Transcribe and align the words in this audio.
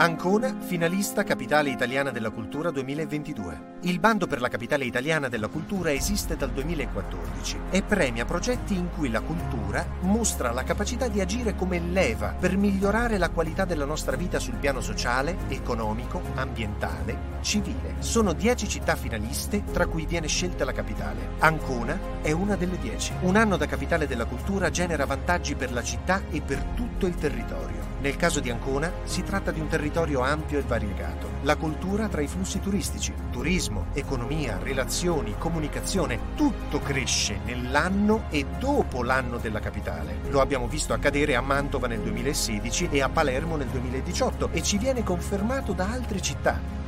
Ancona, 0.00 0.54
finalista 0.60 1.24
Capitale 1.24 1.70
Italiana 1.70 2.10
della 2.12 2.30
Cultura 2.30 2.70
2022. 2.70 3.78
Il 3.80 3.98
bando 3.98 4.28
per 4.28 4.40
la 4.40 4.46
Capitale 4.46 4.84
Italiana 4.84 5.26
della 5.28 5.48
Cultura 5.48 5.90
esiste 5.90 6.36
dal 6.36 6.52
2014 6.52 7.58
e 7.70 7.82
premia 7.82 8.24
progetti 8.24 8.76
in 8.76 8.90
cui 8.94 9.10
la 9.10 9.20
cultura 9.22 9.84
mostra 10.02 10.52
la 10.52 10.62
capacità 10.62 11.08
di 11.08 11.20
agire 11.20 11.56
come 11.56 11.80
leva 11.80 12.28
per 12.28 12.56
migliorare 12.56 13.18
la 13.18 13.30
qualità 13.30 13.64
della 13.64 13.84
nostra 13.84 14.14
vita 14.14 14.38
sul 14.38 14.54
piano 14.54 14.80
sociale, 14.80 15.36
economico, 15.48 16.22
ambientale, 16.36 17.40
civile. 17.40 17.96
Sono 17.98 18.34
10 18.34 18.68
città 18.68 18.94
finaliste 18.94 19.64
tra 19.72 19.88
cui 19.88 20.06
viene 20.06 20.28
scelta 20.28 20.64
la 20.64 20.70
capitale. 20.70 21.30
Ancona 21.40 21.98
è 22.22 22.30
una 22.30 22.54
delle 22.54 22.78
10. 22.78 23.14
Un 23.22 23.34
anno 23.34 23.56
da 23.56 23.66
Capitale 23.66 24.06
della 24.06 24.26
Cultura 24.26 24.70
genera 24.70 25.06
vantaggi 25.06 25.56
per 25.56 25.72
la 25.72 25.82
città 25.82 26.22
e 26.30 26.40
per 26.40 26.62
tutto 26.76 27.06
il 27.06 27.16
territorio. 27.16 27.77
Nel 28.00 28.14
caso 28.14 28.38
di 28.38 28.48
Ancona 28.48 28.92
si 29.02 29.24
tratta 29.24 29.50
di 29.50 29.58
un 29.58 29.66
territorio 29.66 30.20
ampio 30.20 30.58
e 30.58 30.62
variegato. 30.62 31.28
La 31.42 31.56
cultura 31.56 32.06
tra 32.06 32.20
i 32.20 32.28
flussi 32.28 32.60
turistici, 32.60 33.12
turismo, 33.32 33.86
economia, 33.92 34.56
relazioni, 34.62 35.34
comunicazione, 35.36 36.36
tutto 36.36 36.78
cresce 36.78 37.40
nell'anno 37.44 38.26
e 38.30 38.46
dopo 38.60 39.02
l'anno 39.02 39.38
della 39.38 39.58
capitale. 39.58 40.18
Lo 40.28 40.40
abbiamo 40.40 40.68
visto 40.68 40.92
accadere 40.92 41.34
a 41.34 41.40
Mantova 41.40 41.88
nel 41.88 41.98
2016 41.98 42.88
e 42.92 43.02
a 43.02 43.08
Palermo 43.08 43.56
nel 43.56 43.66
2018 43.66 44.50
e 44.52 44.62
ci 44.62 44.78
viene 44.78 45.02
confermato 45.02 45.72
da 45.72 45.90
altre 45.90 46.20
città. 46.20 46.78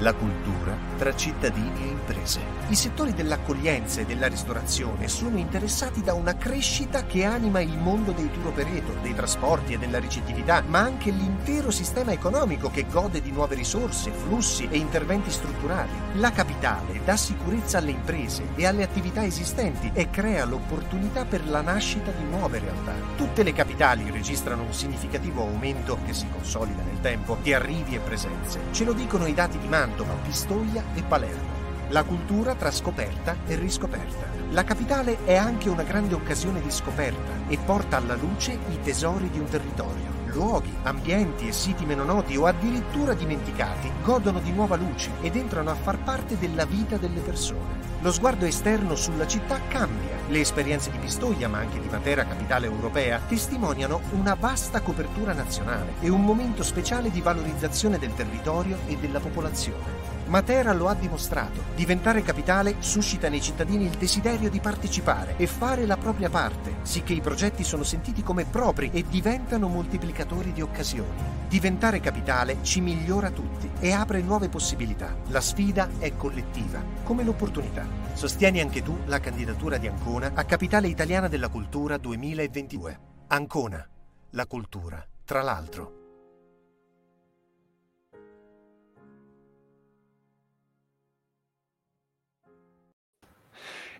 La 0.00 0.12
cultura 0.12 0.76
tra 0.98 1.16
cittadini 1.16 1.84
e 1.84 1.86
imprese. 1.86 2.40
I 2.68 2.74
settori 2.74 3.14
dell'accoglienza 3.14 4.02
e 4.02 4.04
della 4.04 4.26
ristorazione 4.26 5.08
sono 5.08 5.38
interessati 5.38 6.02
da 6.02 6.12
una 6.12 6.36
crescita 6.36 7.06
che 7.06 7.24
anima 7.24 7.60
il 7.60 7.78
mondo 7.78 8.12
dei 8.12 8.30
tour 8.30 8.48
operator, 8.48 8.96
dei 8.96 9.14
trasporti 9.14 9.72
e 9.72 9.78
della 9.78 9.98
ricettività, 9.98 10.62
ma 10.66 10.80
anche 10.80 11.10
l'intero 11.10 11.70
sistema 11.70 12.12
economico 12.12 12.70
che 12.70 12.84
gode 12.90 13.22
di 13.22 13.30
nuove 13.30 13.54
risorse, 13.54 14.10
flussi 14.10 14.68
e 14.70 14.76
interventi 14.76 15.30
strutturali. 15.30 15.90
La 16.16 16.30
capitale 16.30 17.00
dà 17.02 17.16
sicurezza 17.16 17.78
alle 17.78 17.92
imprese 17.92 18.48
e 18.54 18.66
alle 18.66 18.82
attività 18.82 19.24
esistenti 19.24 19.90
e 19.94 20.10
crea 20.10 20.44
l'opportunità 20.44 21.24
per 21.24 21.48
la 21.48 21.62
nascita 21.62 22.10
di 22.10 22.24
nuove 22.24 22.58
realtà. 22.58 22.92
Tutte 23.16 23.42
le 23.42 23.54
capitali 23.54 24.10
registrano 24.10 24.62
un 24.62 24.74
significativo 24.74 25.40
aumento 25.42 25.98
che 26.04 26.12
si 26.12 26.26
consolida 26.30 26.82
nel 26.82 27.00
tempo 27.00 27.38
di 27.40 27.54
arrivi 27.54 27.94
e 27.94 28.00
presenze. 28.00 28.60
Ce 28.72 28.84
lo 28.84 28.92
dicono 28.92 29.26
i 29.26 29.32
dati 29.32 29.58
di 29.58 29.68
Mantova 29.68 29.84
Mantova, 29.86 30.14
Pistoia 30.14 30.82
e 30.94 31.02
Palermo. 31.04 31.54
La 31.90 32.02
cultura 32.02 32.56
tra 32.56 32.72
scoperta 32.72 33.36
e 33.46 33.54
riscoperta. 33.54 34.26
La 34.50 34.64
capitale 34.64 35.24
è 35.24 35.36
anche 35.36 35.68
una 35.68 35.84
grande 35.84 36.14
occasione 36.14 36.60
di 36.60 36.72
scoperta 36.72 37.46
e 37.46 37.56
porta 37.56 37.96
alla 37.96 38.16
luce 38.16 38.58
i 38.70 38.80
tesori 38.80 39.30
di 39.30 39.38
un 39.38 39.46
territorio. 39.46 40.14
Luoghi, 40.32 40.76
ambienti 40.82 41.46
e 41.46 41.52
siti 41.52 41.84
meno 41.84 42.02
noti 42.02 42.36
o 42.36 42.46
addirittura 42.46 43.14
dimenticati 43.14 43.88
godono 44.02 44.40
di 44.40 44.50
nuova 44.50 44.74
luce 44.74 45.12
ed 45.20 45.36
entrano 45.36 45.70
a 45.70 45.76
far 45.76 45.98
parte 46.02 46.36
della 46.36 46.64
vita 46.64 46.96
delle 46.96 47.20
persone. 47.20 47.78
Lo 48.00 48.10
sguardo 48.10 48.44
esterno 48.44 48.96
sulla 48.96 49.28
città 49.28 49.60
cambia. 49.68 50.05
Le 50.28 50.40
esperienze 50.40 50.90
di 50.90 50.98
Pistoia, 50.98 51.48
ma 51.48 51.58
anche 51.58 51.78
di 51.78 51.88
Matera, 51.88 52.26
capitale 52.26 52.66
europea, 52.66 53.20
testimoniano 53.28 54.00
una 54.10 54.34
vasta 54.34 54.80
copertura 54.80 55.32
nazionale 55.32 55.94
e 56.00 56.08
un 56.08 56.24
momento 56.24 56.64
speciale 56.64 57.12
di 57.12 57.20
valorizzazione 57.20 57.96
del 57.96 58.12
territorio 58.12 58.76
e 58.88 58.96
della 58.96 59.20
popolazione. 59.20 60.05
Matera 60.26 60.72
lo 60.72 60.88
ha 60.88 60.94
dimostrato. 60.94 61.60
Diventare 61.76 62.22
capitale 62.22 62.76
suscita 62.80 63.28
nei 63.28 63.40
cittadini 63.40 63.84
il 63.84 63.96
desiderio 63.96 64.50
di 64.50 64.58
partecipare 64.58 65.36
e 65.36 65.46
fare 65.46 65.86
la 65.86 65.96
propria 65.96 66.28
parte, 66.28 66.76
sicché 66.82 67.12
i 67.12 67.20
progetti 67.20 67.62
sono 67.62 67.84
sentiti 67.84 68.24
come 68.24 68.44
propri 68.44 68.90
e 68.92 69.04
diventano 69.08 69.68
moltiplicatori 69.68 70.52
di 70.52 70.62
occasioni. 70.62 71.44
Diventare 71.48 72.00
capitale 72.00 72.58
ci 72.62 72.80
migliora 72.80 73.30
tutti 73.30 73.70
e 73.78 73.92
apre 73.92 74.20
nuove 74.20 74.48
possibilità. 74.48 75.14
La 75.28 75.40
sfida 75.40 75.88
è 75.98 76.16
collettiva, 76.16 76.82
come 77.04 77.22
l'opportunità. 77.22 77.86
Sostieni 78.12 78.60
anche 78.60 78.82
tu 78.82 78.98
la 79.06 79.20
candidatura 79.20 79.76
di 79.76 79.86
Ancona 79.86 80.32
a 80.34 80.44
Capitale 80.44 80.88
Italiana 80.88 81.28
della 81.28 81.48
Cultura 81.48 81.98
2022. 81.98 82.98
Ancona, 83.28 83.88
la 84.30 84.46
cultura, 84.46 85.06
tra 85.24 85.42
l'altro. 85.42 86.05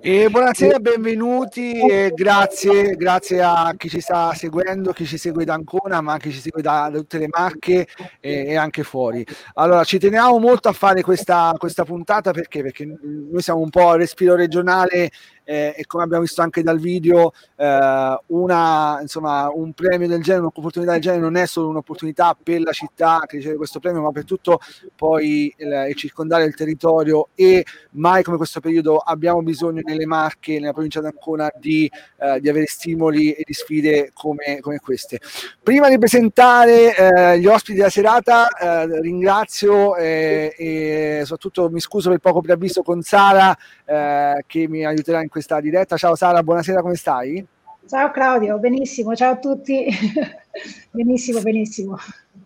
E 0.08 0.28
buonasera, 0.30 0.78
benvenuti 0.78 1.80
e 1.80 2.12
grazie, 2.14 2.94
grazie 2.94 3.42
a 3.42 3.74
chi 3.76 3.88
ci 3.88 3.98
sta 3.98 4.32
seguendo, 4.34 4.92
chi 4.92 5.04
ci 5.04 5.18
segue 5.18 5.44
da 5.44 5.54
Ancona, 5.54 6.00
ma 6.00 6.16
chi 6.16 6.30
ci 6.30 6.38
segue 6.38 6.62
da, 6.62 6.88
da 6.88 6.98
tutte 6.98 7.18
le 7.18 7.26
Marche 7.28 7.88
e, 8.20 8.46
e, 8.46 8.54
anche 8.54 8.84
fuori. 8.84 9.26
Allora, 9.54 9.82
ci 9.82 9.98
teniamo 9.98 10.38
molto 10.38 10.68
a 10.68 10.72
fare 10.72 11.02
questa, 11.02 11.52
questa 11.58 11.82
puntata 11.84 12.30
perché? 12.30 12.62
perché 12.62 12.84
noi 12.84 13.42
siamo 13.42 13.58
un 13.58 13.70
po' 13.70 13.88
a 13.88 13.96
respiro 13.96 14.36
regionale 14.36 15.10
eh, 15.46 15.74
e 15.76 15.86
come 15.86 16.02
abbiamo 16.02 16.22
visto 16.22 16.42
anche 16.42 16.62
dal 16.62 16.80
video, 16.80 17.32
eh, 17.54 18.18
una, 18.26 18.98
insomma, 19.00 19.48
un 19.52 19.72
premio 19.72 20.08
del 20.08 20.22
genere, 20.22 20.42
un'opportunità 20.42 20.92
del 20.92 21.00
genere 21.00 21.22
non 21.22 21.36
è 21.36 21.46
solo 21.46 21.68
un'opportunità 21.68 22.36
per 22.40 22.60
la 22.60 22.72
città 22.72 23.22
che 23.26 23.36
riceve 23.36 23.56
questo 23.56 23.78
premio, 23.78 24.02
ma 24.02 24.10
per 24.10 24.24
tutto 24.24 24.58
poi 24.96 25.54
il, 25.56 25.86
il 25.88 25.94
circondare 25.94 26.44
il 26.44 26.54
territorio 26.54 27.28
e 27.36 27.64
mai 27.92 28.24
come 28.24 28.36
questo 28.36 28.58
periodo 28.60 28.96
abbiamo 28.96 29.40
bisogno 29.42 29.82
nelle 29.84 30.04
Marche, 30.04 30.58
nella 30.58 30.72
provincia 30.72 31.00
d'Ancona, 31.00 31.48
di, 31.56 31.90
eh, 32.18 32.40
di 32.40 32.48
avere 32.48 32.66
stimoli 32.66 33.32
e 33.32 33.44
di 33.46 33.52
sfide 33.52 34.10
come, 34.12 34.58
come 34.60 34.80
queste. 34.80 35.20
Prima 35.62 35.88
di 35.88 35.98
presentare 35.98 36.96
eh, 36.96 37.38
gli 37.38 37.46
ospiti 37.46 37.78
della 37.78 37.88
serata, 37.88 38.48
eh, 38.48 39.00
ringrazio 39.00 39.94
eh, 39.94 40.52
e 40.56 41.20
soprattutto 41.22 41.70
mi 41.70 41.78
scuso 41.80 42.08
per 42.08 42.16
il 42.16 42.20
poco 42.20 42.40
preavviso 42.40 42.82
con 42.82 43.00
Sara 43.02 43.56
che 43.86 44.66
mi 44.68 44.84
aiuterà 44.84 45.22
in 45.22 45.28
questa 45.36 45.60
diretta. 45.60 45.98
Ciao 45.98 46.14
Sara, 46.14 46.42
buonasera, 46.42 46.80
come 46.80 46.94
stai? 46.94 47.46
Ciao 47.86 48.10
Claudio, 48.10 48.58
benissimo, 48.58 49.14
ciao 49.14 49.32
a 49.32 49.36
tutti. 49.36 49.86
benissimo, 50.90 51.40
benissimo. 51.40 51.98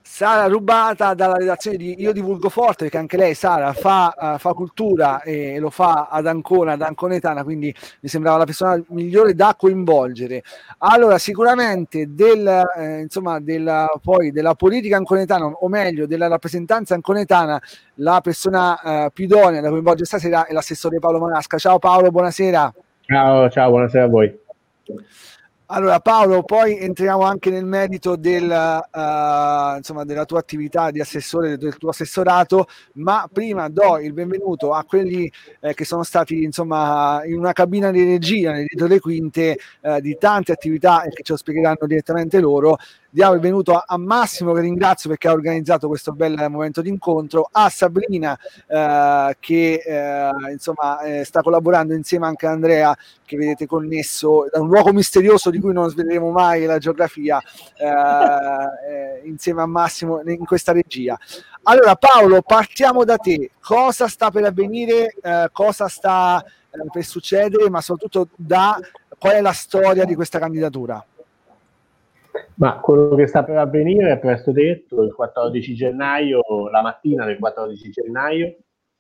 Sara 0.03 0.47
rubata 0.47 1.15
dalla 1.15 1.37
redazione 1.37 1.77
di 1.77 2.01
Io 2.01 2.13
Divulgo 2.13 2.49
Forte, 2.49 2.85
perché 2.85 2.99
anche 2.99 3.17
lei, 3.17 3.35
Sara, 3.35 3.73
fa, 3.73 4.13
uh, 4.17 4.39
fa 4.39 4.53
cultura 4.55 5.23
e 5.23 5.59
lo 5.59 5.71
fa 5.71 6.09
ad 6.11 6.27
Ancona, 6.27 6.73
ad 6.73 6.83
Anconetana, 6.83 7.45
quindi 7.45 7.75
mi 8.01 8.09
sembrava 8.09 8.39
la 8.39 8.45
persona 8.45 8.83
migliore 8.89 9.35
da 9.35 9.55
coinvolgere. 9.57 10.43
Allora, 10.79 11.17
sicuramente 11.19 12.13
del, 12.13 12.47
eh, 12.77 13.01
insomma, 13.01 13.41
della, 13.41 13.89
poi 14.03 14.33
della 14.33 14.55
politica 14.55 14.97
anconetana, 14.97 15.47
o 15.47 15.69
meglio, 15.69 16.07
della 16.07 16.27
rappresentanza 16.27 16.95
anconetana, 16.95 17.61
la 17.95 18.21
persona 18.21 18.81
uh, 18.83 19.11
più 19.13 19.25
idonea 19.25 19.61
da 19.61 19.69
coinvolgere 19.71 20.07
stasera 20.07 20.47
è 20.47 20.53
l'assessore 20.53 20.99
Paolo 20.99 21.19
Manasca. 21.19 21.57
Ciao 21.57 21.79
Paolo, 21.79 22.11
buonasera. 22.11 22.75
Ciao, 23.03 23.49
ciao, 23.49 23.71
buonasera 23.71 24.05
a 24.05 24.09
voi. 24.09 24.39
Allora 25.73 26.01
Paolo, 26.01 26.43
poi 26.43 26.81
entriamo 26.81 27.23
anche 27.23 27.49
nel 27.49 27.65
merito 27.65 28.17
del, 28.17 28.43
uh, 28.43 29.77
insomma, 29.77 30.03
della 30.03 30.25
tua 30.25 30.41
attività 30.41 30.91
di 30.91 31.01
assessore, 31.01 31.59
del 31.59 31.77
tuo 31.77 31.91
assessorato, 31.91 32.67
ma 32.95 33.29
prima 33.33 33.69
do 33.69 34.01
il 34.01 34.13
benvenuto 34.13 34.73
a 34.73 34.83
quelli 34.83 35.31
eh, 35.61 35.73
che 35.75 35.85
sono 35.85 36.03
stati 36.03 36.43
insomma, 36.43 37.23
in 37.25 37.39
una 37.39 37.53
cabina 37.53 37.93
di 37.93 38.03
regia 38.03 38.55
dietro 38.55 38.89
le 38.89 38.99
quinte 38.99 39.59
eh, 39.81 40.01
di 40.01 40.17
tante 40.19 40.51
attività 40.51 41.05
e 41.05 41.11
che 41.11 41.23
ce 41.23 41.35
lo 41.35 41.39
spiegheranno 41.39 41.87
direttamente 41.87 42.41
loro 42.41 42.77
diamo 43.13 43.35
il 43.35 43.41
benvenuto 43.41 43.75
a, 43.75 43.85
a, 43.87 43.99
Massimo 43.99 44.53
che 44.53 44.61
ringrazio 44.61 45.09
perché 45.11 45.27
ha 45.27 45.33
organizzato 45.33 45.89
questo 45.89 46.13
bel 46.13 46.47
momento 46.49 46.81
di 46.81 46.89
incontro, 46.89 47.49
a 47.51 47.69
Sabrina 47.69 48.39
eh, 48.67 49.37
che 49.41 49.83
eh, 49.85 50.53
insomma 50.53 51.01
eh, 51.01 51.25
sta 51.25 51.43
collaborando 51.43 51.93
insieme 51.93 52.27
anche 52.27 52.47
a 52.47 52.53
Andrea 52.53 52.97
che 53.25 53.37
vedete 53.37 53.67
connesso 53.67 54.49
da 54.51 54.61
un 54.61 54.69
luogo 54.69 54.93
misterioso 54.93 55.51
di 55.51 55.59
cui 55.59 55.73
non 55.73 55.91
sveleremo 55.91 56.31
mai 56.31 56.65
la 56.67 56.79
geografia 56.79 57.41
eh, 57.77 57.87
eh, 57.87 59.29
insieme 59.29 59.63
a 59.63 59.67
Massimo 59.67 60.21
in 60.25 60.45
questa 60.47 60.73
regia. 60.73 61.19
Allora 61.65 61.97
Paolo, 61.97 62.43
partiamo 62.43 63.05
da 63.05 63.17
te. 63.17 63.51
Cosa 63.61 64.07
sta 64.09 64.31
per 64.31 64.45
avvenire? 64.45 65.15
Eh, 65.21 65.49
cosa 65.53 65.89
sta 65.89 66.43
per 66.91 67.05
succedere? 67.05 67.69
Ma 67.69 67.81
soprattutto 67.81 68.29
da 68.37 68.79
qual 69.19 69.35
è 69.35 69.41
la 69.41 69.53
storia 69.53 70.05
di 70.05 70.15
questa 70.15 70.39
candidatura? 70.39 71.05
Ma 72.57 72.79
quello 72.81 73.15
che 73.15 73.27
sta 73.27 73.43
per 73.43 73.57
avvenire 73.57 74.13
è 74.13 74.19
presto 74.19 74.53
detto, 74.53 75.03
il 75.03 75.15
14 75.15 75.75
gennaio, 75.75 76.41
la 76.71 76.83
mattina 76.83 77.25
del 77.25 77.39
14 77.39 77.91
gennaio, 77.91 78.57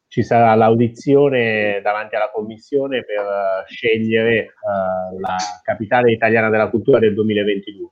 ci 0.08 0.24
sarà 0.24 0.54
l'audizione 0.54 1.80
davanti 1.82 2.16
alla 2.16 2.30
Commissione 2.32 3.04
per 3.04 3.20
uh, 3.20 3.66
scegliere 3.66 4.54
uh, 4.60 5.20
la 5.20 5.36
capitale 5.62 6.10
italiana 6.10 6.50
della 6.50 6.68
cultura 6.68 6.98
del 6.98 7.14
2022. 7.14 7.88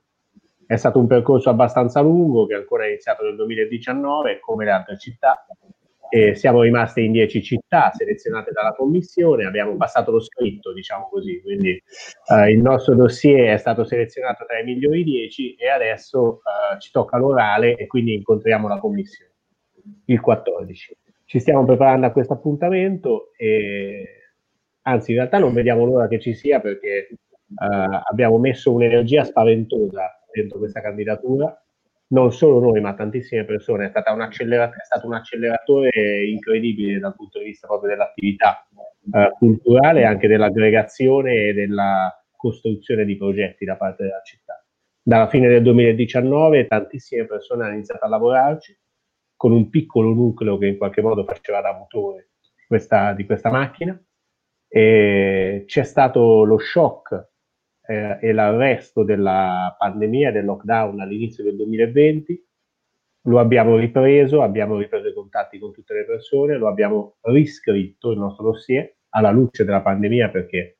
È 0.65 0.75
stato 0.75 0.99
un 0.99 1.07
percorso 1.07 1.49
abbastanza 1.49 2.01
lungo 2.01 2.45
che 2.45 2.55
ancora 2.55 2.83
è 2.83 2.87
iniziato 2.89 3.23
nel 3.23 3.35
2019 3.35 4.39
come 4.39 4.65
le 4.65 4.71
altre 4.71 4.97
città 4.97 5.45
e 6.09 6.35
siamo 6.35 6.61
rimasti 6.61 7.03
in 7.05 7.11
10 7.11 7.43
città 7.43 7.91
selezionate 7.93 8.51
dalla 8.51 8.73
commissione, 8.73 9.45
abbiamo 9.45 9.75
passato 9.77 10.11
lo 10.11 10.19
scritto, 10.19 10.73
diciamo 10.73 11.07
così, 11.09 11.41
quindi 11.41 11.69
eh, 11.71 12.51
il 12.51 12.61
nostro 12.61 12.95
dossier 12.95 13.53
è 13.53 13.57
stato 13.57 13.83
selezionato 13.83 14.45
tra 14.45 14.59
i 14.59 14.63
migliori 14.63 15.03
10 15.03 15.55
e 15.55 15.69
adesso 15.69 16.37
eh, 16.37 16.79
ci 16.79 16.91
tocca 16.91 17.17
l'orale 17.17 17.75
e 17.75 17.87
quindi 17.87 18.15
incontriamo 18.15 18.67
la 18.67 18.79
commissione 18.79 19.29
il 20.05 20.19
14. 20.19 20.97
Ci 21.25 21.39
stiamo 21.39 21.65
preparando 21.65 22.07
a 22.07 22.11
questo 22.11 22.33
appuntamento 22.33 23.31
e 23.37 24.31
anzi 24.83 25.11
in 25.11 25.17
realtà 25.17 25.37
non 25.37 25.53
vediamo 25.53 25.85
l'ora 25.85 26.07
che 26.07 26.19
ci 26.19 26.33
sia 26.33 26.59
perché 26.59 27.07
eh, 27.07 27.17
abbiamo 28.09 28.37
messo 28.39 28.73
un'energia 28.73 29.23
spaventosa 29.23 30.19
dentro 30.31 30.57
questa 30.57 30.81
candidatura 30.81 31.55
non 32.11 32.31
solo 32.31 32.59
noi, 32.59 32.81
ma 32.81 32.93
tantissime 32.93 33.45
persone, 33.45 33.85
è, 33.85 33.89
stata 33.89 34.11
è 34.11 34.83
stato 34.83 35.07
un 35.07 35.13
acceleratore 35.13 36.25
incredibile 36.27 36.99
dal 36.99 37.15
punto 37.15 37.39
di 37.39 37.45
vista 37.45 37.67
proprio 37.67 37.89
dell'attività 37.89 38.67
eh, 39.11 39.31
culturale 39.37 40.01
e 40.01 40.05
anche 40.05 40.27
dell'aggregazione 40.27 41.33
e 41.33 41.53
della 41.53 42.11
costruzione 42.35 43.05
di 43.05 43.17
progetti 43.17 43.65
da 43.65 43.75
parte 43.75 44.03
della 44.03 44.21
città. 44.23 44.63
Dalla 45.01 45.27
fine 45.27 45.47
del 45.49 45.61
2019 45.63 46.67
tantissime 46.67 47.25
persone 47.25 47.63
hanno 47.63 47.73
iniziato 47.73 48.05
a 48.05 48.09
lavorarci 48.09 48.77
con 49.35 49.51
un 49.51 49.69
piccolo 49.69 50.13
nucleo 50.13 50.57
che 50.57 50.67
in 50.67 50.77
qualche 50.77 51.01
modo 51.01 51.23
faceva 51.23 51.61
da 51.61 51.73
motore 51.73 52.29
questa, 52.67 53.13
di 53.13 53.25
questa 53.25 53.49
macchina 53.49 53.99
e 54.67 55.63
c'è 55.65 55.83
stato 55.83 56.43
lo 56.43 56.57
shock 56.57 57.29
eh, 57.89 58.19
e 58.21 58.31
l'arresto 58.33 59.03
della 59.03 59.75
pandemia, 59.77 60.31
del 60.31 60.45
lockdown 60.45 60.99
all'inizio 60.99 61.43
del 61.43 61.55
2020, 61.55 62.47
lo 63.23 63.39
abbiamo 63.39 63.75
ripreso, 63.77 64.43
abbiamo 64.43 64.77
ripreso 64.77 65.07
i 65.07 65.13
contatti 65.13 65.57
con 65.57 65.73
tutte 65.73 65.95
le 65.95 66.05
persone, 66.05 66.57
lo 66.57 66.67
abbiamo 66.67 67.17
riscritto 67.21 68.11
il 68.11 68.19
nostro 68.19 68.45
dossier 68.45 68.95
alla 69.09 69.31
luce 69.31 69.65
della 69.65 69.81
pandemia 69.81 70.29
perché 70.29 70.77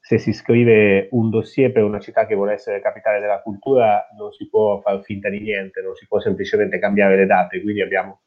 se 0.00 0.16
si 0.16 0.32
scrive 0.32 1.08
un 1.10 1.28
dossier 1.28 1.70
per 1.70 1.84
una 1.84 2.00
città 2.00 2.24
che 2.24 2.34
vuole 2.34 2.54
essere 2.54 2.80
capitale 2.80 3.20
della 3.20 3.42
cultura 3.42 4.08
non 4.16 4.32
si 4.32 4.48
può 4.48 4.80
far 4.80 5.02
finta 5.02 5.28
di 5.28 5.40
niente, 5.40 5.82
non 5.82 5.94
si 5.94 6.06
può 6.06 6.18
semplicemente 6.18 6.78
cambiare 6.78 7.16
le 7.16 7.26
date, 7.26 7.60
quindi 7.60 7.82
abbiamo 7.82 8.22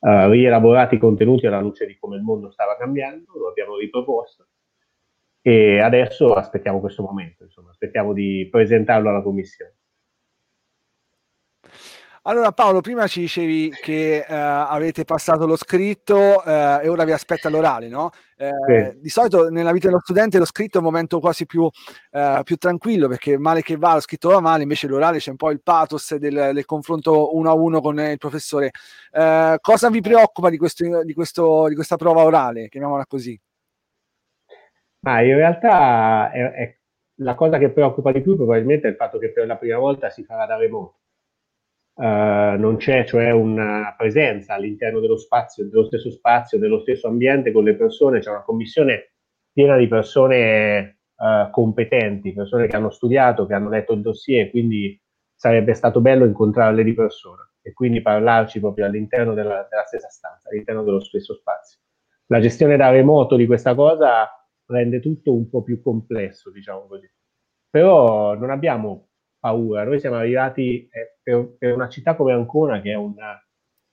uh, 0.00 0.28
rielaborato 0.28 0.94
i 0.94 0.98
contenuti 0.98 1.46
alla 1.46 1.60
luce 1.60 1.86
di 1.86 1.96
come 1.98 2.16
il 2.16 2.22
mondo 2.22 2.50
stava 2.50 2.76
cambiando, 2.76 3.32
lo 3.38 3.48
abbiamo 3.48 3.78
riproposto 3.78 4.48
e 5.46 5.78
adesso 5.78 6.32
aspettiamo 6.32 6.80
questo 6.80 7.02
momento, 7.02 7.44
insomma, 7.44 7.68
aspettiamo 7.68 8.14
di 8.14 8.48
presentarlo 8.50 9.10
alla 9.10 9.20
Commissione. 9.20 9.74
Allora 12.22 12.52
Paolo, 12.52 12.80
prima 12.80 13.06
ci 13.06 13.20
dicevi 13.20 13.68
che 13.82 14.24
eh, 14.26 14.34
avete 14.34 15.04
passato 15.04 15.44
lo 15.44 15.56
scritto 15.56 16.42
eh, 16.42 16.80
e 16.84 16.88
ora 16.88 17.04
vi 17.04 17.12
aspetta 17.12 17.50
l'orale, 17.50 17.88
no? 17.88 18.10
Eh, 18.38 18.92
sì. 18.94 19.00
Di 19.00 19.08
solito 19.10 19.50
nella 19.50 19.70
vita 19.72 19.88
dello 19.88 20.00
studente 20.00 20.38
lo 20.38 20.46
scritto 20.46 20.78
è 20.78 20.80
un 20.80 20.86
momento 20.86 21.20
quasi 21.20 21.44
più, 21.44 21.68
eh, 22.12 22.40
più, 22.42 22.56
tranquillo 22.56 23.08
perché 23.08 23.36
male 23.36 23.60
che 23.60 23.76
va, 23.76 23.92
lo 23.92 24.00
scritto 24.00 24.30
va 24.30 24.40
male, 24.40 24.62
invece 24.62 24.86
l'orale 24.86 25.18
c'è 25.18 25.28
un 25.28 25.36
po' 25.36 25.50
il 25.50 25.60
pathos 25.62 26.14
del, 26.14 26.52
del 26.54 26.64
confronto 26.64 27.36
uno 27.36 27.50
a 27.50 27.54
uno 27.54 27.82
con 27.82 28.00
il 28.00 28.16
professore. 28.16 28.70
Eh, 29.12 29.58
cosa 29.60 29.90
vi 29.90 30.00
preoccupa 30.00 30.48
di, 30.48 30.56
questo, 30.56 31.04
di, 31.04 31.12
questo, 31.12 31.68
di 31.68 31.74
questa 31.74 31.96
prova 31.96 32.22
orale, 32.22 32.68
chiamiamola 32.68 33.04
così? 33.04 33.38
Ma 35.04 35.20
in 35.20 35.36
realtà 35.36 36.30
è, 36.30 36.50
è 36.52 36.78
la 37.18 37.34
cosa 37.34 37.58
che 37.58 37.70
preoccupa 37.70 38.10
di 38.10 38.22
più 38.22 38.36
probabilmente 38.36 38.88
è 38.88 38.90
il 38.90 38.96
fatto 38.96 39.18
che 39.18 39.32
per 39.32 39.46
la 39.46 39.56
prima 39.56 39.78
volta 39.78 40.08
si 40.08 40.24
farà 40.24 40.46
da 40.46 40.56
remoto. 40.56 40.98
Uh, 41.94 42.58
non 42.58 42.76
c'è 42.76 43.04
cioè 43.04 43.30
una 43.30 43.94
presenza 43.96 44.54
all'interno 44.54 44.98
dello 44.98 45.16
spazio, 45.16 45.68
dello 45.68 45.84
stesso 45.84 46.10
spazio, 46.10 46.58
dello 46.58 46.80
stesso 46.80 47.06
ambiente 47.06 47.52
con 47.52 47.62
le 47.62 47.76
persone, 47.76 48.18
c'è 48.18 48.30
una 48.30 48.42
commissione 48.42 49.12
piena 49.52 49.76
di 49.76 49.86
persone 49.86 50.98
uh, 51.16 51.50
competenti, 51.50 52.32
persone 52.32 52.66
che 52.66 52.74
hanno 52.74 52.90
studiato, 52.90 53.46
che 53.46 53.54
hanno 53.54 53.68
letto 53.68 53.92
il 53.92 54.00
dossier, 54.00 54.50
quindi 54.50 55.00
sarebbe 55.34 55.74
stato 55.74 56.00
bello 56.00 56.24
incontrarle 56.24 56.82
di 56.82 56.94
persona 56.94 57.48
e 57.62 57.72
quindi 57.72 58.02
parlarci 58.02 58.58
proprio 58.58 58.86
all'interno 58.86 59.34
della, 59.34 59.68
della 59.70 59.84
stessa 59.84 60.08
stanza, 60.08 60.48
all'interno 60.48 60.82
dello 60.82 61.00
stesso 61.00 61.34
spazio. 61.34 61.78
La 62.26 62.40
gestione 62.40 62.76
da 62.76 62.90
remoto 62.90 63.36
di 63.36 63.46
questa 63.46 63.74
cosa 63.74 64.28
rende 64.66 65.00
tutto 65.00 65.34
un 65.34 65.48
po' 65.48 65.62
più 65.62 65.80
complesso, 65.80 66.50
diciamo 66.50 66.86
così. 66.86 67.10
Però 67.68 68.34
non 68.34 68.50
abbiamo 68.50 69.08
paura, 69.38 69.84
noi 69.84 70.00
siamo 70.00 70.16
arrivati 70.16 70.88
eh, 70.90 71.18
per, 71.22 71.56
per, 71.58 71.74
una 71.74 71.88
città 71.88 72.14
come 72.14 72.32
Ancona, 72.32 72.80
che 72.80 72.92
è 72.92 72.94
una, 72.94 73.38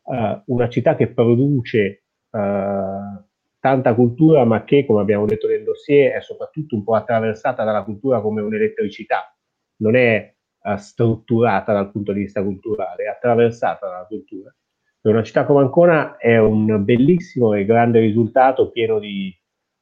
uh, 0.04 0.42
una 0.46 0.70
città 0.70 0.96
che 0.96 1.08
produce 1.08 2.06
uh, 2.30 3.22
tanta 3.60 3.94
cultura, 3.96 4.46
ma 4.46 4.64
che, 4.64 4.86
come 4.86 5.02
abbiamo 5.02 5.26
detto 5.26 5.48
nel 5.48 5.64
dossier, 5.64 6.14
è 6.14 6.22
soprattutto 6.22 6.76
un 6.76 6.84
po' 6.84 6.96
attraversata 6.96 7.64
dalla 7.64 7.84
cultura 7.84 8.22
come 8.22 8.42
un'elettricità, 8.42 9.36
non 9.78 9.96
è 9.96 10.34
uh, 10.64 10.78
strutturata 10.78 11.74
dal 11.74 11.92
punto 11.92 12.14
di 12.14 12.22
vista 12.22 12.42
culturale, 12.44 13.04
è 13.04 13.08
attraversata 13.08 13.88
dalla 13.88 14.06
cultura. 14.06 14.56
Per 15.02 15.12
una 15.12 15.24
città 15.24 15.46
come 15.46 15.64
Ancona 15.64 16.18
è 16.18 16.38
un 16.38 16.84
bellissimo 16.86 17.56
e 17.56 17.66
grande 17.66 18.00
risultato 18.00 18.70
pieno 18.70 19.00
di 19.00 19.36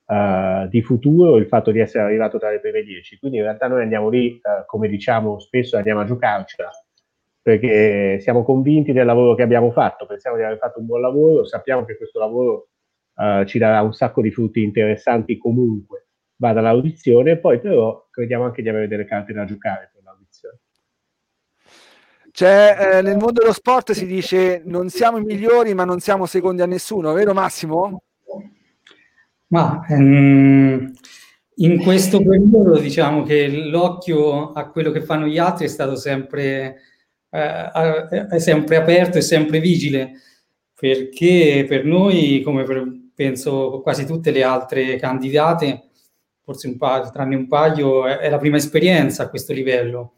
uh, 0.09 0.67
di 0.67 0.81
futuro 0.81 1.37
il 1.37 1.47
fatto 1.47 1.71
di 1.71 1.79
essere 1.79 2.03
arrivato 2.03 2.39
tra 2.39 2.49
le 2.49 2.59
prime 2.59 2.81
dieci. 2.83 3.17
Quindi 3.19 3.37
in 3.37 3.43
realtà 3.43 3.67
noi 3.67 3.83
andiamo 3.83 4.09
lì, 4.09 4.39
uh, 4.41 4.65
come 4.65 4.87
diciamo 4.87 5.39
spesso, 5.39 5.77
andiamo 5.77 6.01
a 6.01 6.05
giocarcela, 6.05 6.69
perché 7.41 8.19
siamo 8.19 8.43
convinti 8.43 8.91
del 8.91 9.05
lavoro 9.05 9.35
che 9.35 9.43
abbiamo 9.43 9.71
fatto, 9.71 10.05
pensiamo 10.05 10.37
di 10.37 10.43
aver 10.43 10.57
fatto 10.57 10.79
un 10.79 10.85
buon 10.85 11.01
lavoro, 11.01 11.45
sappiamo 11.45 11.85
che 11.85 11.95
questo 11.95 12.19
lavoro 12.19 12.69
uh, 13.15 13.45
ci 13.45 13.59
darà 13.59 13.81
un 13.81 13.93
sacco 13.93 14.21
di 14.21 14.31
frutti 14.31 14.63
interessanti 14.63 15.37
comunque, 15.37 16.07
vada 16.35 16.61
l'audizione, 16.61 17.37
poi 17.37 17.59
però 17.59 18.07
crediamo 18.09 18.45
anche 18.45 18.61
di 18.61 18.69
avere 18.69 18.87
delle 18.87 19.05
carte 19.05 19.33
da 19.33 19.45
giocare 19.45 19.91
per 19.93 20.03
l'audizione. 20.03 20.59
C'è, 22.31 22.97
eh, 22.97 23.01
nel 23.01 23.17
mondo 23.17 23.41
dello 23.41 23.53
sport 23.53 23.91
si 23.91 24.05
dice 24.05 24.61
non 24.63 24.89
siamo 24.89 25.17
i 25.17 25.23
migliori 25.23 25.73
ma 25.73 25.83
non 25.83 25.99
siamo 25.99 26.25
secondi 26.25 26.61
a 26.61 26.67
nessuno, 26.67 27.11
vero 27.11 27.33
Massimo? 27.33 28.03
Ma 29.49 29.85
ehm, 29.87 30.93
in 31.55 31.79
questo 31.79 32.21
periodo 32.21 32.77
diciamo 32.79 33.23
che 33.23 33.47
l'occhio 33.47 34.51
a 34.51 34.69
quello 34.69 34.91
che 34.91 35.01
fanno 35.01 35.27
gli 35.27 35.37
altri 35.37 35.65
è 35.65 35.67
stato 35.67 35.95
sempre, 35.95 36.77
eh, 37.29 38.27
è 38.29 38.39
sempre 38.39 38.75
aperto 38.75 39.17
e 39.17 39.21
sempre 39.21 39.59
vigile, 39.59 40.13
perché 40.73 41.65
per 41.67 41.83
noi, 41.85 42.41
come 42.43 42.63
per, 42.63 42.83
penso 43.13 43.81
quasi 43.81 44.05
tutte 44.05 44.31
le 44.31 44.43
altre 44.43 44.95
candidate, 44.97 45.89
forse 46.43 46.67
un 46.67 46.77
paio, 46.77 47.09
tranne 47.11 47.35
un 47.35 47.47
paio, 47.47 48.05
è, 48.05 48.17
è 48.17 48.29
la 48.29 48.37
prima 48.37 48.57
esperienza 48.57 49.23
a 49.23 49.29
questo 49.29 49.53
livello. 49.53 50.13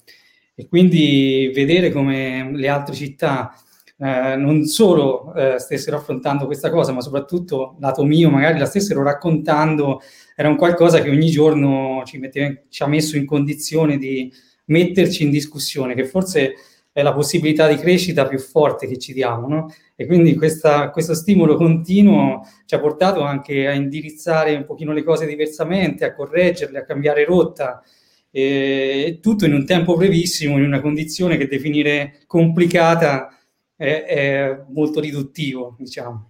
E 0.55 0.67
quindi 0.67 1.51
vedere 1.53 1.91
come 1.91 2.51
le 2.53 2.67
altre 2.67 2.93
città 2.93 3.55
eh, 4.03 4.35
non 4.35 4.65
solo 4.65 5.31
eh, 5.35 5.59
stessero 5.59 5.97
affrontando 5.97 6.47
questa 6.47 6.71
cosa, 6.71 6.91
ma 6.91 7.01
soprattutto 7.01 7.75
lato 7.79 8.03
mio 8.03 8.31
magari 8.31 8.57
la 8.57 8.65
stessero 8.65 9.03
raccontando, 9.03 10.01
era 10.35 10.49
un 10.49 10.55
qualcosa 10.55 11.01
che 11.01 11.09
ogni 11.11 11.29
giorno 11.29 12.01
ci, 12.03 12.17
metteva, 12.17 12.51
ci 12.67 12.81
ha 12.81 12.87
messo 12.87 13.15
in 13.15 13.27
condizione 13.27 13.97
di 13.97 14.31
metterci 14.65 15.21
in 15.21 15.29
discussione, 15.29 15.93
che 15.93 16.05
forse 16.05 16.53
è 16.91 17.03
la 17.03 17.13
possibilità 17.13 17.67
di 17.67 17.75
crescita 17.75 18.25
più 18.25 18.39
forte 18.39 18.87
che 18.87 18.97
ci 18.97 19.13
diamo, 19.13 19.47
no? 19.47 19.73
E 19.95 20.07
quindi 20.07 20.33
questa, 20.35 20.89
questo 20.89 21.13
stimolo 21.13 21.55
continuo 21.55 22.41
ci 22.65 22.73
ha 22.73 22.79
portato 22.79 23.21
anche 23.21 23.67
a 23.67 23.73
indirizzare 23.73 24.55
un 24.55 24.65
pochino 24.65 24.93
le 24.93 25.03
cose 25.03 25.27
diversamente, 25.27 26.05
a 26.05 26.13
correggerle, 26.15 26.79
a 26.79 26.85
cambiare 26.85 27.23
rotta, 27.23 27.83
e 28.31 29.19
tutto 29.21 29.45
in 29.45 29.53
un 29.53 29.65
tempo 29.65 29.95
brevissimo, 29.95 30.57
in 30.57 30.63
una 30.63 30.81
condizione 30.81 31.37
che 31.37 31.47
definire 31.47 32.21
complicata 32.25 33.35
è, 33.81 34.03
è 34.05 34.63
molto 34.69 34.99
riduttivo, 34.99 35.75
diciamo. 35.79 36.29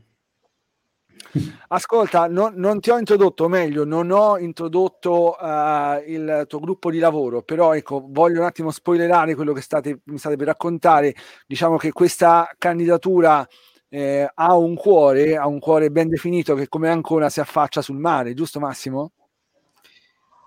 Ascolta, 1.68 2.28
non, 2.28 2.54
non, 2.56 2.80
ti 2.80 2.90
ho 2.90 2.98
introdotto, 2.98 3.46
o 3.46 3.48
meglio, 3.50 3.84
non 3.84 4.10
ho 4.12 4.38
introdotto 4.38 5.36
uh, 5.38 6.02
il 6.08 6.46
tuo 6.48 6.60
gruppo 6.60 6.90
di 6.90 7.00
lavoro, 7.00 7.42
però 7.42 7.74
ecco, 7.74 8.06
voglio 8.08 8.40
un 8.40 8.46
attimo 8.46 8.72
spoilerare 8.72 9.36
quello 9.36 9.52
che 9.52 9.62
state, 9.62 10.00
mi 10.06 10.18
state 10.18 10.38
per 10.38 10.48
raccontare. 10.48 11.14
Diciamo 11.46 11.76
che 11.76 11.92
questa 11.92 12.50
candidatura 12.58 13.46
eh, 13.90 14.30
ha 14.34 14.56
un 14.56 14.76
cuore, 14.76 15.36
ha 15.36 15.48
un 15.48 15.60
cuore 15.60 15.92
ben 15.92 16.08
definito 16.08 16.56
che 16.56 16.70
come 16.70 16.90
ancora 16.90 17.30
si 17.30 17.42
affaccia 17.42 17.82
sul 17.82 17.98
mare, 17.98 18.34
giusto 18.34 18.60
Massimo? 18.60 19.12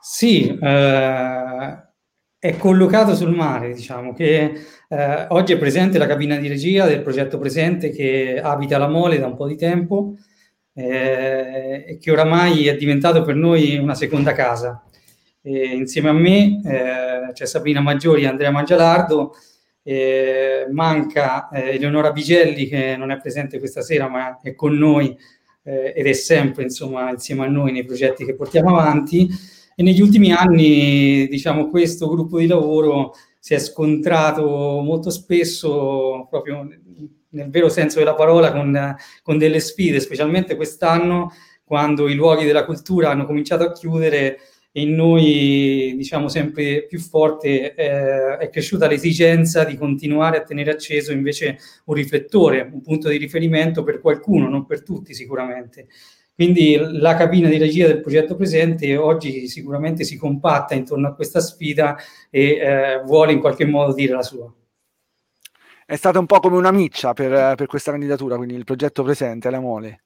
Sì, 0.00 0.48
eh, 0.48 1.93
è 2.44 2.58
collocato 2.58 3.14
sul 3.14 3.34
mare, 3.34 3.72
diciamo 3.72 4.12
che 4.12 4.52
eh, 4.86 5.26
oggi 5.30 5.54
è 5.54 5.58
presente 5.58 5.96
la 5.96 6.06
cabina 6.06 6.36
di 6.36 6.46
regia 6.46 6.84
del 6.84 7.00
progetto 7.00 7.38
Presente 7.38 7.88
che 7.88 8.38
abita 8.38 8.76
la 8.76 8.86
Mole 8.86 9.18
da 9.18 9.28
un 9.28 9.34
po' 9.34 9.46
di 9.46 9.56
tempo 9.56 10.16
eh, 10.74 11.84
e 11.86 11.98
che 11.98 12.10
oramai 12.10 12.66
è 12.66 12.76
diventato 12.76 13.22
per 13.22 13.34
noi 13.34 13.78
una 13.78 13.94
seconda 13.94 14.32
casa. 14.32 14.84
E 15.40 15.74
insieme 15.74 16.10
a 16.10 16.12
me 16.12 16.60
eh, 16.62 17.32
c'è 17.32 17.46
Sabrina 17.46 17.80
Maggiori 17.80 18.24
e 18.24 18.26
Andrea 18.26 18.50
Mangialardo 18.50 19.32
manca 20.70 21.48
eh, 21.48 21.76
Eleonora 21.76 22.12
Bigelli 22.12 22.66
che 22.66 22.94
non 22.98 23.10
è 23.10 23.18
presente 23.20 23.58
questa 23.58 23.80
sera 23.80 24.06
ma 24.08 24.38
è 24.42 24.54
con 24.54 24.74
noi 24.74 25.16
eh, 25.62 25.94
ed 25.96 26.06
è 26.06 26.12
sempre 26.12 26.64
insomma 26.64 27.08
insieme 27.08 27.46
a 27.46 27.48
noi 27.48 27.72
nei 27.72 27.86
progetti 27.86 28.26
che 28.26 28.34
portiamo 28.34 28.68
avanti 28.68 29.28
e 29.74 29.82
negli 29.82 30.00
ultimi 30.00 30.32
anni 30.32 31.26
diciamo 31.28 31.68
questo 31.68 32.08
gruppo 32.08 32.38
di 32.38 32.46
lavoro 32.46 33.14
si 33.38 33.54
è 33.54 33.58
scontrato 33.58 34.80
molto 34.82 35.10
spesso 35.10 36.26
proprio 36.30 36.68
nel 37.30 37.50
vero 37.50 37.68
senso 37.68 37.98
della 37.98 38.14
parola 38.14 38.52
con, 38.52 38.96
con 39.22 39.38
delle 39.38 39.60
sfide 39.60 40.00
specialmente 40.00 40.56
quest'anno 40.56 41.32
quando 41.64 42.08
i 42.08 42.14
luoghi 42.14 42.44
della 42.44 42.64
cultura 42.64 43.10
hanno 43.10 43.26
cominciato 43.26 43.64
a 43.64 43.72
chiudere 43.72 44.38
e 44.76 44.80
in 44.80 44.96
noi, 44.96 45.94
diciamo, 45.96 46.26
sempre 46.28 46.84
più 46.86 46.98
forte 46.98 47.74
eh, 47.76 48.38
è 48.38 48.50
cresciuta 48.50 48.88
l'esigenza 48.88 49.62
di 49.62 49.76
continuare 49.76 50.38
a 50.38 50.42
tenere 50.42 50.72
acceso 50.72 51.12
invece 51.12 51.58
un 51.84 51.94
riflettore, 51.94 52.68
un 52.72 52.80
punto 52.80 53.08
di 53.08 53.16
riferimento 53.16 53.84
per 53.84 54.00
qualcuno, 54.00 54.48
non 54.48 54.66
per 54.66 54.82
tutti 54.82 55.14
sicuramente. 55.14 55.86
Quindi 56.34 56.76
la 56.76 57.14
cabina 57.14 57.48
di 57.48 57.58
regia 57.58 57.86
del 57.86 58.00
progetto 58.00 58.34
presente 58.34 58.96
oggi 58.96 59.46
sicuramente 59.46 60.02
si 60.02 60.16
compatta 60.16 60.74
intorno 60.74 61.06
a 61.06 61.14
questa 61.14 61.38
sfida 61.40 61.96
e 62.28 62.56
eh, 62.56 63.02
vuole 63.04 63.32
in 63.32 63.38
qualche 63.38 63.64
modo 63.64 63.94
dire 63.94 64.14
la 64.14 64.22
sua. 64.22 64.52
È 65.86 65.94
stata 65.94 66.18
un 66.18 66.26
po' 66.26 66.40
come 66.40 66.56
una 66.56 66.72
miccia 66.72 67.12
per, 67.12 67.54
per 67.54 67.66
questa 67.66 67.92
candidatura, 67.92 68.36
quindi 68.36 68.54
il 68.54 68.64
progetto 68.64 69.04
presente, 69.04 69.50
la 69.50 69.60
mole. 69.60 70.02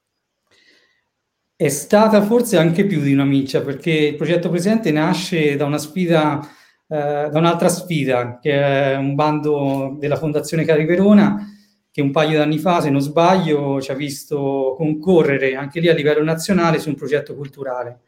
È 1.57 1.69
stata 1.69 2.21
forse 2.23 2.59
anche 2.59 2.85
più 2.85 3.01
di 3.01 3.13
una 3.13 3.25
miccia, 3.25 3.63
perché 3.63 3.91
il 3.91 4.17
progetto 4.17 4.51
presente 4.51 4.91
nasce 4.91 5.57
da 5.57 5.65
una 5.65 5.79
sfida, 5.79 6.41
eh, 6.87 7.29
da 7.31 7.39
un'altra 7.39 7.69
sfida, 7.69 8.39
che 8.41 8.53
è 8.53 8.97
un 8.97 9.15
bando 9.15 9.97
della 9.99 10.17
Fondazione 10.17 10.65
Cari 10.65 10.85
Verona, 10.85 11.58
che 11.99 12.05
un 12.05 12.13
paio 12.13 12.39
d'anni 12.39 12.59
fa, 12.59 12.81
se 12.81 12.91
non 12.91 13.01
sbaglio, 13.01 13.81
ci 13.81 13.91
ha 13.91 13.95
visto 13.95 14.75
concorrere 14.77 15.57
anche 15.57 15.81
lì 15.81 15.89
a 15.89 15.95
livello 15.95 16.23
nazionale 16.23 16.79
su 16.79 16.91
un 16.91 16.95
progetto 16.95 17.35
culturale. 17.35 18.03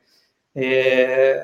Eh, 0.53 1.35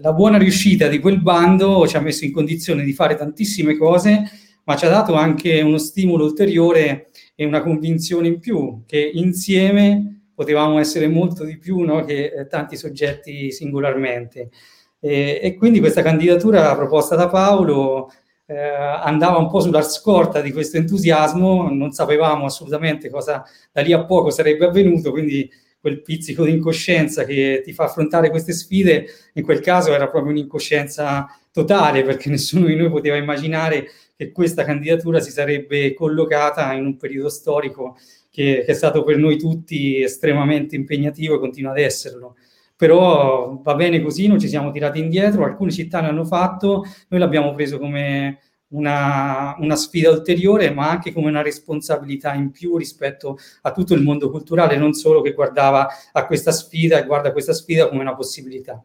la 0.00 0.12
buona 0.12 0.36
riuscita 0.36 0.88
di 0.88 0.98
quel 0.98 1.22
bando 1.22 1.86
ci 1.86 1.96
ha 1.96 2.00
messo 2.00 2.24
in 2.24 2.32
condizione 2.32 2.82
di 2.82 2.92
fare 2.92 3.14
tantissime 3.14 3.76
cose, 3.76 4.24
ma 4.64 4.74
ci 4.74 4.84
ha 4.84 4.88
dato 4.88 5.14
anche 5.14 5.60
uno 5.60 5.78
stimolo 5.78 6.24
ulteriore 6.24 7.10
e 7.36 7.44
una 7.44 7.62
convinzione 7.62 8.26
in 8.26 8.40
più 8.40 8.82
che 8.84 8.98
insieme 9.14 10.30
potevamo 10.34 10.80
essere 10.80 11.06
molto 11.06 11.44
di 11.44 11.56
più 11.56 11.78
no, 11.82 12.04
che 12.04 12.32
eh, 12.36 12.48
tanti 12.48 12.76
soggetti 12.76 13.52
singolarmente. 13.52 14.50
E, 14.98 15.38
e, 15.40 15.54
quindi 15.54 15.78
questa 15.78 16.02
candidatura 16.02 16.74
proposta 16.74 17.14
da 17.14 17.28
Paolo 17.28 18.10
eh, 18.52 18.58
andava 19.02 19.38
un 19.38 19.48
po' 19.48 19.60
sulla 19.60 19.82
scorta 19.82 20.40
di 20.40 20.52
questo 20.52 20.76
entusiasmo, 20.76 21.70
non 21.70 21.92
sapevamo 21.92 22.44
assolutamente 22.44 23.08
cosa 23.08 23.44
da 23.72 23.80
lì 23.80 23.92
a 23.92 24.04
poco 24.04 24.30
sarebbe 24.30 24.66
avvenuto, 24.66 25.10
quindi 25.10 25.50
quel 25.80 26.02
pizzico 26.02 26.44
di 26.44 26.52
incoscienza 26.52 27.24
che 27.24 27.62
ti 27.64 27.72
fa 27.72 27.84
affrontare 27.84 28.30
queste 28.30 28.52
sfide, 28.52 29.06
in 29.32 29.42
quel 29.42 29.60
caso 29.60 29.92
era 29.92 30.08
proprio 30.08 30.32
un'incoscienza 30.32 31.26
totale, 31.50 32.04
perché 32.04 32.28
nessuno 32.30 32.66
di 32.66 32.76
noi 32.76 32.90
poteva 32.90 33.16
immaginare 33.16 33.86
che 34.16 34.30
questa 34.30 34.64
candidatura 34.64 35.18
si 35.18 35.30
sarebbe 35.30 35.94
collocata 35.94 36.72
in 36.74 36.84
un 36.84 36.96
periodo 36.96 37.28
storico 37.28 37.96
che, 38.30 38.62
che, 38.64 38.72
è 38.72 38.74
stato 38.74 39.02
per 39.02 39.16
noi 39.16 39.38
tutti 39.38 40.00
estremamente 40.00 40.76
impegnativo 40.76 41.36
e 41.36 41.38
continua 41.38 41.72
ad 41.72 41.78
esserlo. 41.78 42.36
Però 42.82 43.60
va 43.62 43.76
bene 43.76 44.02
così, 44.02 44.26
non 44.26 44.40
ci 44.40 44.48
siamo 44.48 44.72
tirati 44.72 44.98
indietro, 44.98 45.44
alcune 45.44 45.70
città 45.70 46.00
ne 46.00 46.08
hanno 46.08 46.24
fatto, 46.24 46.84
noi 47.10 47.20
l'abbiamo 47.20 47.54
preso 47.54 47.78
come 47.78 48.40
una, 48.70 49.54
una, 49.60 49.76
sfida 49.76 50.10
ulteriore, 50.10 50.72
ma 50.72 50.90
anche 50.90 51.12
come 51.12 51.28
una 51.28 51.42
responsabilità 51.42 52.34
in 52.34 52.50
più 52.50 52.76
rispetto 52.76 53.38
a 53.60 53.70
tutto 53.70 53.94
il 53.94 54.02
mondo 54.02 54.30
culturale, 54.30 54.76
non 54.76 54.94
solo 54.94 55.20
che 55.20 55.32
guardava 55.32 55.86
a 56.10 56.26
questa 56.26 56.50
sfida 56.50 56.98
e 56.98 57.06
guarda 57.06 57.30
questa 57.30 57.52
sfida 57.52 57.88
come 57.88 58.00
una 58.00 58.16
possibilità. 58.16 58.82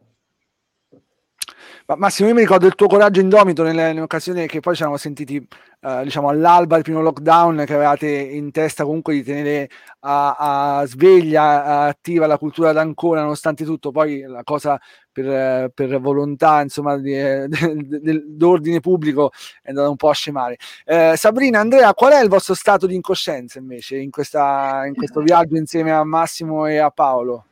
Ma 1.90 1.96
Massimo, 1.96 2.28
io 2.28 2.34
mi 2.34 2.42
ricordo 2.42 2.66
il 2.66 2.74
tuo 2.74 2.86
coraggio 2.86 3.20
indomito 3.20 3.62
nell'occasione 3.62 4.44
che 4.44 4.60
poi 4.60 4.74
ci 4.74 4.82
eravamo 4.82 5.00
sentiti, 5.00 5.36
eh, 5.80 6.00
diciamo, 6.02 6.28
all'alba 6.28 6.74
del 6.74 6.84
primo 6.84 7.00
lockdown, 7.00 7.64
che 7.64 7.72
avevate 7.72 8.08
in 8.08 8.50
testa 8.50 8.84
comunque 8.84 9.14
di 9.14 9.22
tenere 9.22 9.70
a, 10.00 10.80
a 10.80 10.84
sveglia, 10.84 11.64
a 11.64 11.86
attiva 11.86 12.26
la 12.26 12.36
cultura 12.36 12.72
d'Ancona, 12.72 13.22
nonostante 13.22 13.64
tutto, 13.64 13.90
poi 13.90 14.20
la 14.20 14.42
cosa 14.44 14.78
per, 15.10 15.70
per 15.70 15.98
volontà, 15.98 16.60
insomma, 16.60 16.98
di, 16.98 17.14
eh, 17.18 17.48
d'ordine 18.22 18.80
pubblico 18.80 19.30
è 19.62 19.70
andata 19.70 19.88
un 19.88 19.96
po' 19.96 20.10
a 20.10 20.14
scemare. 20.14 20.58
Eh, 20.84 21.14
Sabrina, 21.16 21.60
Andrea, 21.60 21.94
qual 21.94 22.12
è 22.12 22.22
il 22.22 22.28
vostro 22.28 22.52
stato 22.52 22.86
di 22.86 22.96
incoscienza 22.96 23.58
invece 23.58 23.96
in, 23.96 24.10
questa, 24.10 24.84
in 24.84 24.94
questo 24.94 25.22
viaggio 25.22 25.56
insieme 25.56 25.92
a 25.92 26.04
Massimo 26.04 26.66
e 26.66 26.76
a 26.76 26.90
Paolo? 26.90 27.47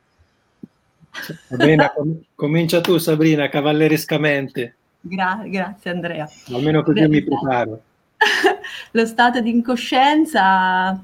Sabrina, 1.47 1.91
com- 1.93 2.19
comincia 2.35 2.81
tu 2.81 2.97
Sabrina, 2.97 3.49
cavallerescamente. 3.49 4.75
Gra- 5.01 5.43
grazie 5.45 5.91
Andrea. 5.91 6.29
Almeno 6.53 6.83
così 6.83 7.01
Beh, 7.01 7.07
mi 7.07 7.23
preparo. 7.23 7.81
lo 8.91 9.05
stato 9.05 9.41
di 9.41 9.51
incoscienza, 9.51 10.99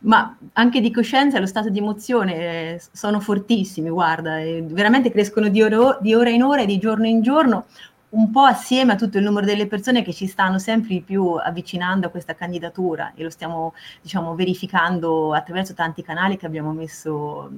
ma 0.00 0.36
anche 0.52 0.80
di 0.80 0.92
coscienza 0.92 1.36
e 1.36 1.40
lo 1.40 1.46
stato 1.46 1.70
di 1.70 1.78
emozione 1.78 2.34
eh, 2.74 2.82
sono 2.92 3.20
fortissimi, 3.20 3.88
guarda, 3.88 4.36
veramente 4.62 5.10
crescono 5.10 5.48
di, 5.48 5.62
oro- 5.62 5.98
di 6.00 6.14
ora 6.14 6.30
in 6.30 6.42
ora 6.42 6.62
e 6.62 6.66
di 6.66 6.78
giorno 6.78 7.06
in 7.06 7.22
giorno 7.22 7.66
un 8.10 8.30
po' 8.30 8.40
assieme 8.40 8.92
a 8.92 8.96
tutto 8.96 9.18
il 9.18 9.24
numero 9.24 9.44
delle 9.44 9.66
persone 9.66 10.02
che 10.02 10.14
ci 10.14 10.26
stanno 10.26 10.58
sempre 10.58 11.00
più 11.00 11.34
avvicinando 11.34 12.06
a 12.06 12.10
questa 12.10 12.34
candidatura 12.34 13.12
e 13.14 13.22
lo 13.22 13.28
stiamo 13.28 13.74
diciamo, 14.00 14.34
verificando 14.34 15.34
attraverso 15.34 15.74
tanti 15.74 16.02
canali 16.02 16.38
che 16.38 16.46
abbiamo 16.46 16.72
messo 16.72 17.50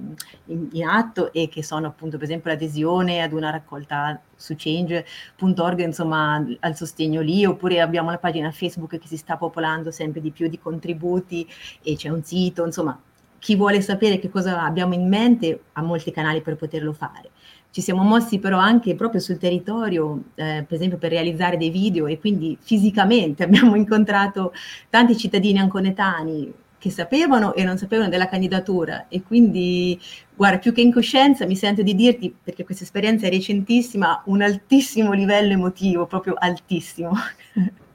in, 0.47 0.69
in, 0.73 0.85
atto 0.87 1.33
e 1.33 1.49
che 1.49 1.63
sono 1.63 1.87
appunto 1.87 2.17
per 2.17 2.27
esempio 2.27 2.51
l'adesione 2.51 3.23
ad 3.23 3.33
una 3.33 3.51
raccolta 3.51 4.21
su 4.35 4.55
change.org 4.57 5.81
insomma 5.81 6.45
al 6.61 6.77
sostegno 6.77 7.21
lì 7.21 7.45
oppure 7.45 7.81
abbiamo 7.81 8.11
la 8.11 8.19
pagina 8.19 8.51
Facebook 8.51 8.99
che 8.99 9.07
si 9.07 9.17
sta 9.17 9.37
popolando 9.37 9.93
sempre 9.93 10.21
di 10.21 10.33
più 10.33 10.49
di 10.49 10.59
contributi 10.59 11.47
e 11.83 11.95
c'è 11.95 12.09
un 12.09 12.25
sito 12.25 12.65
insomma 12.65 12.99
chi 13.39 13.55
vuole 13.57 13.81
sapere 13.81 14.19
che 14.19 14.29
cosa 14.29 14.63
abbiamo 14.63 14.95
in 14.95 15.09
mente 15.09 15.63
ha 15.73 15.83
molti 15.83 16.11
canali 16.11 16.43
per 16.43 16.57
poterlo 16.57 16.93
fare 16.93 17.31
ci 17.71 17.81
siamo 17.81 18.03
mossi 18.03 18.39
però 18.39 18.59
anche 18.59 18.95
proprio 18.95 19.21
sul 19.21 19.39
territorio, 19.39 20.23
eh, 20.35 20.65
per 20.67 20.77
esempio 20.77 20.99
per 20.99 21.11
realizzare 21.11 21.57
dei 21.57 21.71
video 21.71 22.07
e 22.07 22.19
quindi 22.19 22.57
fisicamente 22.61 23.43
abbiamo 23.45 23.77
incontrato 23.77 24.53
tanti 24.89 25.17
cittadini 25.17 25.59
anconetani 25.59 26.53
che 26.79 26.91
sapevano 26.91 27.55
e 27.55 27.63
non 27.63 27.77
sapevano 27.77 28.09
della 28.09 28.27
candidatura. 28.27 29.07
E 29.09 29.23
quindi 29.23 30.01
guarda 30.35 30.59
più 30.59 30.73
che 30.73 30.81
in 30.81 30.93
coscienza 30.93 31.47
mi 31.47 31.55
sento 31.55 31.83
di 31.83 31.95
dirti 31.95 32.35
perché 32.43 32.65
questa 32.65 32.85
esperienza 32.85 33.27
è 33.27 33.31
recentissima 33.31 34.23
un 34.27 34.43
altissimo 34.43 35.13
livello 35.13 35.53
emotivo 35.53 36.07
proprio 36.07 36.35
altissimo. 36.39 37.13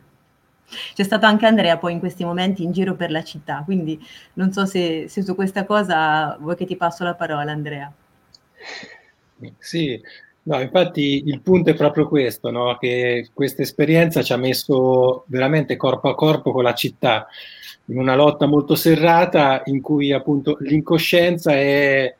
C'è 0.93 1.03
stato 1.03 1.25
anche 1.25 1.45
Andrea 1.45 1.77
poi 1.77 1.93
in 1.93 1.99
questi 1.99 2.23
momenti 2.23 2.63
in 2.63 2.71
giro 2.71 2.95
per 2.95 3.11
la 3.11 3.23
città 3.23 3.61
quindi 3.63 4.03
non 4.33 4.51
so 4.51 4.65
se, 4.65 5.05
se 5.07 5.21
su 5.21 5.35
questa 5.35 5.63
cosa 5.63 6.35
vuoi 6.39 6.55
che 6.55 6.65
ti 6.65 6.75
passo 6.75 7.03
la 7.03 7.13
parola 7.13 7.51
Andrea 7.51 7.89
sì, 9.57 9.99
no, 10.43 10.61
infatti 10.61 11.23
il 11.25 11.41
punto 11.41 11.71
è 11.71 11.73
proprio 11.75 12.07
questo, 12.07 12.51
no? 12.51 12.77
che 12.79 13.29
questa 13.33 13.61
esperienza 13.61 14.21
ci 14.21 14.33
ha 14.33 14.37
messo 14.37 15.25
veramente 15.27 15.75
corpo 15.75 16.09
a 16.09 16.15
corpo 16.15 16.51
con 16.51 16.63
la 16.63 16.73
città, 16.73 17.27
in 17.85 17.97
una 17.97 18.15
lotta 18.15 18.45
molto 18.45 18.75
serrata 18.75 19.61
in 19.65 19.81
cui 19.81 20.11
appunto 20.11 20.57
l'incoscienza 20.61 21.53
è, 21.53 22.15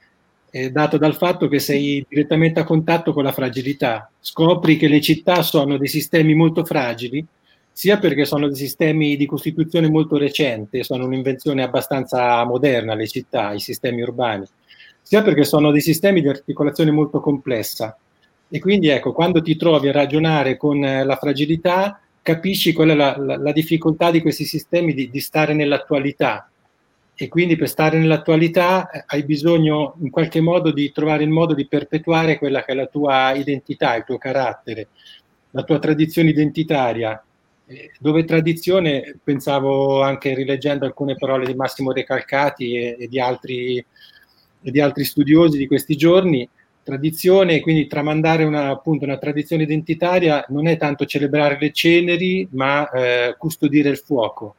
è 0.49 0.69
data 0.69 0.97
dal 0.97 1.15
fatto 1.15 1.47
che 1.47 1.59
sei 1.59 2.05
direttamente 2.07 2.59
a 2.59 2.63
contatto 2.63 3.13
con 3.13 3.23
la 3.23 3.31
fragilità. 3.31 4.09
Scopri 4.19 4.77
che 4.77 4.87
le 4.87 5.01
città 5.01 5.41
sono 5.41 5.77
dei 5.77 5.87
sistemi 5.87 6.35
molto 6.35 6.63
fragili, 6.63 7.25
sia 7.71 7.97
perché 7.97 8.25
sono 8.25 8.47
dei 8.47 8.55
sistemi 8.55 9.17
di 9.17 9.25
costituzione 9.25 9.89
molto 9.89 10.17
recente, 10.17 10.83
sono 10.83 11.05
un'invenzione 11.05 11.63
abbastanza 11.63 12.43
moderna 12.45 12.93
le 12.93 13.07
città, 13.07 13.53
i 13.53 13.59
sistemi 13.59 14.01
urbani 14.01 14.45
sia 15.05 15.21
perché 15.21 15.43
sono 15.43 15.69
dei 15.69 15.81
sistemi 15.81 16.19
di 16.19 16.29
articolazione 16.29 16.89
molto 16.89 17.19
complessa. 17.19 17.95
E 18.49 18.59
quindi 18.59 18.87
ecco, 18.87 19.13
quando 19.13 19.39
ti 19.39 19.55
trovi 19.55 19.87
a 19.89 19.91
ragionare 19.91 20.57
con 20.57 20.83
eh, 20.83 21.03
la 21.03 21.15
fragilità, 21.15 21.99
capisci 22.23 22.73
qual 22.73 22.89
è 22.89 22.95
la, 22.95 23.15
la, 23.15 23.37
la 23.37 23.51
difficoltà 23.51 24.09
di 24.09 24.21
questi 24.21 24.45
sistemi 24.45 24.95
di, 24.95 25.11
di, 25.11 25.19
stare 25.19 25.53
nell'attualità. 25.53 26.49
E 27.13 27.27
quindi 27.27 27.55
per 27.55 27.69
stare 27.69 27.99
nell'attualità 27.99 28.89
eh, 28.89 29.03
hai 29.05 29.23
bisogno 29.23 29.93
in 30.01 30.09
qualche 30.09 30.41
modo 30.41 30.71
di 30.71 30.91
trovare 30.91 31.23
il 31.23 31.29
modo 31.29 31.53
di 31.53 31.67
perpetuare 31.67 32.39
quella 32.39 32.63
che 32.63 32.71
è 32.71 32.75
la 32.75 32.87
tua 32.87 33.31
identità, 33.33 33.95
il 33.95 34.05
tuo 34.05 34.17
carattere, 34.17 34.87
la 35.51 35.61
tua 35.61 35.77
tradizione 35.77 36.29
identitaria. 36.29 37.23
Eh, 37.67 37.91
dove 37.99 38.23
tradizione, 38.23 39.19
pensavo 39.23 40.01
anche 40.01 40.33
rileggendo 40.33 40.85
alcune 40.85 41.15
parole 41.15 41.45
di 41.45 41.53
Massimo 41.53 41.91
Recalcati 41.91 42.75
e, 42.75 42.95
e 42.99 43.07
di 43.07 43.19
altri 43.19 43.85
e 44.65 44.71
di 44.71 44.79
altri 44.79 45.03
studiosi 45.03 45.59
di 45.59 45.67
questi 45.67 45.95
giorni, 45.95 46.49
tradizione, 46.81 47.59
quindi 47.59 47.85
tramandare 47.85 48.43
una, 48.43 48.69
appunto, 48.69 49.05
una 49.05 49.17
tradizione 49.17 49.63
identitaria 49.63 50.43
non 50.49 50.67
è 50.67 50.75
tanto 50.77 51.05
celebrare 51.05 51.57
le 51.59 51.71
ceneri, 51.71 52.47
ma 52.51 52.89
eh, 52.89 53.35
custodire 53.37 53.89
il 53.89 53.97
fuoco. 53.97 54.55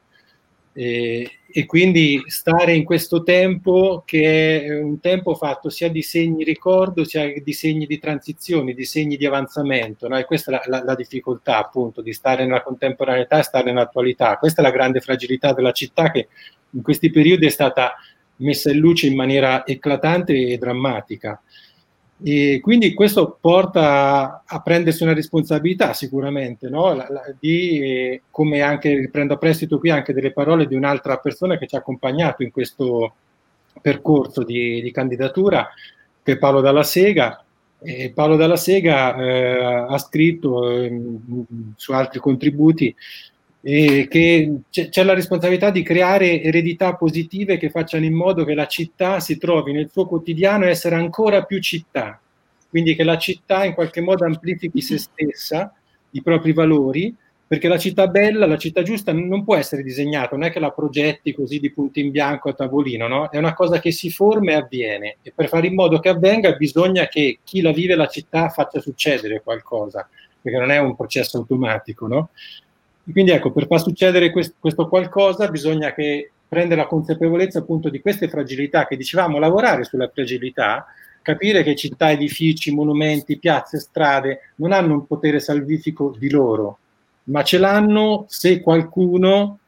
E, 0.71 1.29
e, 1.51 1.65
quindi 1.65 2.21
stare 2.27 2.73
in 2.73 2.83
questo 2.83 3.23
tempo 3.23 4.03
che 4.05 4.63
è 4.63 4.79
un 4.79 4.99
tempo 4.99 5.33
fatto 5.33 5.69
sia 5.69 5.89
di 5.89 6.03
segni 6.03 6.43
ricordo 6.43 7.03
sia 7.03 7.33
di 7.41 7.53
segni 7.53 7.87
di 7.87 7.97
transizione, 7.97 8.73
di 8.73 8.85
segni 8.85 9.17
di 9.17 9.25
avanzamento. 9.25 10.07
No? 10.07 10.17
E 10.17 10.25
questa 10.25 10.51
è 10.51 10.53
la, 10.53 10.77
la, 10.77 10.83
la, 10.85 10.95
difficoltà 10.95 11.57
appunto 11.57 12.01
di 12.01 12.13
stare 12.13 12.45
nella 12.45 12.61
contemporaneità 12.61 13.39
e 13.39 13.43
stare 13.43 13.71
nell'attualità. 13.71 14.37
Questa 14.37 14.61
è 14.61 14.63
la 14.63 14.71
grande 14.71 15.01
fragilità 15.01 15.51
della 15.53 15.71
città 15.71 16.11
che 16.11 16.27
in 16.71 16.81
questi 16.81 17.09
periodi 17.09 17.45
è 17.47 17.49
stata 17.49 17.95
messa 18.37 18.71
in 18.71 18.79
luce 18.79 19.07
in 19.07 19.15
maniera 19.15 19.65
eclatante 19.65 20.33
e 20.33 20.57
drammatica. 20.57 21.41
E 22.23 22.59
quindi 22.63 22.95
questo 22.95 23.37
porta 23.39 24.41
a 24.43 24.61
prendersi 24.61 25.03
una 25.03 25.13
responsabilità 25.13 25.93
sicuramente, 25.93 26.67
no? 26.67 26.93
la, 26.95 27.05
la, 27.09 27.21
di, 27.39 28.19
come 28.31 28.61
anche 28.61 28.95
riprendo 28.95 29.35
a 29.35 29.37
prestito 29.37 29.77
qui 29.77 29.91
anche 29.91 30.13
delle 30.13 30.31
parole 30.31 30.65
di 30.65 30.73
un'altra 30.73 31.17
persona 31.17 31.57
che 31.59 31.67
ci 31.67 31.75
ha 31.75 31.79
accompagnato 31.79 32.41
in 32.41 32.49
questo 32.49 33.13
percorso 33.79 34.43
di, 34.43 34.81
di 34.81 34.91
candidatura, 34.91 35.69
che 36.23 36.33
è 36.33 36.37
Paolo 36.37 36.61
Dalla 36.61 36.83
Sega. 36.83 37.43
E 37.79 38.11
Paolo 38.15 38.35
Dalla 38.35 38.55
Sega 38.55 39.15
eh, 39.15 39.85
ha 39.87 39.97
scritto 39.99 40.71
eh, 40.71 41.01
su 41.75 41.91
altri 41.91 42.19
contributi 42.19 42.95
e 43.69 44.07
che 44.09 44.59
c'è 44.69 45.03
la 45.03 45.13
responsabilità 45.13 45.71
di 45.71 45.83
creare 45.83 46.41
eredità 46.41 46.95
positive 46.95 47.57
che 47.57 47.69
facciano 47.69 48.05
in 48.05 48.13
modo 48.13 48.45
che 48.45 48.53
la 48.53 48.65
città 48.65 49.19
si 49.19 49.37
trovi 49.37 49.73
nel 49.73 49.89
suo 49.91 50.07
quotidiano 50.07 50.63
essere 50.63 50.95
ancora 50.95 51.43
più 51.43 51.59
città, 51.59 52.17
quindi 52.69 52.95
che 52.95 53.03
la 53.03 53.17
città 53.17 53.65
in 53.65 53.73
qualche 53.73 53.99
modo 53.99 54.23
amplifichi 54.23 54.79
se 54.79 54.97
stessa, 54.97 55.73
i 56.11 56.21
propri 56.21 56.53
valori, 56.53 57.13
perché 57.45 57.67
la 57.67 57.77
città 57.77 58.07
bella, 58.07 58.45
la 58.45 58.57
città 58.57 58.83
giusta 58.83 59.11
non 59.11 59.43
può 59.43 59.57
essere 59.57 59.83
disegnata, 59.83 60.37
non 60.37 60.45
è 60.45 60.51
che 60.53 60.61
la 60.61 60.71
progetti 60.71 61.33
così 61.33 61.59
di 61.59 61.69
punto 61.69 61.99
in 61.99 62.11
bianco 62.11 62.47
a 62.47 62.53
tavolino, 62.53 63.09
no? 63.09 63.29
è 63.29 63.37
una 63.37 63.53
cosa 63.53 63.81
che 63.81 63.91
si 63.91 64.09
forma 64.09 64.51
e 64.51 64.55
avviene 64.55 65.17
e 65.21 65.33
per 65.35 65.49
fare 65.49 65.67
in 65.67 65.73
modo 65.73 65.99
che 65.99 66.07
avvenga 66.07 66.53
bisogna 66.53 67.07
che 67.07 67.39
chi 67.43 67.59
la 67.59 67.73
vive 67.73 67.95
la 67.95 68.07
città 68.07 68.47
faccia 68.47 68.79
succedere 68.79 69.41
qualcosa, 69.43 70.07
perché 70.41 70.57
non 70.57 70.71
è 70.71 70.77
un 70.77 70.95
processo 70.95 71.35
automatico. 71.35 72.07
No? 72.07 72.29
Quindi 73.11 73.31
ecco, 73.31 73.51
per 73.51 73.67
far 73.67 73.81
succedere 73.81 74.31
questo, 74.31 74.55
questo 74.59 74.87
qualcosa 74.87 75.47
bisogna 75.49 75.93
che 75.93 76.31
prendere 76.47 76.81
la 76.81 76.87
consapevolezza 76.87 77.59
appunto 77.59 77.89
di 77.89 78.01
queste 78.01 78.27
fragilità 78.27 78.85
che 78.85 78.97
dicevamo, 78.97 79.39
lavorare 79.39 79.83
sulla 79.83 80.09
fragilità, 80.13 80.85
capire 81.21 81.63
che 81.63 81.75
città, 81.75 82.11
edifici, 82.11 82.73
monumenti, 82.73 83.37
piazze, 83.37 83.79
strade 83.79 84.51
non 84.55 84.71
hanno 84.71 84.93
un 84.93 85.07
potere 85.07 85.39
salvifico 85.39 86.15
di 86.17 86.29
loro, 86.29 86.79
ma 87.25 87.43
ce 87.43 87.57
l'hanno 87.57 88.25
se 88.27 88.61
qualcuno 88.61 89.59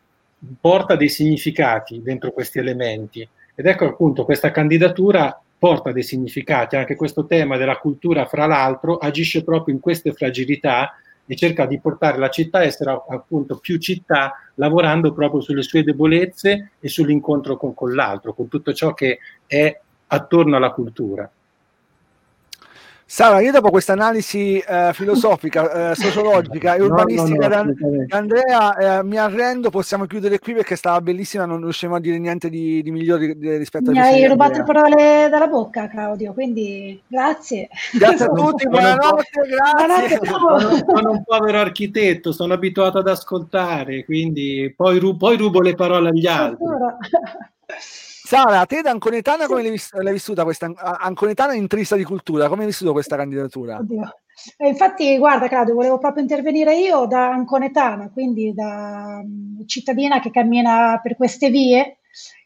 porta 0.60 0.95
dei 0.95 1.10
significati 1.10 2.02
dentro 2.02 2.32
questi 2.32 2.60
elementi. 2.60 3.28
Ed 3.56 3.65
ecco 3.65 3.86
appunto 3.86 4.23
questa 4.23 4.52
candidatura 4.52 5.38
porta 5.58 5.91
dei 5.91 6.04
significati, 6.04 6.78
anche 6.78 6.95
questo 6.95 7.25
tema 7.25 7.58
della 7.58 7.78
cultura 7.78 8.25
fra 8.25 8.45
l'altro 8.45 8.97
agisce 8.97 9.43
proprio 9.43 9.75
in 9.75 9.82
queste 9.82 10.13
fragilità 10.13 10.93
e 11.31 11.35
cerca 11.35 11.67
di 11.67 11.79
portare 11.79 12.17
la 12.17 12.29
città 12.29 12.57
a 12.57 12.63
essere 12.63 12.89
appunto 13.07 13.57
più 13.57 13.77
città, 13.77 14.33
lavorando 14.55 15.13
proprio 15.13 15.41
sulle 15.41 15.61
sue 15.61 15.83
debolezze 15.83 16.71
e 16.79 16.89
sull'incontro 16.89 17.55
con, 17.55 17.75
con 17.75 17.93
l'altro, 17.93 18.33
con 18.33 18.47
tutto 18.47 18.73
ciò 18.73 18.95
che 18.95 19.19
è 19.45 19.79
attorno 20.07 20.55
alla 20.55 20.71
cultura. 20.71 21.29
Sara, 23.11 23.41
io 23.41 23.51
dopo 23.51 23.71
questa 23.71 23.93
analisi 23.93 24.59
eh, 24.59 24.91
filosofica, 24.93 25.89
eh, 25.89 25.95
sociologica 25.95 26.75
e 26.75 26.83
urbanistica 26.83 27.47
no, 27.47 27.63
no, 27.63 27.73
no, 27.75 28.05
da 28.05 28.17
Andrea 28.17 28.99
eh, 28.99 29.03
mi 29.03 29.17
arrendo, 29.17 29.71
possiamo 29.71 30.05
chiudere 30.05 30.37
qui 30.37 30.53
perché 30.53 30.75
stava 30.75 31.01
bellissima, 31.01 31.45
non 31.45 31.59
riusciamo 31.59 31.95
a 31.95 31.99
dire 31.99 32.19
niente 32.19 32.51
di, 32.51 32.83
di 32.83 32.91
migliore 32.91 33.35
rispetto 33.57 33.89
a 33.89 33.93
Mi 33.93 33.99
hai 33.99 34.27
rubato 34.27 34.59
le 34.59 34.63
parole 34.63 35.27
dalla 35.27 35.47
bocca, 35.47 35.87
Claudio, 35.87 36.33
quindi 36.33 37.01
grazie. 37.07 37.69
Grazie 37.93 38.25
a 38.25 38.29
tutti, 38.29 38.67
buonanotte, 38.69 39.41
grazie. 39.49 40.19
Sono, 40.23 40.59
sono, 40.59 41.09
un 41.09 41.23
povero 41.23 41.57
architetto, 41.57 42.31
sono 42.31 42.53
abituato 42.53 42.99
ad 42.99 43.07
ascoltare, 43.07 44.05
quindi 44.05 44.71
poi, 44.77 44.99
ru- 44.99 45.17
poi 45.17 45.35
rubo 45.35 45.61
le 45.61 45.73
parole 45.73 46.09
agli 46.09 46.27
altri. 46.27 46.63
Sara, 47.77 48.65
te 48.65 48.82
da 48.82 48.91
Anconetana 48.91 49.47
come 49.47 49.62
l'hai, 49.62 49.71
vis- 49.71 49.93
l'hai 49.93 50.13
vissuta 50.13 50.43
questa 50.43 50.71
Anconetana 50.75 51.53
intrisa 51.53 51.95
di 51.95 52.03
cultura? 52.03 52.47
Come 52.47 52.62
hai 52.62 52.67
vissuto 52.67 52.91
questa 52.91 53.15
candidatura? 53.15 53.79
Eh, 54.58 54.67
infatti, 54.67 55.17
guarda 55.17 55.47
Claudio, 55.47 55.73
volevo 55.73 55.97
proprio 55.97 56.21
intervenire 56.21 56.77
io 56.77 57.05
da 57.05 57.32
Anconetana, 57.32 58.10
quindi 58.12 58.53
da 58.53 59.21
um, 59.23 59.65
cittadina 59.65 60.19
che 60.19 60.32
cammina 60.32 60.99
per 61.01 61.15
queste 61.15 61.49
vie 61.49 61.97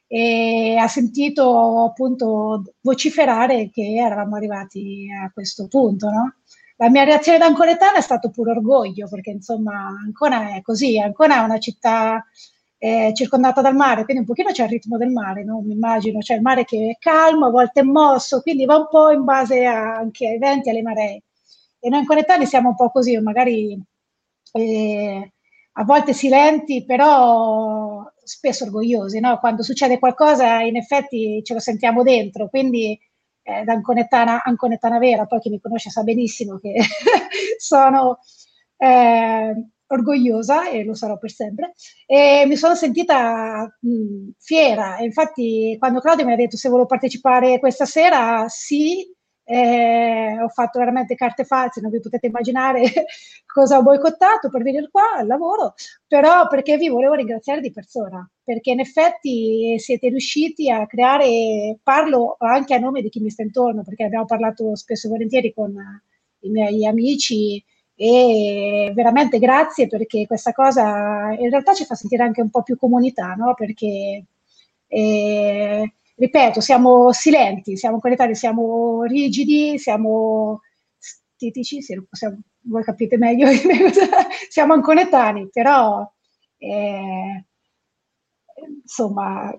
e 0.08 0.78
ha 0.80 0.88
sentito 0.88 1.86
appunto 1.86 2.64
vociferare 2.82 3.70
che 3.70 3.96
eravamo 3.96 4.36
arrivati 4.36 5.08
a 5.12 5.32
questo 5.32 5.68
punto, 5.68 6.10
no? 6.10 6.36
La 6.78 6.90
mia 6.90 7.04
reazione 7.04 7.38
da 7.38 7.46
Anconetana 7.46 7.98
è 7.98 8.02
stato 8.02 8.30
pure 8.30 8.52
orgoglio, 8.52 9.08
perché 9.08 9.32
insomma 9.32 9.88
Ancona 10.04 10.56
è 10.56 10.62
così, 10.62 11.00
Ancona 11.00 11.38
è 11.38 11.44
una 11.44 11.60
città 11.60 12.26
eh, 12.84 13.13
circondata 13.13 13.62
dal 13.62 13.76
mare, 13.76 14.04
quindi 14.04 14.24
un 14.24 14.28
pochino 14.28 14.52
c'è 14.52 14.63
il 14.65 14.69
ritmo 14.72 14.98
del 14.98 15.10
mare, 15.10 15.46
no? 15.46 15.62
mi 15.62 15.72
immagino, 15.72 16.19
c'è 16.19 16.36
il 16.36 16.41
mare 16.41 16.65
che 16.65 16.89
è 16.89 16.98
calmo, 17.00 17.46
a 17.46 17.50
volte 17.50 17.80
è 17.80 17.84
mosso, 17.84 18.41
quindi 18.41 18.65
va 18.65 18.76
un 18.76 18.88
po' 18.89 19.10
in 19.10 19.24
base 19.24 19.65
a, 19.65 19.96
anche 19.96 20.28
ai 20.28 20.38
venti 20.38 20.67
e 20.67 20.72
alle 20.72 20.82
maree. 20.82 21.24
E 21.80 21.89
noi 21.89 22.00
in 22.02 22.06
Conettani 22.06 22.46
siamo 22.46 22.69
un 22.69 22.76
po' 22.76 22.89
così, 22.91 23.17
magari 23.19 23.82
eh, 24.52 25.32
a 25.72 25.84
volte 25.86 26.12
silenti, 26.13 26.84
però 26.84 28.04
spesso 28.22 28.65
orgogliosi, 28.65 29.22
no? 29.22 29.39
quando 29.39 29.63
succede 29.63 29.98
qualcosa 29.98 30.60
in 30.60 30.76
effetti 30.76 31.41
ce 31.41 31.54
lo 31.54 31.60
sentiamo 31.62 32.04
dentro, 32.04 32.50
quindi 32.50 33.00
eh, 33.43 33.63
da 33.63 33.72
Anconettana, 33.74 34.43
Anconettana 34.43 35.00
vera, 35.00 35.26
poi 35.26 35.39
chi 35.39 35.50
mi 35.50 35.62
conosce 35.62 35.89
sa 35.89 36.04
benissimo 36.04 36.58
che 36.60 36.74
sono... 37.58 38.19
Eh, 38.76 39.67
orgogliosa 39.94 40.70
e 40.70 40.84
lo 40.84 40.94
sarò 40.94 41.18
per 41.18 41.32
sempre 41.32 41.74
e 42.06 42.46
mi 42.48 42.56
sono 42.56 42.76
sentita 42.76 43.78
mh, 43.80 44.32
fiera. 44.40 44.98
E 44.98 45.06
infatti 45.06 45.76
quando 45.80 46.00
Claudio 46.00 46.26
mi 46.26 46.34
ha 46.34 46.36
detto 46.36 46.58
se 46.58 46.70
volevo 46.70 46.88
partecipare 46.88 47.60
questa 47.60 47.86
sera 47.86 48.48
sì. 48.48 49.12
Eh, 49.46 50.38
ho 50.42 50.48
fatto 50.48 50.80
veramente 50.80 51.16
carte 51.16 51.44
false 51.44 51.82
non 51.82 51.92
vi 51.92 52.00
potete 52.00 52.28
immaginare 52.28 52.84
cosa 53.46 53.78
ho 53.78 53.84
boicottato 53.84 54.50
per 54.50 54.64
venire 54.64 54.88
qua 54.90 55.16
al 55.18 55.28
lavoro 55.28 55.74
però 56.08 56.48
perché 56.48 56.78
vi 56.78 56.88
volevo 56.88 57.16
ringraziare 57.16 57.60
di 57.60 57.70
persona 57.70 58.26
perché 58.42 58.72
in 58.72 58.80
effetti 58.80 59.78
siete 59.80 60.08
riusciti 60.08 60.72
a 60.72 60.88
creare 60.88 61.78
parlo 61.84 62.38
anche 62.40 62.74
a 62.74 62.80
nome 62.80 63.02
di 63.02 63.10
chi 63.10 63.20
mi 63.20 63.30
sta 63.30 63.42
intorno 63.42 63.84
perché 63.84 64.06
abbiamo 64.06 64.24
parlato 64.24 64.78
spesso 64.78 65.08
e 65.08 65.10
volentieri 65.10 65.54
con 65.54 65.76
i 66.44 66.50
miei 66.50 66.86
amici 66.86 67.62
e 67.96 68.92
veramente 68.96 69.40
grazie 69.40 69.88
perché 69.88 70.26
questa 70.26 70.52
cosa 70.52 71.32
in 71.38 71.50
realtà 71.50 71.74
ci 71.74 71.86
fa 71.86 71.96
sentire 71.96 72.24
anche 72.24 72.42
un 72.42 72.50
po' 72.50 72.64
più 72.64 72.78
comunità, 72.78 73.34
no? 73.36 73.54
Perché, 73.54 74.26
eh, 74.88 75.94
ripeto, 76.16 76.60
siamo 76.62 77.12
silenti, 77.12 77.78
siamo 77.78 78.00
connettati, 78.00 78.36
siamo 78.36 79.04
rigidi, 79.04 79.78
siamo 79.78 80.62
stitici, 80.98 81.82
se 81.82 82.04
possiamo, 82.10 82.40
voi 82.62 82.84
capite 82.84 83.18
meglio, 83.18 83.48
siamo 84.50 84.74
anconetani, 84.74 85.50
però 85.52 86.10
eh, 86.58 87.46
insomma 88.82 89.54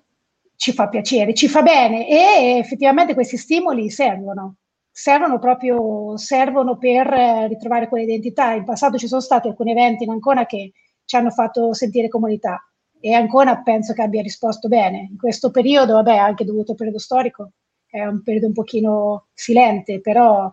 ci 0.57 0.73
fa 0.73 0.88
piacere, 0.88 1.35
ci 1.35 1.49
fa 1.49 1.62
bene 1.62 2.09
e 2.09 2.59
effettivamente 2.59 3.14
questi 3.14 3.37
stimoli 3.37 3.90
servono 3.90 4.57
servono 4.96 5.40
proprio 5.40 6.16
servono 6.16 6.78
per 6.78 7.12
eh, 7.12 7.48
ritrovare 7.48 7.88
quell'identità. 7.88 8.52
In 8.52 8.62
passato 8.62 8.96
ci 8.96 9.09
sono 9.09 9.20
stati 9.20 9.48
alcuni 9.48 9.72
eventi 9.72 10.04
in 10.04 10.11
Ancona 10.11 10.46
che 10.46 10.72
ci 11.04 11.16
hanno 11.16 11.30
fatto 11.30 11.74
sentire 11.74 12.09
comunità 12.09 12.64
e 13.00 13.12
Ancona 13.12 13.61
penso 13.61 13.92
che 13.92 14.02
abbia 14.02 14.22
risposto 14.22 14.68
bene. 14.68 15.09
In 15.11 15.18
questo 15.18 15.50
periodo, 15.50 15.94
vabbè, 15.94 16.16
anche 16.16 16.44
dovuto 16.44 16.70
al 16.70 16.76
periodo 16.76 17.00
storico, 17.00 17.50
è 17.87 18.04
un 18.04 18.22
periodo 18.22 18.46
un 18.46 18.52
pochino 18.52 19.26
silente, 19.35 20.00
però 20.00 20.50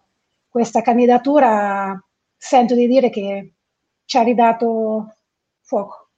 questa 0.49 0.82
candidatura 0.82 2.04
sento 2.36 2.73
di 2.73 2.88
dire 2.88 3.12
che 3.12 3.54
ci 4.06 4.17
ha 4.17 4.23
ridato 4.23 5.17
fuoco, 5.62 6.10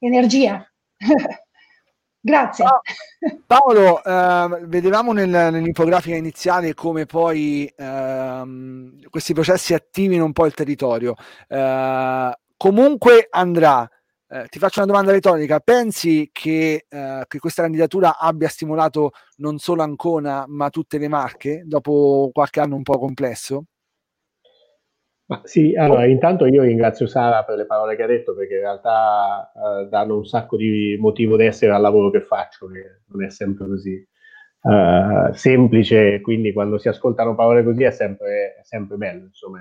energia. 0.00 0.68
Grazie. 2.22 2.64
Paolo, 3.46 4.02
eh, 4.04 4.66
vedevamo 4.66 5.12
nel, 5.12 5.28
nell'infografica 5.28 6.16
iniziale 6.16 6.74
come 6.74 7.06
poi 7.06 7.72
ehm, 7.74 9.08
questi 9.08 9.32
processi 9.32 9.72
attivino 9.72 10.24
un 10.24 10.32
po' 10.32 10.44
il 10.44 10.54
territorio. 10.54 11.14
Eh, 11.48 12.38
comunque 12.56 13.26
andrà. 13.30 13.88
Eh, 14.32 14.46
ti 14.48 14.58
faccio 14.58 14.80
una 14.80 14.86
domanda 14.88 15.12
retorica. 15.12 15.60
Pensi 15.60 16.28
che, 16.32 16.84
eh, 16.88 17.24
che, 17.26 17.38
questa 17.38 17.62
candidatura 17.62 18.18
abbia 18.18 18.48
stimolato 18.48 19.12
non 19.36 19.58
solo 19.58 19.82
Ancona, 19.82 20.44
ma 20.46 20.68
tutte 20.68 20.98
le 20.98 21.08
marche 21.08 21.62
dopo 21.64 22.30
qualche 22.32 22.60
anno 22.60 22.76
un 22.76 22.82
po' 22.82 22.98
complesso? 22.98 23.64
Ma 25.30 25.40
sì, 25.44 25.76
allora 25.76 26.06
intanto 26.06 26.44
io 26.44 26.62
ringrazio 26.62 27.06
Sara 27.06 27.44
per 27.44 27.56
le 27.56 27.64
parole 27.64 27.94
che 27.94 28.02
ha 28.02 28.06
detto 28.06 28.34
perché 28.34 28.54
in 28.54 28.60
realtà 28.62 29.52
eh, 29.54 29.88
danno 29.88 30.16
un 30.16 30.24
sacco 30.24 30.56
di 30.56 30.96
motivo 30.98 31.36
d'essere 31.36 31.72
al 31.72 31.80
lavoro 31.80 32.10
che 32.10 32.20
faccio, 32.20 32.66
che 32.66 33.02
non 33.06 33.22
è 33.22 33.30
sempre 33.30 33.68
così 33.68 34.08
uh, 34.62 35.32
semplice, 35.32 36.20
quindi 36.20 36.52
quando 36.52 36.78
si 36.78 36.88
ascoltano 36.88 37.36
parole 37.36 37.62
così 37.62 37.84
è 37.84 37.92
sempre, 37.92 38.56
è 38.58 38.62
sempre 38.64 38.96
bello, 38.96 39.26
insomma, 39.26 39.60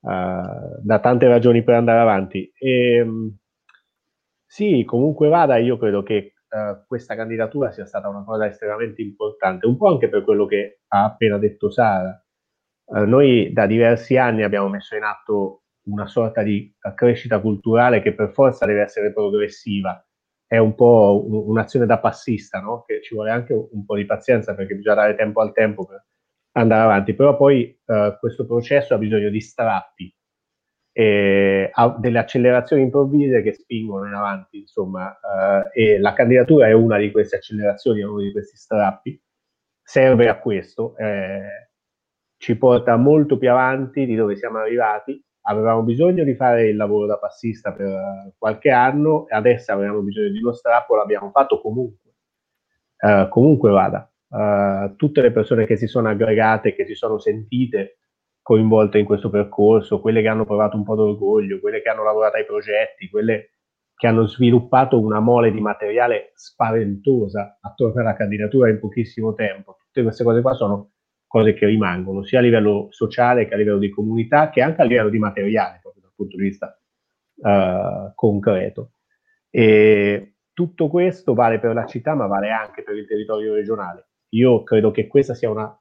uh, 0.00 0.80
da 0.82 0.98
tante 0.98 1.28
ragioni 1.28 1.62
per 1.62 1.74
andare 1.74 2.00
avanti. 2.00 2.52
E, 2.58 3.00
um, 3.00 3.32
sì, 4.44 4.82
comunque 4.84 5.28
vada, 5.28 5.56
io 5.56 5.76
credo 5.76 6.02
che 6.02 6.34
uh, 6.48 6.84
questa 6.86 7.14
candidatura 7.14 7.70
sia 7.70 7.86
stata 7.86 8.08
una 8.08 8.24
cosa 8.24 8.46
estremamente 8.46 9.02
importante, 9.02 9.66
un 9.66 9.76
po' 9.76 9.86
anche 9.88 10.08
per 10.08 10.24
quello 10.24 10.46
che 10.46 10.80
ha 10.88 11.04
appena 11.04 11.38
detto 11.38 11.70
Sara. 11.70 12.23
Noi 12.86 13.52
da 13.52 13.66
diversi 13.66 14.16
anni 14.16 14.42
abbiamo 14.42 14.68
messo 14.68 14.96
in 14.96 15.02
atto 15.02 15.62
una 15.86 16.06
sorta 16.06 16.42
di 16.42 16.74
crescita 16.94 17.40
culturale 17.40 18.00
che 18.00 18.14
per 18.14 18.30
forza 18.32 18.66
deve 18.66 18.82
essere 18.82 19.12
progressiva. 19.12 20.04
È 20.46 20.58
un 20.58 20.74
po' 20.74 21.24
un'azione 21.48 21.86
da 21.86 21.98
passista, 21.98 22.60
no? 22.60 22.84
che 22.86 23.02
ci 23.02 23.14
vuole 23.14 23.30
anche 23.30 23.52
un 23.52 23.84
po' 23.84 23.96
di 23.96 24.04
pazienza 24.04 24.54
perché 24.54 24.74
bisogna 24.74 24.96
dare 24.96 25.14
tempo 25.14 25.40
al 25.40 25.52
tempo 25.52 25.84
per 25.86 26.04
andare 26.52 26.82
avanti, 26.82 27.14
però 27.14 27.36
poi 27.36 27.76
uh, 27.86 28.16
questo 28.18 28.46
processo 28.46 28.94
ha 28.94 28.98
bisogno 28.98 29.28
di 29.28 29.40
strappi, 29.40 30.14
e 30.96 31.70
ha 31.72 31.96
delle 31.98 32.20
accelerazioni 32.20 32.82
improvvise 32.82 33.42
che 33.42 33.52
spingono 33.52 34.06
in 34.06 34.14
avanti, 34.14 34.58
insomma, 34.60 35.08
uh, 35.08 35.68
e 35.72 35.98
la 35.98 36.12
candidatura 36.12 36.68
è 36.68 36.72
una 36.72 36.98
di 36.98 37.10
queste 37.10 37.36
accelerazioni, 37.36 38.00
è 38.00 38.04
uno 38.04 38.20
di 38.20 38.30
questi 38.30 38.56
strappi, 38.56 39.20
serve 39.82 40.28
a 40.28 40.38
questo, 40.38 40.96
eh, 40.96 41.72
ci 42.44 42.58
porta 42.58 42.94
molto 42.96 43.38
più 43.38 43.50
avanti 43.50 44.04
di 44.04 44.14
dove 44.14 44.36
siamo 44.36 44.58
arrivati 44.58 45.18
avevamo 45.46 45.82
bisogno 45.82 46.24
di 46.24 46.34
fare 46.34 46.68
il 46.68 46.76
lavoro 46.76 47.06
da 47.06 47.16
passista 47.16 47.72
per 47.72 48.34
qualche 48.36 48.70
anno 48.70 49.26
e 49.28 49.34
adesso 49.34 49.72
avevamo 49.72 50.00
bisogno 50.00 50.28
di 50.28 50.42
uno 50.42 50.52
strappo, 50.52 50.94
l'abbiamo 50.94 51.30
fatto 51.30 51.60
comunque. 51.60 52.12
Uh, 52.98 53.28
comunque 53.28 53.70
vada. 53.70 54.10
Uh, 54.28 54.94
tutte 54.96 55.22
le 55.22 55.32
persone 55.32 55.64
che 55.64 55.76
si 55.76 55.86
sono 55.86 56.08
aggregate, 56.08 56.74
che 56.74 56.86
si 56.86 56.94
sono 56.94 57.18
sentite 57.18 57.98
coinvolte 58.42 58.98
in 58.98 59.06
questo 59.06 59.30
percorso, 59.30 60.00
quelle 60.00 60.20
che 60.20 60.28
hanno 60.28 60.44
provato 60.44 60.76
un 60.76 60.84
po' 60.84 60.96
d'orgoglio, 60.96 61.60
quelle 61.60 61.80
che 61.80 61.88
hanno 61.88 62.04
lavorato 62.04 62.36
ai 62.36 62.44
progetti, 62.44 63.08
quelle 63.08 63.52
che 63.96 64.06
hanno 64.06 64.26
sviluppato 64.26 65.00
una 65.00 65.20
mole 65.20 65.50
di 65.50 65.60
materiale 65.60 66.32
spaventosa 66.34 67.58
attorno 67.60 68.00
alla 68.00 68.14
candidatura 68.14 68.68
in 68.68 68.80
pochissimo 68.80 69.32
tempo. 69.34 69.76
Tutte 69.86 70.02
queste 70.02 70.24
cose 70.24 70.42
qua 70.42 70.52
sono 70.54 70.93
cose 71.34 71.52
che 71.52 71.66
rimangono 71.66 72.22
sia 72.22 72.38
a 72.38 72.42
livello 72.42 72.86
sociale 72.90 73.48
che 73.48 73.54
a 73.54 73.56
livello 73.56 73.78
di 73.78 73.90
comunità 73.90 74.50
che 74.50 74.62
anche 74.62 74.82
a 74.82 74.84
livello 74.84 75.08
di 75.08 75.18
materiale, 75.18 75.80
proprio 75.82 76.02
dal 76.02 76.12
punto 76.14 76.36
di 76.36 76.42
vista 76.44 76.80
uh, 77.34 78.14
concreto. 78.14 78.92
E 79.50 80.36
tutto 80.52 80.86
questo 80.86 81.34
vale 81.34 81.58
per 81.58 81.74
la 81.74 81.86
città, 81.86 82.14
ma 82.14 82.28
vale 82.28 82.50
anche 82.50 82.84
per 82.84 82.94
il 82.94 83.08
territorio 83.08 83.52
regionale. 83.52 84.10
Io 84.34 84.62
credo 84.62 84.92
che 84.92 85.08
questa 85.08 85.34
sia 85.34 85.50
una 85.50 85.76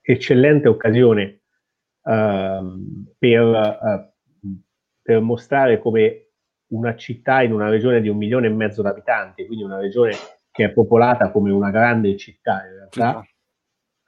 eccellente 0.00 0.66
occasione 0.66 1.42
uh, 2.02 3.14
per, 3.16 3.44
uh, 3.44 4.50
per 5.00 5.20
mostrare 5.20 5.78
come 5.78 6.30
una 6.72 6.96
città 6.96 7.42
in 7.42 7.52
una 7.52 7.68
regione 7.68 8.00
di 8.00 8.08
un 8.08 8.16
milione 8.16 8.48
e 8.48 8.50
mezzo 8.50 8.82
di 8.82 8.88
abitanti, 8.88 9.46
quindi 9.46 9.62
una 9.62 9.78
regione 9.78 10.10
che 10.50 10.64
è 10.64 10.70
popolata 10.72 11.30
come 11.30 11.52
una 11.52 11.70
grande 11.70 12.16
città 12.16 12.64
in 12.66 12.72
realtà, 12.72 13.24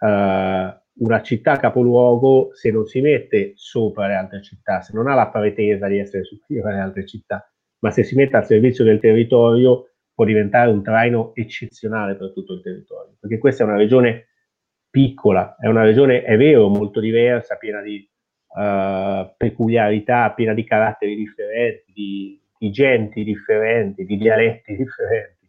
uh, 0.02 0.80
una 0.94 1.22
città 1.22 1.56
capoluogo 1.56 2.50
se 2.52 2.70
non 2.70 2.86
si 2.86 3.00
mette 3.00 3.52
sopra 3.54 4.08
le 4.08 4.14
altre 4.14 4.42
città, 4.42 4.80
se 4.80 4.92
non 4.94 5.08
ha 5.08 5.14
la 5.14 5.28
pretesa 5.28 5.86
di 5.86 5.98
essere 5.98 6.24
superiore 6.24 6.72
alle 6.72 6.80
altre 6.80 7.06
città, 7.06 7.48
ma 7.78 7.90
se 7.90 8.02
si 8.02 8.14
mette 8.14 8.36
al 8.36 8.46
servizio 8.46 8.84
del 8.84 9.00
territorio 9.00 9.92
può 10.14 10.24
diventare 10.24 10.70
un 10.70 10.82
traino 10.82 11.32
eccezionale 11.34 12.16
per 12.16 12.32
tutto 12.32 12.54
il 12.54 12.62
territorio, 12.62 13.16
perché 13.18 13.38
questa 13.38 13.64
è 13.64 13.66
una 13.66 13.76
regione 13.76 14.28
piccola, 14.90 15.56
è 15.58 15.68
una 15.68 15.84
regione, 15.84 16.22
è 16.22 16.36
vero, 16.36 16.68
molto 16.68 17.00
diversa, 17.00 17.56
piena 17.56 17.80
di 17.80 18.06
uh, 18.48 19.32
peculiarità, 19.36 20.32
piena 20.32 20.52
di 20.52 20.64
caratteri 20.64 21.16
differenti, 21.16 21.92
di, 21.92 22.42
di 22.58 22.70
genti 22.70 23.24
differenti, 23.24 24.04
di 24.04 24.16
dialetti 24.18 24.76
differenti, 24.76 25.48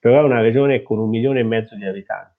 però 0.00 0.22
è 0.22 0.24
una 0.24 0.40
regione 0.40 0.82
con 0.82 0.98
un 0.98 1.08
milione 1.08 1.40
e 1.40 1.44
mezzo 1.44 1.76
di 1.76 1.86
abitanti 1.86 2.35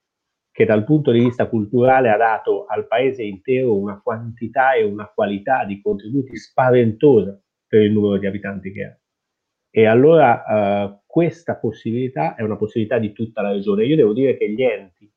che 0.58 0.64
dal 0.64 0.82
punto 0.82 1.12
di 1.12 1.20
vista 1.20 1.46
culturale 1.46 2.10
ha 2.10 2.16
dato 2.16 2.66
al 2.66 2.88
paese 2.88 3.22
intero 3.22 3.78
una 3.78 4.00
quantità 4.02 4.72
e 4.72 4.82
una 4.82 5.06
qualità 5.06 5.64
di 5.64 5.80
contributi 5.80 6.36
spaventosa 6.36 7.40
per 7.64 7.82
il 7.82 7.92
numero 7.92 8.18
di 8.18 8.26
abitanti 8.26 8.72
che 8.72 8.82
ha. 8.82 8.98
E 9.70 9.86
allora 9.86 10.42
uh, 10.48 11.00
questa 11.06 11.54
possibilità 11.54 12.34
è 12.34 12.42
una 12.42 12.56
possibilità 12.56 12.98
di 12.98 13.12
tutta 13.12 13.40
la 13.40 13.52
regione. 13.52 13.84
Io 13.84 13.94
devo 13.94 14.12
dire 14.12 14.36
che 14.36 14.50
gli 14.50 14.64
enti, 14.64 15.08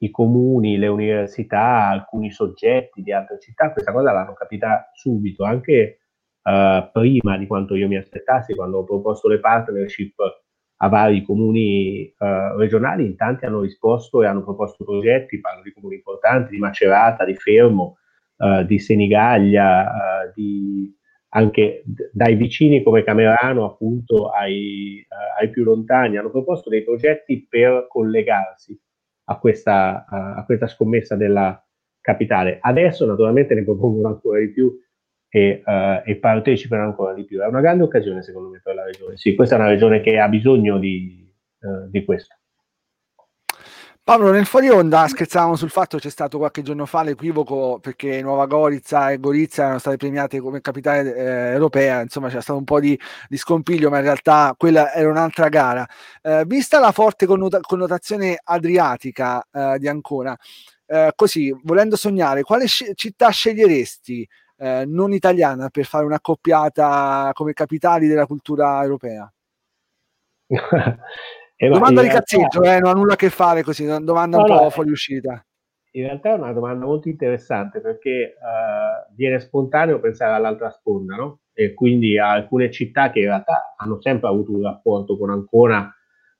i 0.00 0.10
comuni, 0.10 0.76
le 0.76 0.88
università, 0.88 1.88
alcuni 1.88 2.30
soggetti 2.30 3.00
di 3.00 3.10
altre 3.10 3.38
città, 3.40 3.72
questa 3.72 3.90
cosa 3.90 4.12
l'hanno 4.12 4.34
capita 4.34 4.90
subito, 4.92 5.44
anche 5.44 6.00
uh, 6.42 6.90
prima 6.92 7.38
di 7.38 7.46
quanto 7.46 7.74
io 7.74 7.88
mi 7.88 7.96
aspettassi, 7.96 8.54
quando 8.54 8.80
ho 8.80 8.84
proposto 8.84 9.28
le 9.28 9.40
partnership 9.40 10.12
a 10.80 10.88
vari 10.88 11.24
comuni 11.24 12.06
eh, 12.06 12.56
regionali, 12.56 13.04
in 13.04 13.16
tanti 13.16 13.44
hanno 13.44 13.60
risposto 13.60 14.22
e 14.22 14.26
hanno 14.26 14.42
proposto 14.42 14.84
progetti, 14.84 15.40
parlo 15.40 15.62
di 15.62 15.72
comuni 15.72 15.96
importanti, 15.96 16.50
di 16.50 16.58
Macerata, 16.58 17.24
di 17.24 17.34
Fermo, 17.34 17.98
eh, 18.36 18.64
di 18.64 18.78
Senigallia, 18.78 19.86
eh, 20.26 20.32
di, 20.34 20.94
anche 21.30 21.82
dai 22.12 22.36
vicini 22.36 22.82
come 22.82 23.02
Camerano 23.02 23.64
appunto 23.64 24.28
ai, 24.28 24.98
eh, 24.98 25.42
ai, 25.42 25.50
più 25.50 25.64
lontani, 25.64 26.16
hanno 26.16 26.30
proposto 26.30 26.70
dei 26.70 26.84
progetti 26.84 27.44
per 27.48 27.86
collegarsi 27.88 28.78
a 29.30 29.38
questa, 29.38 30.06
a 30.06 30.42
questa 30.44 30.68
scommessa 30.68 31.16
della 31.16 31.60
capitale. 32.00 32.58
Adesso 32.60 33.04
naturalmente 33.04 33.54
ne 33.54 33.64
propongono 33.64 34.08
ancora 34.08 34.38
di 34.38 34.48
più 34.50 34.72
e, 35.28 35.62
uh, 35.64 36.08
e, 36.08 36.16
partecipano 36.16 36.82
ancora 36.82 37.12
di 37.14 37.24
più. 37.24 37.40
È 37.40 37.46
una 37.46 37.60
grande 37.60 37.84
occasione 37.84 38.22
secondo 38.22 38.48
me 38.48 38.60
per 38.62 38.74
la 38.74 38.84
regione. 38.84 39.16
Sì, 39.16 39.34
questa 39.34 39.56
è 39.56 39.58
una 39.58 39.68
regione 39.68 40.00
che 40.00 40.18
ha 40.18 40.28
bisogno 40.28 40.78
di, 40.78 41.30
uh, 41.60 41.88
di 41.90 42.04
questo. 42.04 42.34
Paolo, 44.08 44.30
nel 44.30 44.46
fuori 44.46 44.70
onda 44.70 45.06
scherzavamo 45.06 45.54
sul 45.54 45.68
fatto 45.68 45.98
che 45.98 46.04
c'è 46.04 46.08
stato 46.08 46.38
qualche 46.38 46.62
giorno 46.62 46.86
fa 46.86 47.02
l'equivoco 47.02 47.78
perché 47.78 48.22
Nuova 48.22 48.46
Gorizia 48.46 49.10
e 49.10 49.18
Gorizia 49.18 49.64
erano 49.64 49.78
state 49.78 49.98
premiate 49.98 50.40
come 50.40 50.62
capitale 50.62 51.14
eh, 51.14 51.52
europea, 51.52 52.00
insomma 52.00 52.30
c'è 52.30 52.40
stato 52.40 52.58
un 52.58 52.64
po' 52.64 52.80
di, 52.80 52.98
di, 53.28 53.36
scompiglio, 53.36 53.90
ma 53.90 53.98
in 53.98 54.04
realtà 54.04 54.54
quella 54.56 54.94
era 54.94 55.10
un'altra 55.10 55.50
gara. 55.50 55.86
Eh, 56.22 56.44
vista 56.46 56.78
la 56.78 56.90
forte 56.90 57.26
connota- 57.26 57.60
connotazione 57.60 58.38
adriatica 58.42 59.46
eh, 59.52 59.76
di 59.78 59.88
Ancona, 59.88 60.34
eh, 60.86 61.12
così 61.14 61.54
volendo 61.62 61.94
sognare, 61.94 62.44
quale 62.44 62.66
sc- 62.66 62.94
città 62.94 63.28
sceglieresti 63.28 64.26
eh, 64.58 64.84
non 64.86 65.12
italiana 65.12 65.68
per 65.68 65.84
fare 65.84 66.04
una 66.04 66.20
coppiata 66.20 67.30
come 67.32 67.52
capitali 67.52 68.08
della 68.08 68.26
cultura 68.26 68.82
europea? 68.82 69.32
eh, 71.56 71.68
domanda 71.68 72.02
di 72.02 72.08
realtà... 72.08 72.36
cazzetto, 72.36 72.62
eh, 72.62 72.80
non 72.80 72.90
ha 72.90 72.94
nulla 72.94 73.12
a 73.12 73.16
che 73.16 73.30
fare 73.30 73.62
così, 73.62 73.86
domanda 73.86 74.36
no, 74.36 74.42
un 74.42 74.48
po' 74.48 74.62
no, 74.64 74.70
fuori 74.70 74.90
uscita. 74.90 75.42
In 75.92 76.04
realtà 76.04 76.30
è 76.30 76.34
una 76.34 76.52
domanda 76.52 76.84
molto 76.84 77.08
interessante 77.08 77.80
perché 77.80 78.34
uh, 78.38 79.14
viene 79.14 79.40
spontaneo 79.40 80.00
pensare 80.00 80.34
all'altra 80.34 80.70
sponda, 80.70 81.16
no? 81.16 81.40
E 81.52 81.74
quindi 81.74 82.18
a 82.18 82.30
alcune 82.30 82.70
città 82.70 83.10
che 83.10 83.20
in 83.20 83.26
realtà 83.26 83.74
hanno 83.76 84.00
sempre 84.00 84.28
avuto 84.28 84.52
un 84.52 84.62
rapporto 84.62 85.16
con 85.16 85.30
Ancona 85.30 85.92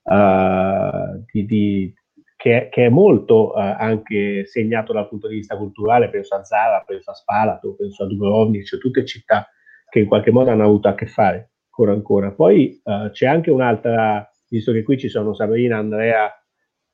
uh, 0.02 1.24
di, 1.32 1.46
di, 1.46 1.94
che, 2.38 2.68
che 2.70 2.86
è 2.86 2.88
molto 2.88 3.52
eh, 3.56 3.60
anche 3.60 4.46
segnato 4.46 4.92
dal 4.92 5.08
punto 5.08 5.26
di 5.26 5.34
vista 5.34 5.56
culturale, 5.56 6.08
penso 6.08 6.36
a 6.36 6.44
Zara, 6.44 6.84
penso 6.86 7.10
a 7.10 7.14
Spalato, 7.14 7.74
penso 7.74 8.04
a 8.04 8.06
Dubrovnik, 8.06 8.64
cioè 8.64 8.78
tutte 8.78 9.04
città 9.04 9.48
che 9.90 9.98
in 9.98 10.06
qualche 10.06 10.30
modo 10.30 10.50
hanno 10.50 10.62
avuto 10.62 10.86
a 10.86 10.94
che 10.94 11.06
fare 11.06 11.50
ancora 11.64 11.92
ancora. 11.92 12.30
Poi 12.30 12.80
eh, 12.84 13.10
c'è 13.10 13.26
anche 13.26 13.50
un'altra, 13.50 14.24
visto 14.48 14.70
che 14.70 14.84
qui 14.84 14.96
ci 14.98 15.08
sono 15.08 15.34
Sabrina, 15.34 15.78
Andrea 15.78 16.32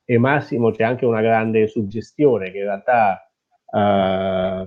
e 0.03 0.17
Massimo, 0.17 0.71
c'è 0.71 0.83
anche 0.83 1.05
una 1.05 1.21
grande 1.21 1.67
suggestione 1.67 2.51
che 2.51 2.59
in 2.59 2.65
realtà 2.65 3.31
eh, 3.71 4.67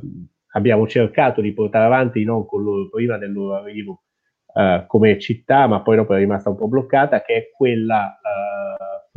abbiamo 0.52 0.88
cercato 0.88 1.42
di 1.42 1.54
portare 1.54 1.86
avanti 1.86 2.24
non 2.24 2.46
con 2.46 2.62
loro 2.62 2.88
prima 2.88 3.18
del 3.18 3.32
loro 3.32 3.56
arrivo 3.56 4.04
eh, 4.54 4.84
come 4.86 5.18
città, 5.18 5.66
ma 5.66 5.82
poi 5.82 5.96
dopo 5.96 6.14
è 6.14 6.18
rimasta 6.20 6.52
un 6.52 6.56
po' 6.56 6.68
bloccata, 6.68 7.24
che 7.24 7.34
è 7.34 7.50
quella 7.52 8.12
eh, 8.12 8.67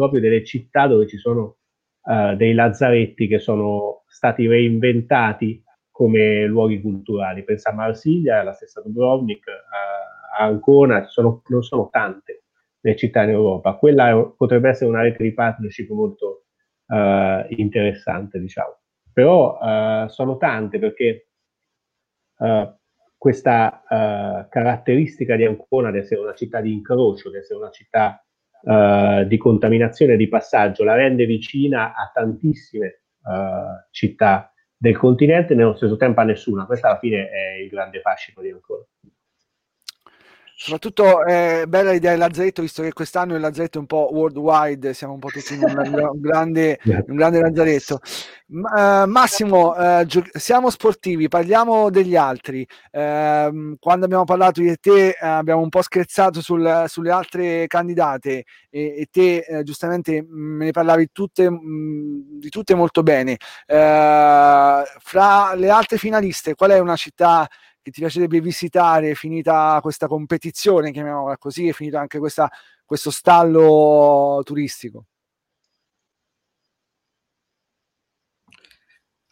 proprio 0.00 0.20
delle 0.22 0.42
città 0.46 0.86
dove 0.86 1.06
ci 1.06 1.18
sono 1.18 1.58
uh, 2.04 2.34
dei 2.34 2.54
lazzaretti 2.54 3.26
che 3.28 3.38
sono 3.38 4.04
stati 4.06 4.46
reinventati 4.46 5.62
come 5.90 6.46
luoghi 6.46 6.80
culturali. 6.80 7.44
Pensa 7.44 7.68
a 7.68 7.74
Marsiglia, 7.74 8.40
alla 8.40 8.54
stessa 8.54 8.80
Dubrovnik, 8.80 9.46
a, 9.46 10.42
Ancona, 10.42 11.04
sono, 11.04 11.42
non 11.48 11.62
sono 11.62 11.90
tante 11.90 12.44
le 12.80 12.96
città 12.96 13.24
in 13.24 13.30
Europa. 13.30 13.74
Quella 13.74 14.32
potrebbe 14.34 14.70
essere 14.70 14.88
una 14.88 15.02
rete 15.02 15.22
di 15.22 15.34
partnership 15.34 15.90
molto 15.90 16.44
uh, 16.86 17.44
interessante, 17.50 18.40
diciamo. 18.40 18.78
Però 19.12 19.58
uh, 19.58 20.08
sono 20.08 20.38
tante 20.38 20.78
perché 20.78 21.28
uh, 22.38 22.74
questa 23.18 23.82
caratteristica 24.48 25.36
di 25.36 25.44
Ancona 25.44 25.90
di 25.90 25.98
essere 25.98 26.22
una 26.22 26.32
città 26.32 26.62
di 26.62 26.72
incrocio, 26.72 27.28
di 27.28 27.36
essere 27.36 27.58
una 27.58 27.68
città 27.68 28.24
di 28.62 29.36
contaminazione 29.38 30.16
di 30.16 30.28
passaggio, 30.28 30.84
la 30.84 30.94
rende 30.94 31.24
vicina 31.24 31.94
a 31.94 32.10
tantissime 32.12 33.02
città 33.90 34.52
del 34.76 34.96
continente 34.96 35.54
nello 35.54 35.74
stesso 35.74 35.96
tempo 35.96 36.20
a 36.20 36.24
nessuna. 36.24 36.66
Questa 36.66 36.88
alla 36.88 36.98
fine 36.98 37.28
è 37.28 37.60
il 37.62 37.68
grande 37.68 38.00
fascino 38.00 38.40
di 38.42 38.50
Ancona. 38.50 38.84
Soprattutto 40.62 41.24
è 41.24 41.64
bella 41.66 41.90
l'idea 41.90 42.10
del 42.10 42.18
Lazzaretto, 42.18 42.60
visto 42.60 42.82
che 42.82 42.92
quest'anno 42.92 43.34
il 43.34 43.40
Lazzaretto 43.40 43.78
è 43.78 43.80
un 43.80 43.86
po' 43.86 44.10
worldwide, 44.12 44.92
siamo 44.92 45.14
un 45.14 45.18
po' 45.18 45.28
tutti 45.28 45.54
in 45.54 45.62
un, 45.62 46.10
un, 46.12 46.20
grande, 46.20 46.78
un 46.84 47.16
grande 47.16 47.40
Lazzaretto. 47.40 47.98
Uh, 48.46 49.06
Massimo, 49.06 49.70
uh, 49.70 50.04
gio- 50.04 50.22
siamo 50.32 50.68
sportivi, 50.68 51.28
parliamo 51.28 51.88
degli 51.88 52.14
altri. 52.14 52.66
Uh, 52.92 53.74
quando 53.78 54.04
abbiamo 54.04 54.24
parlato 54.24 54.60
di 54.60 54.76
te 54.78 55.16
abbiamo 55.18 55.62
un 55.62 55.70
po' 55.70 55.80
scherzato 55.80 56.42
sul, 56.42 56.84
sulle 56.88 57.10
altre 57.10 57.66
candidate 57.66 58.44
e, 58.68 58.96
e 58.98 59.08
te 59.10 59.62
giustamente 59.64 60.22
me 60.28 60.66
ne 60.66 60.72
parlavi 60.72 61.08
tutte, 61.10 61.48
mh, 61.48 62.38
di 62.38 62.50
tutte 62.50 62.74
molto 62.74 63.02
bene. 63.02 63.38
fra 63.66 65.54
le 65.54 65.70
altre 65.70 65.96
finaliste, 65.96 66.54
qual 66.54 66.72
è 66.72 66.78
una 66.78 66.96
città 66.96 67.48
che 67.82 67.90
ti 67.90 68.00
piacerebbe 68.00 68.40
visitare 68.40 69.14
finita 69.14 69.78
questa 69.82 70.06
competizione, 70.06 70.92
chiamiamola 70.92 71.38
così, 71.38 71.68
e 71.68 71.72
finito 71.72 71.96
anche 71.98 72.18
questa, 72.18 72.50
questo 72.84 73.10
stallo 73.10 74.40
turistico? 74.44 75.06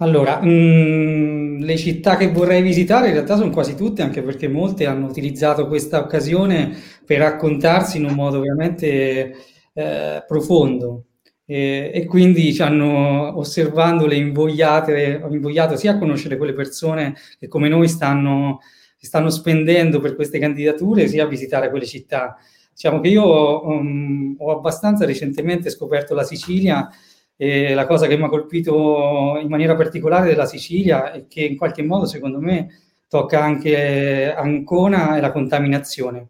Allora, 0.00 0.40
mh, 0.40 0.48
mm, 0.48 1.60
le 1.62 1.76
città 1.76 2.16
che 2.16 2.30
vorrei 2.30 2.62
visitare 2.62 3.08
in 3.08 3.14
realtà 3.14 3.36
sono 3.36 3.50
quasi 3.50 3.74
tutte, 3.74 4.02
anche 4.02 4.22
perché 4.22 4.46
molte 4.46 4.86
hanno 4.86 5.06
utilizzato 5.06 5.66
questa 5.66 5.98
occasione 5.98 6.76
per 7.04 7.18
raccontarsi 7.18 7.96
in 7.96 8.04
un 8.04 8.14
modo 8.14 8.38
veramente 8.40 9.34
eh, 9.72 10.24
profondo 10.26 11.07
e, 11.50 11.90
e 11.94 12.04
quindi 12.04 12.52
ci 12.52 12.60
hanno, 12.60 13.38
osservandole, 13.38 14.14
invogliato 14.14 15.76
sia 15.76 15.92
a 15.92 15.98
conoscere 15.98 16.36
quelle 16.36 16.52
persone 16.52 17.16
che 17.38 17.48
come 17.48 17.70
noi 17.70 17.88
stanno, 17.88 18.60
stanno 18.98 19.30
spendendo 19.30 19.98
per 19.98 20.14
queste 20.14 20.38
candidature, 20.38 21.08
sia 21.08 21.24
a 21.24 21.26
visitare 21.26 21.70
quelle 21.70 21.86
città. 21.86 22.36
Diciamo 22.70 23.00
che 23.00 23.08
io 23.08 23.66
um, 23.66 24.36
ho 24.38 24.58
abbastanza 24.58 25.06
recentemente 25.06 25.70
scoperto 25.70 26.14
la 26.14 26.22
Sicilia 26.22 26.86
e 27.34 27.72
la 27.72 27.86
cosa 27.86 28.06
che 28.06 28.18
mi 28.18 28.24
ha 28.24 28.28
colpito 28.28 29.38
in 29.40 29.48
maniera 29.48 29.74
particolare 29.74 30.28
della 30.28 30.44
Sicilia 30.44 31.12
è 31.12 31.26
che 31.28 31.40
in 31.40 31.56
qualche 31.56 31.82
modo, 31.82 32.04
secondo 32.04 32.40
me, 32.40 32.68
tocca 33.08 33.42
anche 33.42 34.34
Ancona 34.34 35.16
e 35.16 35.22
la 35.22 35.32
contaminazione. 35.32 36.28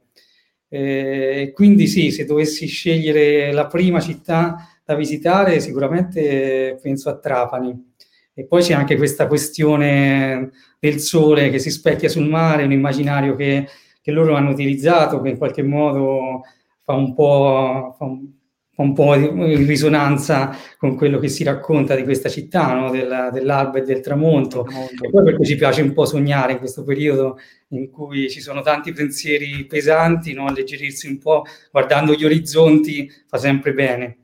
E 0.69 1.51
quindi 1.55 1.89
sì, 1.89 2.13
se 2.13 2.25
dovessi 2.25 2.67
scegliere 2.69 3.51
la 3.51 3.67
prima 3.67 3.99
città 3.99 4.78
da 4.89 4.95
visitare 4.95 5.61
sicuramente 5.61 6.79
penso 6.81 7.11
a 7.11 7.19
Trapani. 7.19 7.93
E 8.33 8.47
poi 8.47 8.63
c'è 8.63 8.73
anche 8.73 8.97
questa 8.97 9.27
questione 9.27 10.51
del 10.79 10.99
sole 10.99 11.51
che 11.51 11.59
si 11.59 11.71
specchia 11.71 12.09
sul 12.09 12.27
mare, 12.27 12.65
un 12.65 12.73
immaginario 12.73 13.37
che, 13.37 13.69
che 14.01 14.11
loro 14.11 14.35
hanno 14.35 14.49
utilizzato, 14.49 15.21
che 15.21 15.29
in 15.29 15.37
qualche 15.37 15.63
modo 15.63 16.41
fa 16.83 16.95
un 16.95 17.13
po', 17.13 17.97
fa 17.99 18.05
un, 18.07 18.31
un 18.77 18.95
po 18.95 19.15
in 19.15 19.67
risonanza 19.67 20.57
con 20.79 20.97
quello 20.97 21.19
che 21.19 21.29
si 21.29 21.45
racconta 21.45 21.95
di 21.95 22.05
questa 22.05 22.31
città, 22.31 22.73
no? 22.73 22.91
Del, 22.91 23.29
dell'alba 23.31 23.81
e 23.81 23.83
del 23.83 24.01
tramonto. 24.01 24.63
tramonto. 24.63 25.05
E 25.05 25.11
poi 25.11 25.23
perché 25.23 25.45
ci 25.45 25.57
piace 25.57 25.83
un 25.83 25.93
po' 25.93 26.07
sognare 26.07 26.53
in 26.53 26.59
questo 26.61 26.83
periodo 26.83 27.39
in 27.71 27.91
cui 27.91 28.31
ci 28.31 28.41
sono 28.41 28.63
tanti 28.63 28.93
pensieri 28.93 29.67
pesanti, 29.67 30.33
no? 30.33 30.47
alleggerirsi 30.47 31.09
un 31.09 31.19
po' 31.19 31.45
guardando 31.71 32.15
gli 32.15 32.25
orizzonti 32.25 33.11
fa 33.27 33.37
sempre 33.37 33.75
bene. 33.75 34.18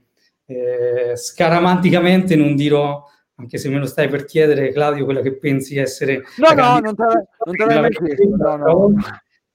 Eh, 0.47 1.17
scaramanticamente 1.17 2.37
non 2.37 2.55
dirò, 2.55 3.03
anche 3.37 3.59
se 3.59 3.69
me 3.69 3.79
lo 3.79 3.87
stai 3.87 4.09
per 4.09 4.25
chiedere, 4.25 4.73
Claudio, 4.73 5.05
quella 5.05 5.21
che 5.21 5.39
pensi 5.39 5.77
essere... 5.77 6.23
No, 6.37 6.51
no, 6.55 6.79
non 6.79 6.95
te 6.95 7.65
l'avrei 7.65 7.91
chiesto. 7.91 8.37
No, 8.37 8.57
no. 8.57 8.95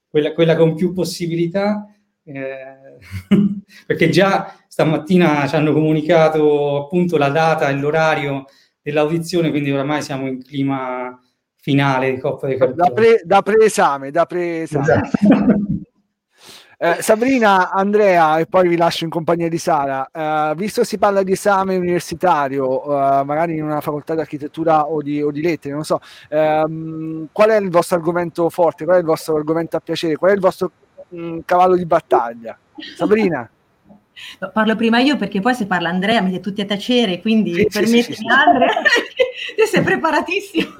Quella, 0.09 0.33
quella, 0.33 0.55
con 0.55 0.75
più 0.75 0.91
possibilità, 0.91 1.87
eh, 2.23 2.97
perché 3.85 4.09
già 4.09 4.55
stamattina 4.67 5.47
ci 5.47 5.55
hanno 5.55 5.71
comunicato 5.71 6.83
appunto 6.83 7.17
la 7.17 7.29
data 7.29 7.69
e 7.69 7.73
l'orario 7.73 8.45
dell'audizione, 8.81 9.51
quindi 9.51 9.71
oramai 9.71 10.01
siamo 10.01 10.27
in 10.27 10.43
clima 10.43 11.19
finale 11.55 12.13
di 12.13 12.19
Coppa 12.19 12.47
dei 12.47 12.57
Campioni. 12.57 12.89
Da, 12.89 12.93
pre, 12.93 13.21
da 13.23 13.41
preesame, 13.41 14.11
da 14.11 14.25
preesame. 14.25 14.83
Esatto. 14.83 15.09
Eh, 16.81 17.01
Sabrina, 17.01 17.71
Andrea, 17.71 18.39
e 18.39 18.45
poi 18.45 18.69
vi 18.69 18.77
lascio 18.77 19.03
in 19.03 19.09
compagnia 19.09 19.49
di 19.49 19.57
Sara. 19.57 20.09
Eh, 20.13 20.55
visto 20.55 20.79
che 20.79 20.87
si 20.87 20.97
parla 20.97 21.23
di 21.23 21.33
esame 21.33 21.75
universitario, 21.75 22.83
eh, 22.83 23.23
magari 23.25 23.57
in 23.57 23.65
una 23.65 23.81
facoltà 23.81 24.13
di 24.13 24.21
architettura 24.21 24.85
o 24.85 25.01
di, 25.01 25.21
o 25.21 25.29
di 25.29 25.41
lettere, 25.41 25.73
non 25.73 25.83
so, 25.83 25.99
ehm, 26.29 27.27
qual 27.33 27.49
è 27.49 27.57
il 27.57 27.69
vostro 27.69 27.97
argomento 27.97 28.49
forte? 28.49 28.85
Qual 28.85 28.95
è 28.95 28.99
il 28.99 29.05
vostro 29.05 29.35
argomento 29.35 29.75
a 29.75 29.81
piacere? 29.81 30.15
Qual 30.15 30.31
è 30.31 30.33
il 30.33 30.39
vostro 30.39 30.71
mh, 31.09 31.21
mm, 31.21 31.39
cavallo 31.43 31.75
di 31.75 31.85
battaglia? 31.85 32.57
Sabrina? 32.95 33.49
No, 34.39 34.51
parlo 34.53 34.77
prima 34.77 34.99
io 34.99 35.17
perché 35.17 35.41
poi 35.41 35.55
se 35.55 35.65
parla 35.65 35.89
Andrea 35.89 36.21
mi 36.21 36.29
siete 36.29 36.43
tutti 36.43 36.61
a 36.61 36.65
tacere, 36.65 37.19
quindi 37.19 37.55
sì, 37.55 37.65
permettimi 37.65 38.03
sì, 38.03 38.13
sì, 38.13 38.25
Andrea, 38.25 38.71
sei 39.69 39.81
preparatissimo. 39.81 40.75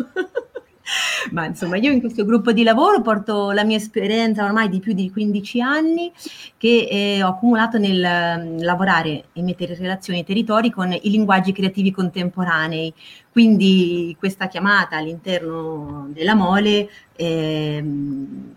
Ma 1.32 1.45
insomma, 1.45 1.78
io 1.78 1.91
in 1.91 1.99
questo 1.99 2.25
gruppo 2.25 2.52
di 2.52 2.63
lavoro 2.63 3.02
porto 3.02 3.52
la 3.52 3.63
mia 3.63 3.78
esperienza 3.78 4.43
ormai 4.43 4.69
di 4.69 4.80
più 4.80 4.93
di 4.93 5.10
15 5.12 5.62
anni 5.62 6.12
che 6.58 6.88
eh, 6.89 7.23
ho 7.23 7.30
accumulato 7.30 7.78
nel 7.78 8.04
um, 8.04 8.63
lavorare 8.63 9.25
e 9.34 9.41
mettere 9.41 9.73
in 9.73 9.80
relazione 9.80 10.19
i 10.19 10.25
territori 10.25 10.71
con 10.71 10.91
i 10.91 11.10
linguaggi 11.10 11.52
creativi 11.52 11.91
contemporanei. 11.91 12.93
Quindi 13.32 14.15
questa 14.18 14.48
chiamata 14.48 14.98
all'interno 14.98 16.10
della 16.12 16.34
mole 16.34 16.89
eh, 17.20 17.84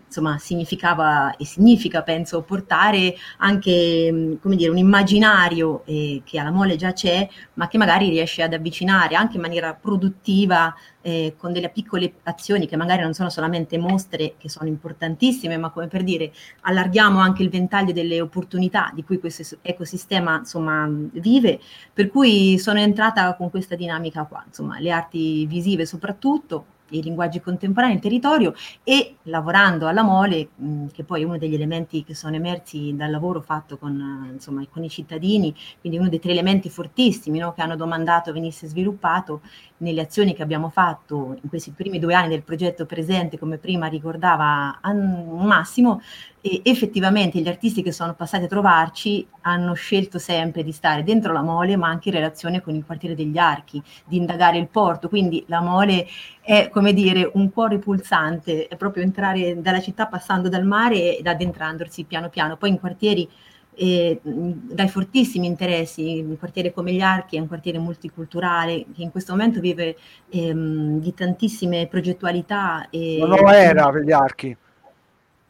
insomma, 0.05 0.37
significava 0.37 1.35
e 1.35 1.45
significa, 1.45 2.01
penso, 2.01 2.41
portare 2.43 3.13
anche 3.39 4.37
come 4.41 4.55
dire, 4.55 4.71
un 4.71 4.77
immaginario 4.77 5.83
eh, 5.85 6.21
che 6.23 6.39
alla 6.39 6.51
mole 6.51 6.77
già 6.77 6.93
c'è, 6.93 7.27
ma 7.55 7.67
che 7.67 7.77
magari 7.77 8.07
riesce 8.09 8.41
ad 8.41 8.53
avvicinare 8.53 9.15
anche 9.15 9.35
in 9.35 9.41
maniera 9.41 9.73
produttiva 9.73 10.73
eh, 11.01 11.35
con 11.37 11.51
delle 11.51 11.69
piccole 11.69 12.13
azioni 12.23 12.65
che 12.65 12.77
magari 12.77 13.01
non 13.01 13.13
sono 13.13 13.29
solamente 13.29 13.77
mostre, 13.77 14.35
che 14.37 14.47
sono 14.47 14.69
importantissime, 14.69 15.57
ma 15.57 15.69
come 15.69 15.87
per 15.87 16.03
dire 16.03 16.31
allarghiamo 16.61 17.19
anche 17.19 17.43
il 17.43 17.49
ventaglio 17.49 17.91
delle 17.91 18.21
opportunità 18.21 18.91
di 18.93 19.03
cui 19.03 19.19
questo 19.19 19.57
ecosistema 19.61 20.37
insomma, 20.37 20.87
vive, 20.89 21.59
per 21.91 22.09
cui 22.09 22.57
sono 22.57 22.79
entrata 22.79 23.35
con 23.35 23.49
questa 23.49 23.75
dinamica 23.75 24.23
qua, 24.23 24.41
insomma, 24.47 24.62
le 24.79 24.91
arti 24.91 25.45
visive 25.45 25.85
soprattutto, 25.85 26.65
i 26.89 27.01
linguaggi 27.01 27.39
contemporanei, 27.39 27.95
il 27.95 28.01
territorio 28.01 28.53
e 28.83 29.15
lavorando 29.23 29.87
alla 29.87 30.03
mole, 30.03 30.49
mh, 30.55 30.87
che 30.93 31.03
poi 31.03 31.21
è 31.21 31.25
uno 31.25 31.37
degli 31.37 31.55
elementi 31.55 32.03
che 32.03 32.13
sono 32.13 32.35
emersi 32.35 32.95
dal 32.95 33.09
lavoro 33.09 33.41
fatto 33.41 33.77
con, 33.77 34.29
insomma, 34.31 34.63
con 34.69 34.83
i 34.83 34.89
cittadini, 34.89 35.55
quindi 35.79 35.97
uno 35.97 36.09
dei 36.09 36.19
tre 36.19 36.31
elementi 36.31 36.69
fortissimi 36.69 37.39
no, 37.39 37.53
che 37.53 37.61
hanno 37.61 37.75
domandato 37.75 38.31
venisse 38.31 38.67
sviluppato 38.67 39.41
nelle 39.83 40.01
azioni 40.01 40.33
che 40.33 40.41
abbiamo 40.41 40.69
fatto 40.69 41.37
in 41.41 41.49
questi 41.49 41.71
primi 41.71 41.99
due 41.99 42.15
anni 42.15 42.29
del 42.29 42.41
progetto 42.41 42.85
presente, 42.85 43.37
come 43.37 43.57
prima 43.57 43.87
ricordava 43.87 44.79
Massimo, 44.81 46.01
effettivamente 46.41 47.39
gli 47.39 47.47
artisti 47.47 47.83
che 47.83 47.91
sono 47.91 48.15
passati 48.15 48.45
a 48.45 48.47
trovarci 48.47 49.27
hanno 49.41 49.73
scelto 49.73 50.17
sempre 50.19 50.63
di 50.63 50.71
stare 50.71 51.03
dentro 51.03 51.33
la 51.33 51.41
mole, 51.41 51.75
ma 51.75 51.87
anche 51.89 52.09
in 52.09 52.15
relazione 52.15 52.61
con 52.61 52.73
il 52.75 52.85
quartiere 52.85 53.13
degli 53.13 53.37
archi, 53.37 53.81
di 54.05 54.17
indagare 54.17 54.57
il 54.57 54.67
porto. 54.67 55.09
Quindi 55.09 55.43
la 55.47 55.61
mole 55.61 56.07
è 56.41 56.69
come 56.69 56.93
dire 56.93 57.29
un 57.33 57.51
cuore 57.51 57.77
pulsante, 57.77 58.67
è 58.67 58.75
proprio 58.77 59.03
entrare 59.03 59.61
dalla 59.61 59.81
città 59.81 60.07
passando 60.07 60.49
dal 60.49 60.65
mare 60.65 61.17
ed 61.17 61.27
addentrandosi 61.27 62.05
piano 62.05 62.29
piano. 62.29 62.57
Poi 62.57 62.69
in 62.69 62.79
quartieri 62.79 63.29
eh, 63.75 64.19
dai 64.21 64.87
fortissimi 64.89 65.47
interessi, 65.47 66.23
un 66.25 66.37
quartiere 66.37 66.73
come 66.73 66.91
gli 66.93 67.01
Archi 67.01 67.37
è 67.37 67.39
un 67.39 67.47
quartiere 67.47 67.77
multiculturale 67.77 68.85
che 68.95 69.01
in 69.01 69.11
questo 69.11 69.31
momento 69.31 69.59
vive 69.59 69.95
ehm, 70.29 70.99
di 70.99 71.13
tantissime 71.13 71.87
progettualità. 71.87 72.87
E, 72.89 73.17
Una 73.21 73.35
nuova 73.35 73.57
era 73.57 73.89
per 73.89 74.03
gli 74.03 74.11
Archi. 74.11 74.57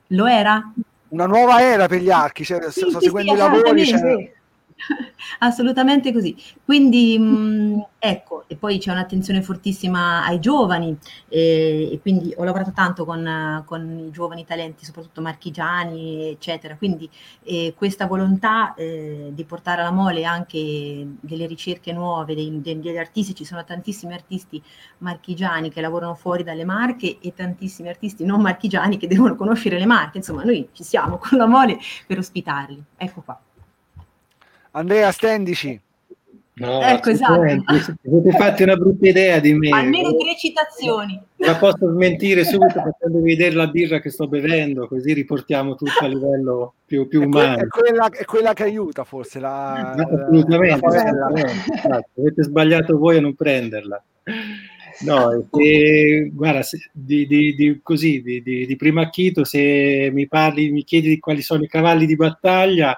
Lo 0.08 0.28
era? 0.28 0.72
Una 1.10 1.26
nuova 1.28 1.62
era 1.62 1.88
per 1.88 2.02
gli 2.02 2.10
archi, 2.10 2.44
cioè, 2.44 2.60
sì, 2.72 2.82
sto 2.90 3.00
sì, 3.00 3.06
seguendo 3.06 3.32
sì, 3.32 3.38
i 3.38 3.42
lavori. 3.42 3.86
Cioè... 3.86 4.34
Assolutamente 5.40 6.12
così. 6.12 6.36
Quindi 6.64 7.18
mh, 7.18 7.86
ecco, 8.00 8.44
e 8.48 8.56
poi 8.56 8.80
c'è 8.80 8.92
un'attenzione 8.92 9.42
fortissima 9.42 10.24
ai 10.26 10.40
giovani 10.40 10.98
e, 11.28 11.90
e 11.92 12.00
quindi 12.02 12.34
ho 12.36 12.44
lavorato 12.44 12.72
tanto 12.74 13.06
con, 13.06 13.64
con, 13.66 14.00
i 14.08 14.12
giovani 14.12 14.46
talenti, 14.46 14.86
soprattutto 14.86 15.22
marchigiani, 15.22 16.30
eccetera. 16.30 16.76
Quindi 16.76 17.10
eh, 17.44 17.74
questa 17.76 18.08
volontà 18.08 18.74
eh, 18.76 19.30
di 19.34 19.44
portare 19.46 19.82
alla 19.82 19.92
mole 19.92 20.26
anche 20.26 21.08
delle 21.20 21.46
ricerche 21.46 21.94
nuove, 21.94 22.36
dei, 22.36 22.62
degli 22.62 22.98
artisti, 22.98 23.36
ci 23.36 23.46
sono 23.46 23.64
tantissimi 23.64 24.14
artisti 24.14 24.62
marchigiani 25.00 25.70
che 25.70 25.82
lavorano 25.82 26.16
fuori 26.16 26.44
dalle 26.44 26.66
marche 26.66 27.18
e 27.20 27.34
tantissimi 27.34 27.90
artisti 27.90 28.26
non 28.26 28.42
marchigiani 28.42 28.98
che 28.98 29.08
devono 29.08 29.36
conoscere 29.36 29.80
le 29.80 29.86
marche. 29.86 30.18
Insomma, 30.18 30.44
noi 30.44 30.70
ci 30.74 30.84
siamo 30.84 31.18
con 31.18 31.38
la 31.38 31.46
mole 31.46 31.78
per 32.08 32.18
ospitarli. 32.18 32.84
Ecco 32.98 33.22
qua. 33.22 33.40
Andrea, 34.76 35.12
stendici. 35.12 35.80
No, 36.56 36.82
ecco, 36.82 37.10
esatto. 37.10 37.42
Avete 37.42 38.32
fatto 38.38 38.64
una 38.64 38.76
brutta 38.76 39.08
idea 39.08 39.40
di 39.40 39.54
me. 39.54 39.70
Almeno 39.70 40.16
tre 40.16 40.36
citazioni. 40.38 41.20
La 41.38 41.56
posso 41.56 41.92
smentire 41.92 42.44
subito 42.44 42.82
facendo 42.82 43.22
vedere 43.22 43.56
la 43.56 43.68
birra 43.68 44.00
che 44.00 44.10
sto 44.10 44.28
bevendo, 44.28 44.88
così 44.88 45.14
riportiamo 45.14 45.76
tutto 45.76 46.00
a 46.06 46.08
livello 46.08 46.74
più, 46.86 47.08
più 47.08 47.24
umano. 47.24 47.58
È, 47.58 47.68
quella, 47.68 48.10
è 48.10 48.26
quella 48.26 48.54
che 48.54 48.64
aiuta 48.64 49.04
forse 49.04 49.40
la... 49.40 49.92
Assolutamente. 49.92 50.88
La 50.88 51.34
esatto. 51.34 52.10
Avete 52.20 52.44
sbagliato 52.44 52.98
voi 52.98 53.18
a 53.18 53.22
non 53.22 53.34
prenderla. 53.34 54.04
No, 55.02 55.48
e, 55.58 56.32
guarda, 56.34 56.62
se, 56.62 56.90
di, 56.92 57.26
di, 57.26 57.56
di, 57.56 57.80
così, 57.82 58.22
di, 58.22 58.42
di 58.42 58.76
primo 58.76 59.02
acchito, 59.02 59.44
se 59.44 60.10
mi 60.14 60.28
parli, 60.28 60.72
mi 60.72 60.84
chiedi 60.84 61.20
quali 61.20 61.42
sono 61.42 61.64
i 61.64 61.68
cavalli 61.68 62.06
di 62.06 62.16
battaglia, 62.16 62.98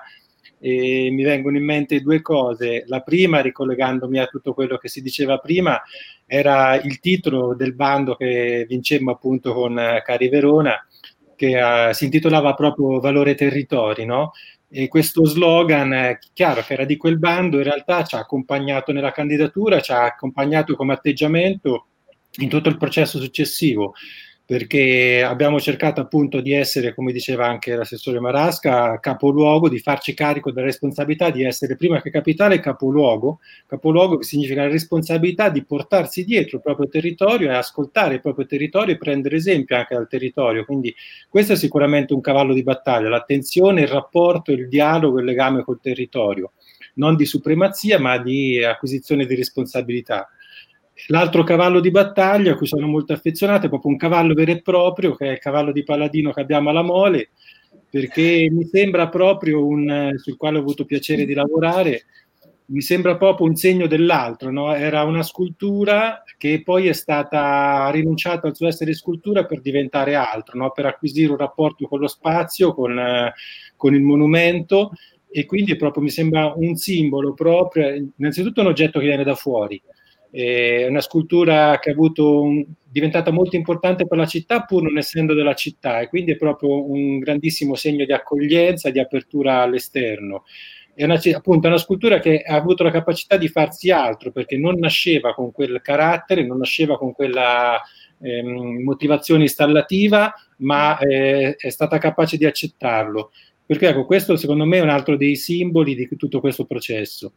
e 0.66 1.12
mi 1.12 1.22
vengono 1.22 1.58
in 1.58 1.64
mente 1.64 2.02
due 2.02 2.24
cose. 2.24 2.86
La 2.88 3.02
prima, 3.02 3.40
ricollegandomi 3.40 4.18
a 4.18 4.26
tutto 4.26 4.56
quello 4.56 4.78
che 4.78 4.88
si 4.88 5.04
diceva 5.04 5.38
prima, 5.38 5.80
era 6.26 6.82
il 6.82 7.00
titolo 7.00 7.54
del 7.54 7.76
bando 7.76 8.16
che 8.16 8.66
vincemmo 8.68 9.12
appunto 9.12 9.54
con 9.54 9.80
Cari 10.04 10.28
Verona, 10.28 10.84
che 11.36 11.62
uh, 11.62 11.94
si 11.94 12.06
intitolava 12.06 12.56
proprio 12.56 13.00
Valore 13.00 13.36
Territori, 13.36 14.06
no? 14.06 14.32
E 14.68 14.88
questo 14.88 15.24
slogan, 15.26 16.18
chiaro 16.34 16.64
che 16.64 16.74
era 16.74 16.86
di 16.86 16.98
quel 16.98 17.20
bando, 17.20 17.58
in 17.58 17.64
realtà 17.64 18.04
ci 18.04 18.16
ha 18.16 18.20
accompagnato 18.20 18.92
nella 18.92 19.12
candidatura, 19.12 19.82
ci 19.82 19.92
ha 19.92 20.06
accompagnato 20.06 20.76
come 20.76 20.94
atteggiamento 20.94 21.86
in 22.40 22.50
tutto 22.50 22.70
il 22.70 22.78
processo 22.78 23.20
successivo 23.22 23.94
perché 24.46 25.24
abbiamo 25.24 25.60
cercato 25.60 26.02
appunto 26.02 26.40
di 26.40 26.54
essere, 26.54 26.94
come 26.94 27.12
diceva 27.12 27.48
anche 27.48 27.76
l'assessore 27.76 28.20
Marasca, 28.20 29.00
capoluogo, 29.00 29.68
di 29.68 29.80
farci 29.80 30.14
carico 30.14 30.52
della 30.52 30.68
responsabilità 30.68 31.32
di 31.32 31.44
essere 31.44 31.76
prima 31.76 32.00
che 32.00 32.12
capitale 32.12 32.60
capoluogo, 32.60 33.40
capoluogo 33.66 34.18
che 34.18 34.24
significa 34.26 34.62
la 34.62 34.70
responsabilità 34.70 35.50
di 35.50 35.66
portarsi 35.66 36.24
dietro 36.24 36.58
il 36.58 36.64
proprio 36.64 36.88
territorio 36.88 37.50
e 37.50 37.56
ascoltare 37.56 38.16
il 38.16 38.22
proprio 38.22 38.46
territorio 38.46 38.94
e 38.94 38.98
prendere 38.98 39.38
esempio 39.38 39.78
anche 39.78 39.96
dal 39.96 40.08
territorio. 40.08 40.64
Quindi 40.64 40.94
questo 41.28 41.54
è 41.54 41.56
sicuramente 41.56 42.14
un 42.14 42.22
cavallo 42.22 42.54
di 42.54 42.62
battaglia, 42.62 43.10
l'attenzione, 43.10 43.82
il 43.82 43.88
rapporto, 43.88 44.52
il 44.52 44.68
dialogo, 44.68 45.18
il 45.18 45.26
legame 45.26 45.64
col 45.64 45.80
territorio, 45.82 46.52
non 46.96 47.16
di 47.16 47.26
supremazia 47.26 48.00
ma 48.00 48.20
di 48.20 48.64
acquisizione 48.64 49.26
di 49.26 49.34
responsabilità. 49.34 50.30
L'altro 51.08 51.44
cavallo 51.44 51.82
di 51.82 51.92
battaglia 51.92 52.54
a 52.54 52.56
cui 52.56 52.68
sono 52.68 52.88
molto 52.88 53.14
affezionato 53.14 53.66
è 53.66 53.70
proprio 53.70 53.92
un 53.92 53.98
cavallo 53.98 54.34
vero 54.34 54.52
e 54.52 54.62
proprio, 54.62 55.16
che 55.16 55.28
è 55.28 55.32
il 55.34 55.40
cavallo 55.40 55.72
di 55.72 55.84
Paladino 55.84 56.32
che 56.32 56.42
abbiamo 56.42 56.70
alla 56.70 56.82
Mole, 56.82 57.30
perché 57.90 58.48
mi 58.52 58.66
sembra 58.66 59.10
proprio 59.10 59.66
un, 59.66 60.14
sul 60.16 60.38
quale 60.38 60.58
ho 60.58 60.62
avuto 60.62 60.86
piacere 60.86 61.26
di 61.26 61.34
lavorare, 61.34 62.06
mi 62.68 62.82
sembra 62.82 63.18
proprio 63.18 63.48
un 63.48 63.56
segno 63.56 63.88
dell'altro, 63.88 64.52
no? 64.52 64.74
era 64.74 65.04
una 65.04 65.22
scultura 65.22 66.24
che 66.38 66.64
poi 66.64 66.88
è 66.88 66.94
stata 66.94 67.90
rinunciata 67.92 68.48
al 68.48 68.56
suo 68.56 68.68
essere 68.68 68.94
scultura 68.94 69.46
per 69.46 69.62
diventare 69.62 70.16
altro, 70.16 70.58
no? 70.58 70.72
per 70.72 70.86
acquisire 70.86 71.32
un 71.32 71.38
rapporto 71.38 71.88
con 71.88 72.00
lo 72.00 72.08
spazio, 72.08 72.74
con, 72.74 73.00
con 73.76 73.94
il 73.94 74.02
monumento 74.02 74.92
e 75.30 75.46
quindi 75.46 75.76
proprio 75.76 76.02
mi 76.02 76.10
sembra 76.10 76.54
un 76.56 76.76
simbolo 76.76 77.34
proprio, 77.34 78.10
innanzitutto 78.18 78.62
un 78.62 78.68
oggetto 78.68 79.00
che 79.00 79.06
viene 79.06 79.24
da 79.24 79.36
fuori, 79.36 79.82
è 80.36 80.88
una 80.88 81.00
scultura 81.00 81.80
che 81.80 81.92
è 81.92 81.96
un, 81.96 82.66
diventata 82.84 83.32
molto 83.32 83.56
importante 83.56 84.06
per 84.06 84.18
la 84.18 84.26
città 84.26 84.64
pur 84.64 84.84
non 84.84 84.98
essendo 84.98 85.34
della 85.34 85.54
città 85.54 86.02
e 86.02 86.10
quindi 86.10 86.34
è 86.34 86.36
proprio 86.36 86.92
un 86.92 87.20
grandissimo 87.20 87.76
segno 87.76 88.04
di 88.04 88.12
accoglienza, 88.12 88.90
di 88.90 89.00
apertura 89.00 89.62
all'esterno. 89.62 90.44
È 90.94 91.06
una, 91.06 91.20
appunto 91.34 91.68
una 91.68 91.78
scultura 91.78 92.20
che 92.20 92.42
ha 92.42 92.56
avuto 92.56 92.84
la 92.84 92.92
capacità 92.92 93.38
di 93.38 93.48
farsi 93.48 93.92
altro 93.92 94.32
perché 94.32 94.58
non 94.58 94.76
nasceva 94.78 95.34
con 95.34 95.54
quel 95.54 95.80
carattere, 95.82 96.46
non 96.46 96.58
nasceva 96.58 96.98
con 96.98 97.14
quella 97.14 97.82
ehm, 98.20 98.84
motivazione 98.84 99.44
installativa, 99.44 100.34
ma 100.58 100.98
eh, 100.98 101.56
è 101.56 101.70
stata 101.70 101.98
capace 101.98 102.36
di 102.36 102.46
accettarlo. 102.46 103.32
Perché 103.66 103.88
ecco, 103.88 104.06
questo 104.06 104.36
secondo 104.36 104.66
me 104.66 104.80
è 104.80 104.82
un 104.82 104.90
altro 104.90 105.16
dei 105.16 105.38
simboli 105.38 105.96
di 105.96 106.10
tutto 106.18 106.42
questo 106.42 106.66
processo. 106.66 107.32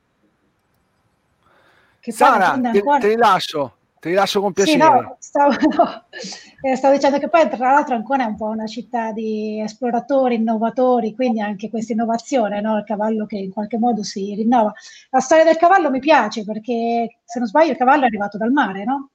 Che 2.09 2.15
Sara, 2.15 2.59
te, 2.59 2.83
te 3.01 3.09
rilascio, 3.09 3.77
ti 4.01 4.09
rilascio 4.09 4.41
con 4.41 4.55
piacere. 4.55 4.83
Sì, 4.83 4.91
no, 4.91 5.17
stavo, 5.19 5.51
no, 5.51 6.05
eh, 6.63 6.75
stavo, 6.75 6.95
dicendo 6.95 7.19
che 7.19 7.29
poi 7.29 7.47
tra 7.51 7.71
l'altro 7.71 7.97
Ancona 7.97 8.25
è 8.25 8.29
un 8.29 8.37
po' 8.37 8.47
una 8.47 8.65
città 8.65 9.13
di 9.13 9.61
esploratori, 9.61 10.37
innovatori, 10.37 11.15
quindi 11.15 11.43
anche 11.43 11.69
questa 11.69 11.93
innovazione, 11.93 12.63
no? 12.63 12.79
il 12.79 12.85
cavallo 12.85 13.27
che 13.27 13.37
in 13.37 13.53
qualche 13.53 13.77
modo 13.77 14.03
si 14.03 14.35
rinnova. 14.35 14.73
La 15.11 15.21
storia 15.21 15.45
del 15.45 15.59
cavallo 15.59 15.91
mi 15.91 15.99
piace 15.99 16.45
perché 16.45 17.19
se 17.23 17.39
non 17.39 17.47
sbaglio 17.47 17.73
il 17.73 17.77
cavallo 17.77 18.05
è 18.05 18.07
arrivato 18.07 18.39
dal 18.39 18.53
mare, 18.53 18.85
no? 18.85 19.11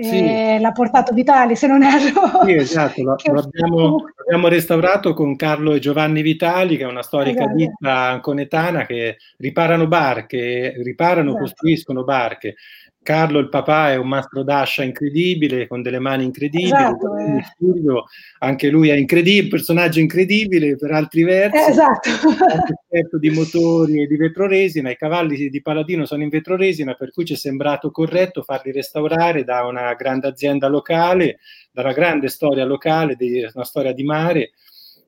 Sì. 0.00 0.58
l'ha 0.58 0.72
portato 0.72 1.12
Vitali 1.12 1.54
se 1.54 1.66
non 1.66 1.82
erro. 1.82 2.44
Sì, 2.44 2.54
esatto, 2.54 3.02
lo, 3.02 3.16
lo 3.30 3.40
abbiamo, 3.40 3.96
abbiamo, 4.24 4.48
restaurato 4.48 5.12
con 5.12 5.36
Carlo 5.36 5.74
e 5.74 5.80
Giovanni 5.80 6.22
Vitali, 6.22 6.78
che 6.78 6.84
è 6.84 6.86
una 6.86 7.02
storica 7.02 7.42
esatto. 7.42 7.56
ditta 7.56 7.92
anconetana 8.08 8.86
che 8.86 9.18
riparano 9.36 9.86
barche, 9.86 10.72
riparano, 10.78 11.30
esatto. 11.30 11.44
costruiscono 11.44 12.04
barche. 12.04 12.54
Carlo, 13.02 13.40
il 13.40 13.48
papà, 13.48 13.90
è 13.90 13.96
un 13.96 14.06
mastro 14.06 14.44
d'ascia 14.44 14.84
incredibile, 14.84 15.66
con 15.66 15.82
delle 15.82 15.98
mani 15.98 16.22
incredibili. 16.22 16.68
Esatto, 16.68 17.16
eh. 17.16 17.42
Studio, 17.42 18.04
anche 18.38 18.68
lui 18.70 18.90
è 18.90 18.94
incredibile, 18.94 19.42
un 19.42 19.48
personaggio 19.48 19.98
incredibile 19.98 20.76
per 20.76 20.92
altri 20.92 21.24
versi. 21.24 21.56
Eh, 21.56 21.70
esatto. 21.70 22.08
esperto 22.08 23.18
di 23.18 23.30
motori 23.30 24.02
e 24.02 24.06
di 24.06 24.16
vetroresina. 24.16 24.90
I 24.90 24.96
cavalli 24.96 25.48
di 25.48 25.62
Paladino 25.62 26.06
sono 26.06 26.22
in 26.22 26.28
vetroresina, 26.28 26.94
per 26.94 27.10
cui 27.10 27.24
ci 27.24 27.32
è 27.32 27.36
sembrato 27.36 27.90
corretto 27.90 28.42
farli 28.42 28.70
restaurare 28.70 29.42
da 29.42 29.66
una 29.66 29.94
grande 29.94 30.28
azienda 30.28 30.68
locale, 30.68 31.40
dalla 31.72 31.92
grande 31.92 32.28
storia 32.28 32.64
locale, 32.64 33.16
di, 33.16 33.44
una 33.52 33.64
storia 33.64 33.92
di 33.92 34.04
mare. 34.04 34.52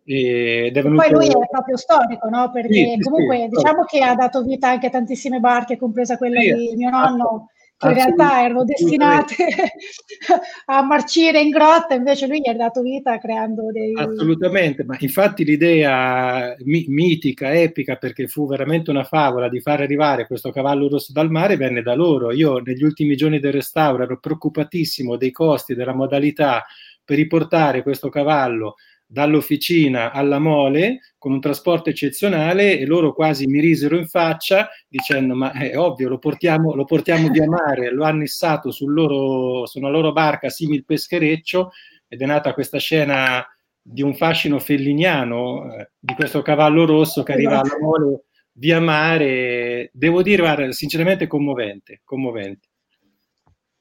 Ed 0.04 0.76
è 0.76 0.82
venuto... 0.82 1.00
Poi 1.00 1.12
lui 1.12 1.28
è 1.28 1.48
proprio 1.48 1.76
storico, 1.76 2.28
no? 2.28 2.50
Perché 2.50 2.74
sì, 2.74 3.00
comunque 3.00 3.36
sì, 3.36 3.48
diciamo 3.56 3.84
che 3.84 4.02
ha 4.02 4.16
dato 4.16 4.42
vita 4.42 4.68
anche 4.68 4.88
a 4.88 4.90
tantissime 4.90 5.38
barche, 5.38 5.78
compresa 5.78 6.18
quella 6.18 6.40
di 6.40 6.74
mio 6.74 6.90
nonno 6.90 7.50
in 7.88 7.94
realtà 7.94 8.42
erano 8.42 8.64
destinate 8.64 9.34
a 10.66 10.82
marcire 10.82 11.40
in 11.40 11.50
grotta, 11.50 11.94
invece 11.94 12.26
lui 12.26 12.40
gli 12.40 12.48
ha 12.48 12.54
dato 12.54 12.82
vita 12.82 13.18
creando 13.18 13.70
dei... 13.70 13.94
Assolutamente, 13.94 14.84
ma 14.84 14.96
infatti 14.98 15.44
l'idea 15.44 16.54
mi- 16.64 16.86
mitica, 16.88 17.52
epica, 17.52 17.96
perché 17.96 18.26
fu 18.26 18.46
veramente 18.46 18.90
una 18.90 19.04
favola 19.04 19.48
di 19.48 19.60
far 19.60 19.80
arrivare 19.80 20.26
questo 20.26 20.50
cavallo 20.50 20.88
rosso 20.88 21.12
dal 21.12 21.30
mare, 21.30 21.56
venne 21.56 21.82
da 21.82 21.94
loro. 21.94 22.32
Io 22.32 22.58
negli 22.58 22.82
ultimi 22.82 23.16
giorni 23.16 23.40
del 23.40 23.52
restauro 23.52 24.02
ero 24.02 24.18
preoccupatissimo 24.18 25.16
dei 25.16 25.30
costi, 25.30 25.74
della 25.74 25.94
modalità 25.94 26.64
per 27.04 27.16
riportare 27.16 27.82
questo 27.82 28.08
cavallo 28.08 28.76
dall'officina 29.06 30.12
alla 30.12 30.38
mole 30.38 31.00
con 31.18 31.32
un 31.32 31.40
trasporto 31.40 31.90
eccezionale 31.90 32.78
e 32.78 32.86
loro 32.86 33.12
quasi 33.12 33.46
mi 33.46 33.60
risero 33.60 33.96
in 33.96 34.06
faccia 34.06 34.68
dicendo 34.88 35.34
ma 35.34 35.52
è 35.52 35.76
ovvio 35.76 36.08
lo 36.08 36.18
portiamo, 36.18 36.74
lo 36.74 36.84
portiamo 36.84 37.28
via 37.28 37.46
mare, 37.46 37.92
lo 37.92 38.04
hanno 38.04 38.22
issato 38.22 38.70
sul 38.70 38.92
loro, 38.92 39.66
sulla 39.66 39.90
loro 39.90 40.12
barca 40.12 40.48
simil 40.48 40.84
peschereccio 40.84 41.70
ed 42.08 42.22
è 42.22 42.26
nata 42.26 42.54
questa 42.54 42.78
scena 42.78 43.46
di 43.80 44.02
un 44.02 44.14
fascino 44.14 44.58
felliniano 44.58 45.74
eh, 45.74 45.90
di 45.98 46.14
questo 46.14 46.42
cavallo 46.42 46.86
rosso 46.86 47.22
che 47.22 47.32
arriva 47.32 47.60
alla 47.60 47.78
mole 47.78 48.24
via 48.56 48.80
mare, 48.80 49.90
devo 49.92 50.22
dire 50.22 50.42
guarda, 50.42 50.72
sinceramente 50.72 51.26
commovente, 51.26 52.00
commovente. 52.04 52.68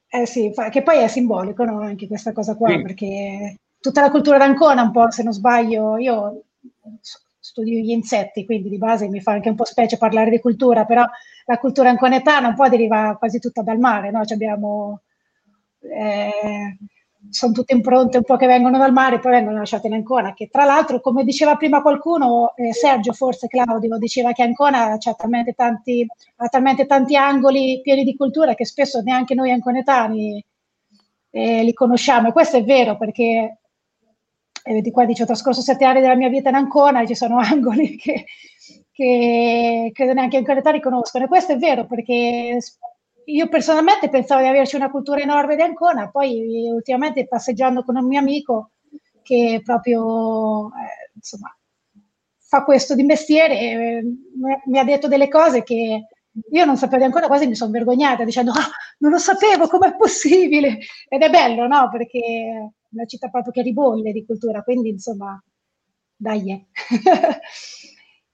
Eh 0.07 0.25
sì, 0.27 0.51
che 0.71 0.83
poi 0.83 0.99
è 0.99 1.07
simbolico 1.07 1.63
no? 1.63 1.79
anche 1.79 2.07
questa 2.07 2.33
cosa 2.33 2.55
qua, 2.55 2.69
sì. 2.69 2.81
perché 2.81 3.57
tutta 3.83 3.99
la 3.99 4.09
cultura 4.09 4.37
d'Ancona, 4.37 4.81
un 4.81 4.91
po' 4.91 5.11
se 5.11 5.23
non 5.23 5.33
sbaglio, 5.33 5.97
io 5.97 6.43
studio 7.37 7.79
gli 7.79 7.89
insetti, 7.89 8.45
quindi 8.45 8.69
di 8.69 8.77
base 8.77 9.09
mi 9.09 9.19
fa 9.19 9.33
anche 9.33 9.49
un 9.49 9.55
po' 9.55 9.65
specie 9.65 9.97
parlare 9.97 10.29
di 10.29 10.39
cultura, 10.39 10.85
però 10.85 11.05
la 11.45 11.57
cultura 11.57 11.89
anconetana 11.89 12.47
un 12.47 12.55
po' 12.55 12.69
deriva 12.69 13.17
quasi 13.19 13.39
tutta 13.39 13.61
dal 13.61 13.79
mare, 13.79 14.09
no? 14.09 14.23
Cioè 14.23 14.35
abbiamo 14.35 15.01
eh, 15.81 16.77
sono 17.29 17.51
tutte 17.51 17.73
impronte 17.73 18.17
un 18.17 18.23
po' 18.23 18.37
che 18.37 18.47
vengono 18.47 18.77
dal 18.77 18.93
mare, 18.93 19.19
poi 19.19 19.31
vengono 19.31 19.57
lasciate 19.57 19.87
in 19.87 19.93
Ancona, 19.93 20.33
che 20.33 20.47
tra 20.49 20.63
l'altro, 20.63 21.01
come 21.01 21.25
diceva 21.25 21.57
prima 21.57 21.81
qualcuno, 21.81 22.53
eh, 22.55 22.73
Sergio, 22.73 23.11
forse 23.11 23.47
Claudio, 23.47 23.97
diceva 23.97 24.31
che 24.31 24.43
Ancona 24.43 24.97
talmente 24.97 25.51
tanti, 25.53 26.05
ha 26.37 26.47
talmente 26.47 26.85
tanti 26.85 27.17
angoli 27.17 27.81
pieni 27.81 28.05
di 28.05 28.15
cultura 28.15 28.55
che 28.55 28.65
spesso 28.65 29.01
neanche 29.01 29.35
noi 29.35 29.51
anconetani 29.51 30.41
eh, 31.31 31.63
li 31.63 31.73
conosciamo. 31.73 32.29
E 32.29 32.31
questo 32.31 32.57
è 32.57 32.63
vero 32.63 32.97
perché, 32.97 33.59
eh, 34.63 34.81
di 34.81 34.91
qua 34.91 35.05
dice, 35.05 35.23
ho 35.23 35.25
trascorso 35.25 35.61
sette 35.61 35.85
anni 35.85 36.01
della 36.01 36.15
mia 36.15 36.29
vita 36.29 36.49
in 36.49 36.55
Ancona 36.55 37.01
e 37.01 37.07
ci 37.07 37.15
sono 37.15 37.37
angoli 37.39 37.97
che, 37.97 38.25
che 38.91 39.91
credo 39.93 40.13
neanche 40.13 40.37
gli 40.37 40.39
anconetani 40.39 40.81
conoscono. 40.81 41.25
E 41.25 41.27
questo 41.27 41.53
è 41.53 41.57
vero 41.57 41.85
perché 41.85 42.57
io 43.25 43.47
personalmente 43.47 44.09
pensavo 44.09 44.41
di 44.41 44.47
averci 44.47 44.75
una 44.75 44.89
cultura 44.89 45.21
enorme 45.21 45.55
di 45.55 45.61
Ancona, 45.61 46.09
poi 46.09 46.69
ultimamente 46.69 47.27
passeggiando 47.27 47.83
con 47.83 47.95
un 47.95 48.07
mio 48.07 48.19
amico 48.19 48.71
che 49.21 49.61
proprio 49.63 50.67
eh, 50.67 51.11
insomma, 51.15 51.55
fa 52.39 52.63
questo 52.63 52.95
di 52.95 53.03
mestiere, 53.03 53.59
eh, 53.59 54.03
mi 54.65 54.79
ha 54.79 54.83
detto 54.83 55.07
delle 55.07 55.27
cose 55.29 55.63
che 55.63 56.07
io 56.51 56.65
non 56.65 56.77
sapevo 56.77 57.05
ancora, 57.05 57.27
quasi 57.27 57.47
mi 57.47 57.55
sono 57.55 57.71
vergognata 57.71 58.23
dicendo 58.23 58.51
ah, 58.51 58.69
non 58.99 59.11
lo 59.11 59.17
sapevo, 59.17 59.67
com'è 59.67 59.95
possibile? 59.95 60.79
Ed 61.07 61.21
è 61.21 61.29
bello, 61.29 61.67
no? 61.67 61.89
Perché 61.89 62.73
una 62.93 63.05
città 63.05 63.29
proprio 63.29 63.51
che 63.51 63.61
ribolle 63.61 64.11
di 64.11 64.25
cultura, 64.25 64.63
quindi 64.63 64.89
insomma, 64.89 65.41
dai. 66.15 66.65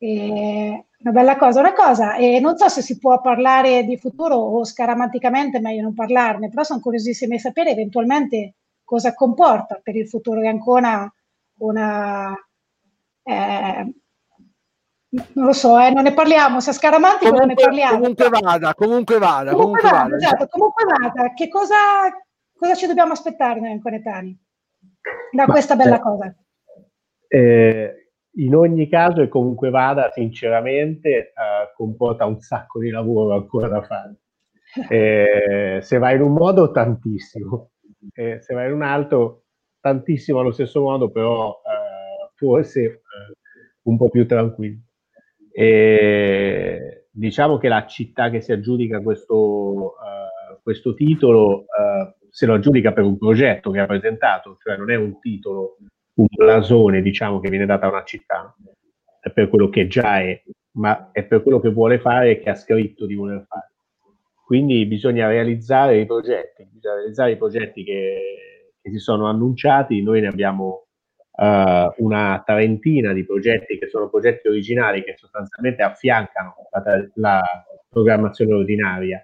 E 0.02 0.86
una 1.00 1.12
bella 1.12 1.36
cosa, 1.36 1.60
una 1.60 1.74
cosa, 1.74 2.16
e 2.16 2.40
non 2.40 2.58
so 2.58 2.70
se 2.70 2.82
si 2.82 2.98
può 2.98 3.20
parlare 3.20 3.84
di 3.84 3.98
futuro 3.98 4.36
o 4.36 4.64
scaramanticamente 4.64 5.60
meglio 5.60 5.82
non 5.82 5.94
parlarne, 5.94 6.48
però 6.48 6.64
sono 6.64 6.80
curiosissima 6.80 7.36
di 7.36 7.40
sapere 7.42 7.72
eventualmente 7.72 8.56
cosa 8.86 9.14
comporta 9.14 9.78
per 9.84 9.98
il 9.98 10.08
futuro 10.08 10.40
di 10.40 10.48
Ancona 10.48 11.14
una... 11.60 12.34
Eh, 13.24 13.94
non 15.12 15.46
lo 15.46 15.54
so, 15.54 15.78
eh, 15.78 15.92
non 15.92 16.04
ne 16.04 16.14
parliamo, 16.14 16.62
se 16.62 16.72
scaramantico 16.72 17.32
comunque, 17.32 17.46
non 17.46 17.56
ne 17.56 17.62
parliamo. 17.62 18.00
Comunque 18.00 18.30
vada, 18.30 18.74
comunque 18.74 19.18
vada, 19.18 19.52
comunque, 19.52 19.82
comunque 19.82 19.90
vada. 19.90 20.16
Esatto, 20.16 20.48
comunque 20.48 20.86
vada. 20.86 21.34
Che 21.34 21.48
cosa, 21.50 21.76
cosa 22.56 22.76
ci 22.76 22.88
dobbiamo 22.88 23.12
aspettare 23.12 23.60
noi 23.60 23.72
anconetani 23.72 24.40
da 25.32 25.46
Ma, 25.46 25.52
questa 25.52 25.76
bella 25.76 25.98
eh, 25.98 26.00
cosa? 26.00 26.36
Eh, 27.28 28.00
in 28.34 28.56
ogni 28.56 28.88
caso 28.88 29.22
e 29.22 29.28
comunque 29.28 29.70
vada, 29.70 30.12
sinceramente, 30.12 31.10
eh, 31.10 31.32
comporta 31.76 32.26
un 32.26 32.40
sacco 32.40 32.80
di 32.80 32.90
lavoro 32.90 33.36
ancora 33.36 33.68
da 33.68 33.82
fare. 33.82 34.16
Eh, 34.88 35.80
se 35.82 35.98
vai 35.98 36.16
in 36.16 36.22
un 36.22 36.34
modo, 36.34 36.70
tantissimo. 36.70 37.72
Eh, 38.14 38.40
se 38.40 38.54
vai 38.54 38.68
in 38.68 38.74
un 38.74 38.84
altro, 38.84 39.46
tantissimo 39.80 40.40
allo 40.40 40.52
stesso 40.52 40.80
modo, 40.82 41.10
però 41.10 41.60
eh, 41.66 42.30
forse 42.36 43.02
un 43.84 43.98
po' 43.98 44.10
più 44.10 44.28
tranquillo. 44.28 44.82
E, 45.52 47.08
diciamo 47.10 47.58
che 47.58 47.68
la 47.68 47.88
città 47.88 48.30
che 48.30 48.42
si 48.42 48.52
aggiudica 48.52 49.02
questo, 49.02 49.96
questo 50.62 50.94
titolo 50.94 51.66
se 52.30 52.46
lo 52.46 52.54
aggiudica 52.56 52.94
per 52.94 53.04
un 53.04 53.18
progetto 53.18 53.72
che 53.72 53.80
ha 53.80 53.86
presentato, 53.86 54.58
cioè 54.62 54.78
non 54.78 54.92
è 54.92 54.96
un 54.96 55.20
titolo 55.20 55.78
un 56.20 56.26
blasone, 56.30 57.02
diciamo, 57.02 57.40
che 57.40 57.50
viene 57.50 57.66
data 57.66 57.86
a 57.86 57.90
una 57.90 58.04
città, 58.04 58.54
è 59.22 59.32
per 59.32 59.50
quello 59.50 59.70
che 59.70 59.88
già 59.88 60.20
è, 60.20 60.42
ma 60.72 61.12
è 61.12 61.24
per 61.24 61.42
quello 61.42 61.60
che 61.60 61.70
vuole 61.70 62.00
fare 62.00 62.32
e 62.32 62.40
che 62.40 62.50
ha 62.50 62.56
scritto 62.56 63.06
di 63.06 63.16
voler 63.16 63.46
fare. 63.48 63.72
Quindi 64.46 64.86
bisogna 64.86 65.28
realizzare 65.28 66.00
i 66.00 66.06
progetti, 66.06 66.68
bisogna 66.70 66.96
realizzare 66.96 67.32
i 67.32 67.38
progetti 67.38 67.84
che, 67.84 68.74
che 68.82 68.90
si 68.90 68.98
sono 68.98 69.28
annunciati, 69.28 70.02
noi 70.02 70.22
ne 70.22 70.28
abbiamo 70.28 70.88
uh, 71.38 71.94
una 72.04 72.42
trentina 72.46 73.14
di 73.14 73.26
progetti 73.26 73.78
che 73.78 73.88
sono 73.88 74.10
progetti 74.10 74.48
originali 74.48 75.04
che 75.04 75.16
sostanzialmente 75.18 75.84
affiancano 75.84 76.56
la, 76.72 77.10
la 77.16 77.42
programmazione 77.88 78.54
ordinaria. 78.54 79.24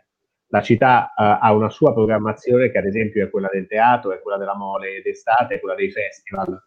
La 0.55 0.61
città 0.61 1.11
uh, 1.13 1.37
ha 1.41 1.53
una 1.53 1.69
sua 1.69 1.91
programmazione 1.91 2.71
che 2.71 2.77
ad 2.77 2.85
esempio 2.85 3.21
è 3.21 3.29
quella 3.29 3.49
del 3.51 3.67
teatro, 3.67 4.13
è 4.13 4.21
quella 4.21 4.37
della 4.37 4.55
mole 4.55 5.01
d'estate, 5.03 5.55
è 5.55 5.59
quella 5.59 5.75
dei 5.75 5.91
festival, 5.91 6.63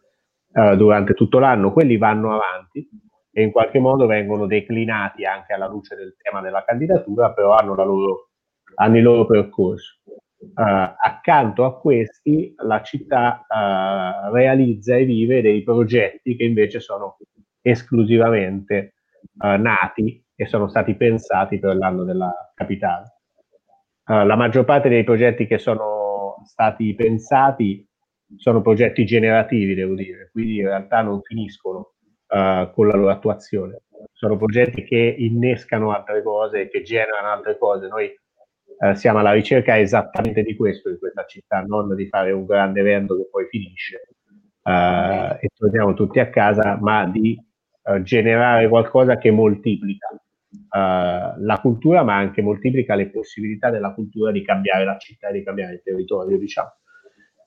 uh, 0.53 0.75
durante 0.75 1.15
tutto 1.15 1.39
l'anno, 1.39 1.73
quelli 1.73 1.97
vanno 1.97 2.35
avanti 2.35 2.87
e 3.31 3.41
in 3.41 3.51
qualche 3.51 3.79
modo 3.79 4.05
vengono 4.05 4.45
declinati 4.45 5.25
anche 5.25 5.53
alla 5.53 5.67
luce 5.67 5.95
del 5.95 6.15
tema 6.21 6.39
della 6.39 6.63
candidatura, 6.63 7.33
però 7.33 7.55
hanno, 7.55 7.73
loro, 7.73 8.29
hanno 8.75 8.97
il 8.97 9.01
loro 9.01 9.25
percorso. 9.25 9.97
Uh, 10.37 10.93
accanto 11.03 11.65
a 11.65 11.79
questi 11.79 12.53
la 12.57 12.83
città 12.83 13.43
uh, 13.49 14.31
realizza 14.31 14.95
e 14.95 15.03
vive 15.03 15.41
dei 15.41 15.63
progetti 15.63 16.35
che 16.35 16.43
invece 16.43 16.79
sono 16.79 17.17
esclusivamente 17.59 18.93
uh, 19.39 19.59
nati 19.59 20.23
e 20.35 20.45
sono 20.45 20.67
stati 20.67 20.93
pensati 20.93 21.57
per 21.57 21.75
l'anno 21.75 22.03
della 22.03 22.31
capitale. 22.53 23.15
La 24.09 24.35
maggior 24.35 24.65
parte 24.65 24.89
dei 24.89 25.03
progetti 25.03 25.45
che 25.45 25.59
sono 25.59 26.41
stati 26.43 26.95
pensati 26.95 27.87
sono 28.37 28.61
progetti 28.61 29.05
generativi, 29.05 29.75
devo 29.75 29.93
dire, 29.93 30.29
quindi 30.31 30.57
in 30.57 30.65
realtà 30.65 31.01
non 31.01 31.21
finiscono 31.21 31.93
uh, 32.27 32.71
con 32.71 32.87
la 32.87 32.95
loro 32.95 33.09
attuazione. 33.09 33.81
Sono 34.13 34.37
progetti 34.37 34.83
che 34.83 35.15
innescano 35.17 35.91
altre 35.91 36.23
cose, 36.23 36.69
che 36.69 36.81
generano 36.81 37.27
altre 37.27 37.57
cose. 37.57 37.87
Noi 37.87 38.11
uh, 38.77 38.93
siamo 38.93 39.19
alla 39.19 39.31
ricerca 39.31 39.79
esattamente 39.79 40.41
di 40.43 40.55
questo 40.55 40.89
in 40.89 40.99
questa 40.99 41.25
città, 41.25 41.61
non 41.61 41.95
di 41.95 42.07
fare 42.07 42.31
un 42.31 42.45
grande 42.45 42.79
evento 42.79 43.15
che 43.15 43.27
poi 43.29 43.47
finisce 43.47 44.07
e 44.61 45.49
torniamo 45.55 45.95
tutti 45.95 46.19
a 46.19 46.29
casa, 46.29 46.77
ma 46.79 47.07
di 47.07 47.35
generare 48.03 48.67
qualcosa 48.67 49.17
che 49.17 49.31
moltiplica 49.31 50.09
la 50.71 51.59
cultura, 51.61 52.03
ma 52.03 52.15
anche 52.15 52.41
moltiplica 52.41 52.95
le 52.95 53.09
possibilità 53.09 53.69
della 53.69 53.93
cultura 53.93 54.31
di 54.31 54.43
cambiare 54.43 54.85
la 54.85 54.97
città 54.97 55.29
e 55.29 55.33
di 55.33 55.43
cambiare 55.43 55.73
il 55.73 55.81
territorio, 55.83 56.37
diciamo. 56.37 56.73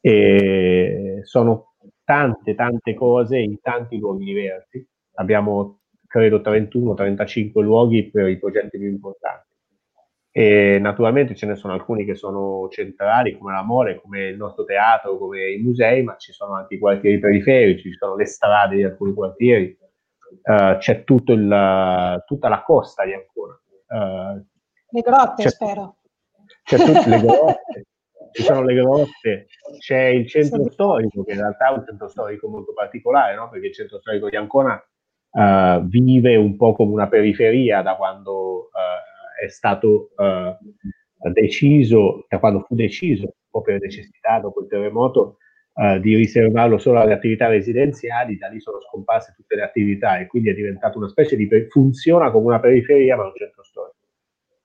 E 0.01 1.21
sono 1.23 1.75
tante, 2.05 2.55
tante 2.55 2.95
cose 2.95 3.39
in 3.39 3.61
tanti 3.61 3.99
luoghi 3.99 4.25
diversi. 4.25 4.87
Abbiamo, 5.15 5.81
credo, 6.07 6.39
31-35 6.39 7.61
luoghi 7.61 8.11
per 8.11 8.29
i 8.29 8.39
progetti 8.39 8.79
più 8.79 8.89
importanti. 8.89 9.51
E 10.35 10.79
naturalmente 10.81 11.35
ce 11.35 11.45
ne 11.45 11.57
sono 11.57 11.75
alcuni 11.75 12.07
che 12.07 12.15
sono 12.15 12.67
centrali, 12.71 13.37
come 13.37 13.53
l'amore, 13.53 14.01
come 14.01 14.29
il 14.29 14.37
nostro 14.37 14.65
teatro, 14.65 15.19
come 15.19 15.51
i 15.51 15.59
musei, 15.59 16.03
ma 16.03 16.17
ci 16.17 16.33
sono 16.33 16.55
anche 16.55 16.77
i 16.77 16.79
quartieri 16.79 17.19
periferici, 17.19 17.91
ci 17.91 17.97
sono 17.99 18.17
le 18.17 18.25
strade 18.25 18.77
di 18.77 18.83
alcuni 18.83 19.13
quartieri, 19.13 19.77
uh, 20.43 20.77
c'è 20.79 21.05
il, 21.07 22.23
tutta 22.27 22.49
la 22.49 22.63
costa 22.63 23.05
di 23.05 23.13
Ancona. 23.13 23.61
Uh, 23.89 24.45
le 24.91 25.01
grotte, 25.01 25.49
spero. 25.49 25.97
C'è 26.65 26.77
tutte 26.77 27.09
le 27.09 27.21
grotte, 27.21 27.87
ci 28.33 28.43
sono 28.43 28.63
le 28.63 28.75
grotte, 28.75 29.47
c'è 29.79 30.05
il 30.05 30.29
centro 30.29 30.71
storico, 30.71 31.25
che 31.25 31.33
in 31.33 31.39
realtà 31.41 31.69
è 31.69 31.73
un 31.73 31.85
centro 31.85 32.09
storico 32.09 32.49
molto 32.49 32.73
particolare, 32.73 33.35
no? 33.35 33.49
perché 33.49 33.69
il 33.69 33.75
centro 33.75 34.01
storico 34.01 34.29
di 34.29 34.37
Ancona 34.37 34.83
uh, 35.33 35.87
vive 35.87 36.37
un 36.37 36.57
po' 36.57 36.75
come 36.75 36.93
una 36.93 37.09
periferia 37.09 37.83
da 37.83 37.97
quando 37.97 38.69
uh, 38.73 39.45
è 39.45 39.49
stato 39.49 40.11
uh, 40.17 41.31
deciso, 41.31 42.27
da 42.29 42.39
quando 42.39 42.61
fu 42.61 42.75
deciso, 42.75 43.25
un 43.25 43.51
po' 43.51 43.63
per 43.63 43.81
necessità 43.81 44.39
dopo 44.41 44.61
il 44.61 44.69
terremoto, 44.69 45.39
di 46.01 46.15
riservarlo 46.17 46.77
solo 46.77 47.01
alle 47.01 47.15
attività 47.15 47.49
residenziali, 47.49 48.37
da 48.37 48.49
lì 48.49 48.61
sono 48.61 48.79
scomparse 48.81 49.33
tutte 49.35 49.57
le 49.57 49.63
attività 49.63 50.19
e 50.19 50.27
quindi 50.27 50.51
è 50.51 50.55
diventato 50.55 50.99
una 50.99 51.09
specie 51.09 51.35
di, 51.35 51.49
funziona 51.71 52.31
come 52.31 52.47
una 52.47 52.61
periferia 52.61 53.17
ma 53.17 53.25
un 53.25 53.33
centro 53.35 53.63
storico. 53.63 53.97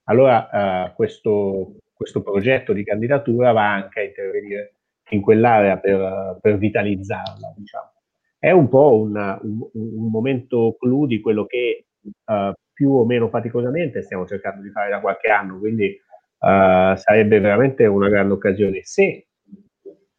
Allora 0.04 0.92
questo 0.96 1.78
questo 1.98 2.22
progetto 2.22 2.74
di 2.74 2.84
candidatura 2.84 3.52
va 3.52 3.74
anche 3.74 4.00
a 4.00 4.04
intervenire 4.04 4.76
in 5.10 5.22
quell'area 5.22 5.78
per, 5.78 6.38
per 6.40 6.58
vitalizzarla. 6.58 7.54
Diciamo. 7.58 7.92
È 8.38 8.52
un 8.52 8.70
po' 8.70 9.00
una, 9.00 9.38
un, 9.42 9.68
un, 9.74 10.12
momento 10.12 10.78
clou 10.80 11.08
di 11.08 11.20
quello 11.20 11.48
che 11.48 11.88
uh, 12.02 12.54
più 12.72 12.92
o 12.92 13.04
meno 13.04 13.30
faticosamente 13.30 14.04
stiamo 14.04 14.28
cercando 14.28 14.62
di 14.62 14.70
fare 14.70 14.92
da 14.92 15.00
qualche 15.00 15.30
anno, 15.30 15.58
quindi 15.58 15.88
uh, 15.88 16.96
sarebbe 16.96 17.40
veramente 17.40 17.88
una 17.88 18.10
grande 18.10 18.34
occasione. 18.34 18.82
Se 18.84 19.26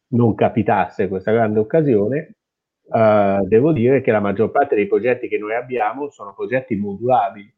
non 0.09 0.35
capitasse 0.35 1.07
questa 1.07 1.31
grande 1.31 1.59
occasione, 1.59 2.35
uh, 2.83 3.45
devo 3.45 3.71
dire 3.71 4.01
che 4.01 4.11
la 4.11 4.19
maggior 4.19 4.51
parte 4.51 4.75
dei 4.75 4.87
progetti 4.87 5.27
che 5.27 5.37
noi 5.37 5.55
abbiamo 5.55 6.09
sono 6.09 6.33
progetti 6.33 6.75
modulabili 6.75 7.53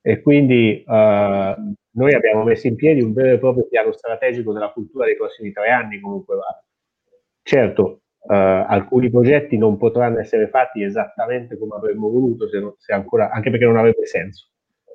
e 0.00 0.20
quindi 0.22 0.84
noi 0.86 2.14
abbiamo 2.14 2.44
messo 2.44 2.68
in 2.68 2.76
piedi 2.76 3.00
un 3.00 3.12
vero 3.12 3.34
e 3.34 3.38
proprio 3.38 3.66
piano 3.66 3.90
strategico 3.90 4.52
della 4.52 4.70
cultura 4.70 5.04
dei 5.04 5.16
prossimi 5.16 5.50
tre 5.50 5.68
anni 5.70 5.98
comunque 5.98 6.36
va. 6.36 6.62
Certo, 7.42 8.02
eh, 8.28 8.34
alcuni 8.34 9.08
progetti 9.08 9.56
non 9.56 9.76
potranno 9.76 10.18
essere 10.18 10.48
fatti 10.48 10.82
esattamente 10.82 11.56
come 11.56 11.76
avremmo 11.76 12.10
voluto, 12.10 12.48
se, 12.48 12.58
non, 12.58 12.74
se 12.76 12.92
ancora, 12.92 13.30
anche 13.30 13.50
perché 13.50 13.64
non 13.64 13.76
avrebbe 13.76 14.04
senso. 14.06 14.48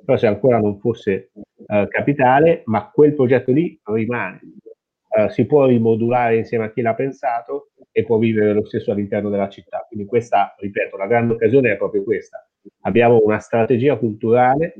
Però 0.03 0.17
se 0.17 0.27
ancora 0.27 0.59
non 0.59 0.79
fosse 0.79 1.31
eh, 1.65 1.87
capitale, 1.89 2.63
ma 2.65 2.89
quel 2.89 3.13
progetto 3.13 3.51
lì 3.51 3.79
rimane. 3.83 4.41
Uh, 5.17 5.29
si 5.29 5.45
può 5.45 5.65
rimodulare 5.65 6.37
insieme 6.37 6.65
a 6.65 6.71
chi 6.71 6.81
l'ha 6.81 6.93
pensato 6.93 7.71
e 7.91 8.03
può 8.03 8.17
vivere 8.17 8.53
lo 8.53 8.65
stesso 8.65 8.91
all'interno 8.91 9.29
della 9.29 9.49
città. 9.49 9.85
Quindi 9.87 10.05
questa, 10.05 10.55
ripeto, 10.57 10.97
la 10.97 11.07
grande 11.07 11.33
occasione 11.33 11.71
è 11.71 11.77
proprio 11.77 12.03
questa. 12.03 12.47
Abbiamo 12.81 13.19
una 13.23 13.39
strategia 13.39 13.97
culturale 13.97 14.75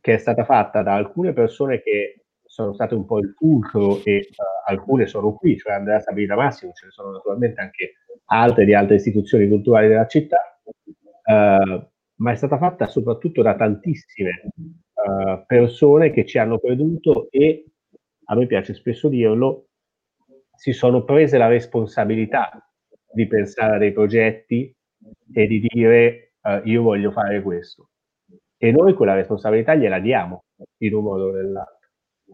che 0.00 0.14
è 0.14 0.18
stata 0.18 0.44
fatta 0.44 0.82
da 0.82 0.94
alcune 0.94 1.32
persone 1.32 1.82
che 1.82 2.24
sono 2.44 2.72
state 2.74 2.94
un 2.94 3.06
po' 3.06 3.18
il 3.18 3.32
fulcro 3.36 4.02
e 4.02 4.28
uh, 4.28 4.70
alcune 4.70 5.06
sono 5.06 5.34
qui, 5.34 5.56
cioè 5.56 5.74
Andrea 5.74 6.00
Sabrina 6.00 6.34
Massimo, 6.34 6.72
ce 6.72 6.86
ne 6.86 6.92
sono 6.92 7.12
naturalmente 7.12 7.60
anche 7.60 7.92
altre 8.26 8.64
di 8.64 8.74
altre 8.74 8.96
istituzioni 8.96 9.48
culturali 9.48 9.88
della 9.88 10.06
città, 10.06 10.60
uh, 10.74 11.88
ma 12.16 12.32
è 12.32 12.34
stata 12.34 12.58
fatta 12.58 12.86
soprattutto 12.86 13.42
da 13.42 13.54
tantissime 13.54 14.50
uh, 14.56 15.44
persone 15.46 16.10
che 16.10 16.26
ci 16.26 16.38
hanno 16.38 16.58
creduto 16.58 17.28
e, 17.30 17.66
a 18.30 18.34
me 18.36 18.46
piace 18.46 18.74
spesso 18.74 19.08
dirlo, 19.08 19.66
si 20.54 20.72
sono 20.72 21.04
prese 21.04 21.38
la 21.38 21.48
responsabilità 21.48 22.50
di 23.12 23.26
pensare 23.26 23.76
a 23.76 23.78
dei 23.78 23.92
progetti 23.92 24.74
e 25.32 25.46
di 25.46 25.60
dire 25.60 26.34
io 26.64 26.82
voglio 26.82 27.10
fare 27.10 27.42
questo. 27.42 27.90
E 28.56 28.70
noi 28.70 28.94
quella 28.94 29.14
responsabilità 29.14 29.74
gliela 29.74 29.98
diamo 29.98 30.44
in 30.78 30.94
un 30.94 31.02
modo 31.02 31.28
o 31.28 31.32
nell'altro 31.32 31.80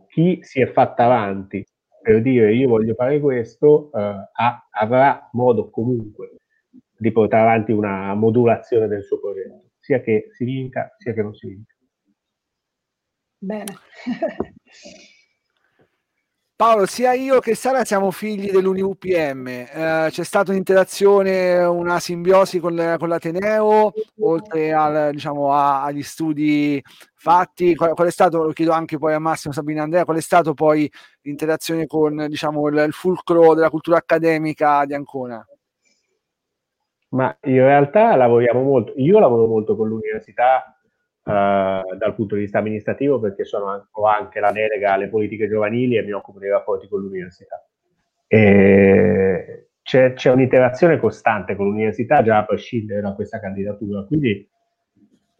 chi 0.09 0.39
si 0.43 0.61
è 0.61 0.67
fatta 0.67 1.05
avanti 1.05 1.65
per 2.03 2.23
dire 2.23 2.55
io 2.55 2.69
voglio 2.69 2.95
fare 2.95 3.21
questo 3.21 3.91
eh, 3.93 4.01
ha, 4.33 4.69
avrà 4.71 5.29
modo 5.33 5.71
comunque 5.71 6.37
di 6.97 7.13
portare 7.13 7.43
avanti 7.43 7.73
una 7.73 8.15
modulazione 8.15 8.87
del 8.87 9.03
suo 9.03 9.21
progetto, 9.21 9.73
sia 9.79 10.01
che 10.01 10.29
si 10.33 10.45
vinca 10.45 10.95
sia 10.99 11.13
che 11.13 11.23
non 11.23 11.35
si 11.35 11.49
vinca. 11.49 11.75
Bene. 13.39 13.75
Paolo, 16.57 16.87
sia 16.87 17.13
io 17.13 17.39
che 17.39 17.55
Sara 17.55 17.85
siamo 17.85 18.11
figli 18.11 18.51
dell'UniUPM. 18.51 19.47
Eh, 19.47 20.07
c'è 20.09 20.25
stata 20.25 20.53
un'interazione, 20.53 21.63
una 21.63 22.01
simbiosi 22.01 22.61
con, 22.61 22.75
l'Ateneo, 22.75 23.93
oltre 24.21 24.73
al, 24.73 25.11
diciamo, 25.13 25.53
a, 25.53 25.85
agli 25.85 26.03
studi 26.03 26.83
fatti. 27.15 27.75
Qual, 27.75 27.93
qual, 27.93 28.07
è 28.07 28.11
stato, 28.11 28.43
lo 28.43 28.53
chiedo 28.53 28.73
anche 28.73 28.97
poi 28.97 29.13
a 29.13 29.19
Massimo 29.19 29.53
Sabina 29.53 29.83
Andrea, 29.83 30.07
qual 30.07 30.17
è 30.17 30.23
stato 30.23 30.55
poi 30.55 30.91
l'interazione 31.21 31.87
con 31.87 32.25
diciamo, 32.27 32.67
il, 32.69 32.85
il 32.87 32.93
fulcro 32.95 33.53
della 33.53 33.69
cultura 33.69 33.99
accademica 33.99 34.87
di 34.87 34.95
Ancona? 34.95 35.47
Ma 37.11 37.37
in 37.43 37.59
realtà 37.59 38.17
lavoriamo 38.17 38.63
molto, 38.63 38.95
io 38.97 39.19
lavoro 39.19 39.47
molto 39.47 39.77
con 39.77 39.89
l'università 39.89 40.76
dal 41.27 42.15
punto 42.15 42.37
di 42.37 42.43
vista 42.43 42.59
amministrativo 42.59 43.19
perché 43.19 43.45
sono, 43.45 43.89
ho 43.91 44.07
anche 44.07 44.39
la 44.39 44.53
delega 44.53 44.93
alle 44.93 45.09
politiche 45.09 45.49
giovanili 45.49 45.97
e 45.97 46.03
mi 46.03 46.13
occupo 46.13 46.39
dei 46.39 46.51
rapporti 46.51 46.87
con 46.89 47.01
l'università. 47.01 47.67
E 48.29 49.71
c'è, 49.83 50.13
c'è 50.13 50.31
un'interazione 50.31 50.99
costante 50.99 51.57
con 51.57 51.67
l'università 51.67 52.23
già 52.23 52.39
a 52.39 52.45
prescindere 52.45 53.01
da 53.01 53.15
questa 53.15 53.41
candidatura, 53.41 54.05
quindi 54.05 54.49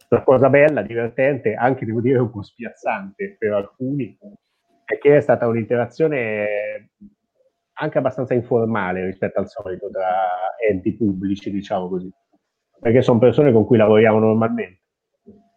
una 0.09 0.23
cosa 0.23 0.49
bella, 0.49 0.81
divertente, 0.81 1.53
anche 1.53 1.85
devo 1.85 2.01
dire 2.01 2.19
un 2.19 2.31
po' 2.31 2.41
spiazzante 2.41 3.35
per 3.37 3.53
alcuni, 3.53 4.17
è 4.85 4.97
che 4.97 5.17
è 5.17 5.21
stata 5.21 5.47
un'interazione 5.47 6.91
anche 7.79 7.97
abbastanza 7.97 8.33
informale 8.33 9.05
rispetto 9.05 9.39
al 9.39 9.49
solito 9.49 9.89
tra 9.89 10.27
enti 10.65 10.95
pubblici, 10.95 11.51
diciamo 11.51 11.89
così, 11.89 12.09
perché 12.79 13.01
sono 13.01 13.19
persone 13.19 13.51
con 13.51 13.65
cui 13.65 13.77
lavoriamo 13.77 14.19
normalmente 14.19 14.81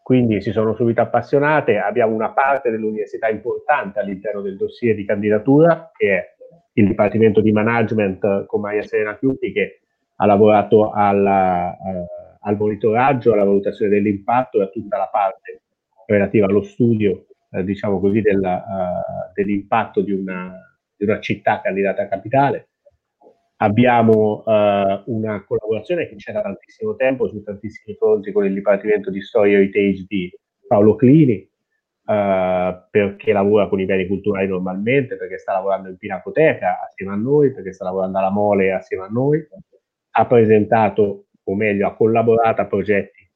quindi 0.02 0.40
si 0.40 0.50
sono 0.50 0.74
subito 0.74 1.00
appassionate. 1.00 1.78
Abbiamo 1.78 2.14
una 2.14 2.30
parte 2.30 2.70
dell'università 2.70 3.28
importante 3.28 4.00
all'interno 4.00 4.40
del 4.40 4.56
dossier 4.56 4.94
di 4.94 5.04
candidatura, 5.04 5.90
che 5.96 6.16
è 6.16 6.34
il 6.74 6.86
Dipartimento 6.86 7.40
di 7.40 7.52
Management 7.52 8.46
con 8.46 8.60
Maria 8.60 8.82
Serena 8.82 9.16
Chiuti, 9.16 9.52
che 9.52 9.80
ha 10.16 10.26
lavorato 10.26 10.90
alla, 10.90 11.76
uh, 11.78 12.06
al 12.40 12.56
monitoraggio, 12.56 13.32
alla 13.32 13.44
valutazione 13.44 13.90
dell'impatto 13.90 14.60
e 14.60 14.64
a 14.64 14.68
tutta 14.68 14.96
la 14.96 15.08
parte 15.10 15.62
relativa 16.06 16.46
allo 16.46 16.62
studio, 16.62 17.26
uh, 17.50 17.62
diciamo 17.62 18.00
così, 18.00 18.20
della, 18.20 18.56
uh, 18.56 19.32
dell'impatto 19.34 20.00
di 20.00 20.12
una, 20.12 20.54
di 20.96 21.04
una 21.04 21.20
città 21.20 21.60
candidata 21.60 22.02
a 22.02 22.08
capitale 22.08 22.69
Abbiamo 23.62 24.42
uh, 24.46 25.02
una 25.14 25.44
collaborazione 25.44 26.08
che 26.08 26.16
c'è 26.16 26.32
da 26.32 26.40
tantissimo 26.40 26.96
tempo 26.96 27.28
su 27.28 27.42
tantissimi 27.42 27.94
fronti 27.94 28.32
con 28.32 28.46
il 28.46 28.54
Dipartimento 28.54 29.10
di 29.10 29.20
Storia 29.20 29.58
e 29.58 29.60
Heritage 29.60 30.06
di 30.08 30.32
Paolo 30.66 30.96
Clini, 30.96 31.46
uh, 32.06 32.88
perché 32.90 33.32
lavora 33.34 33.68
con 33.68 33.78
i 33.78 33.84
beni 33.84 34.06
culturali 34.06 34.48
normalmente, 34.48 35.16
perché 35.16 35.36
sta 35.36 35.52
lavorando 35.52 35.90
in 35.90 35.98
Pinacoteca 35.98 36.86
assieme 36.86 37.12
a 37.12 37.16
noi, 37.16 37.52
perché 37.52 37.74
sta 37.74 37.84
lavorando 37.84 38.16
alla 38.16 38.30
Mole 38.30 38.72
assieme 38.72 39.04
a 39.04 39.08
noi. 39.08 39.46
Ha 40.12 40.26
presentato, 40.26 41.26
o 41.44 41.54
meglio, 41.54 41.86
ha 41.86 41.94
collaborato 41.94 42.62
a 42.62 42.66
progetti 42.66 43.30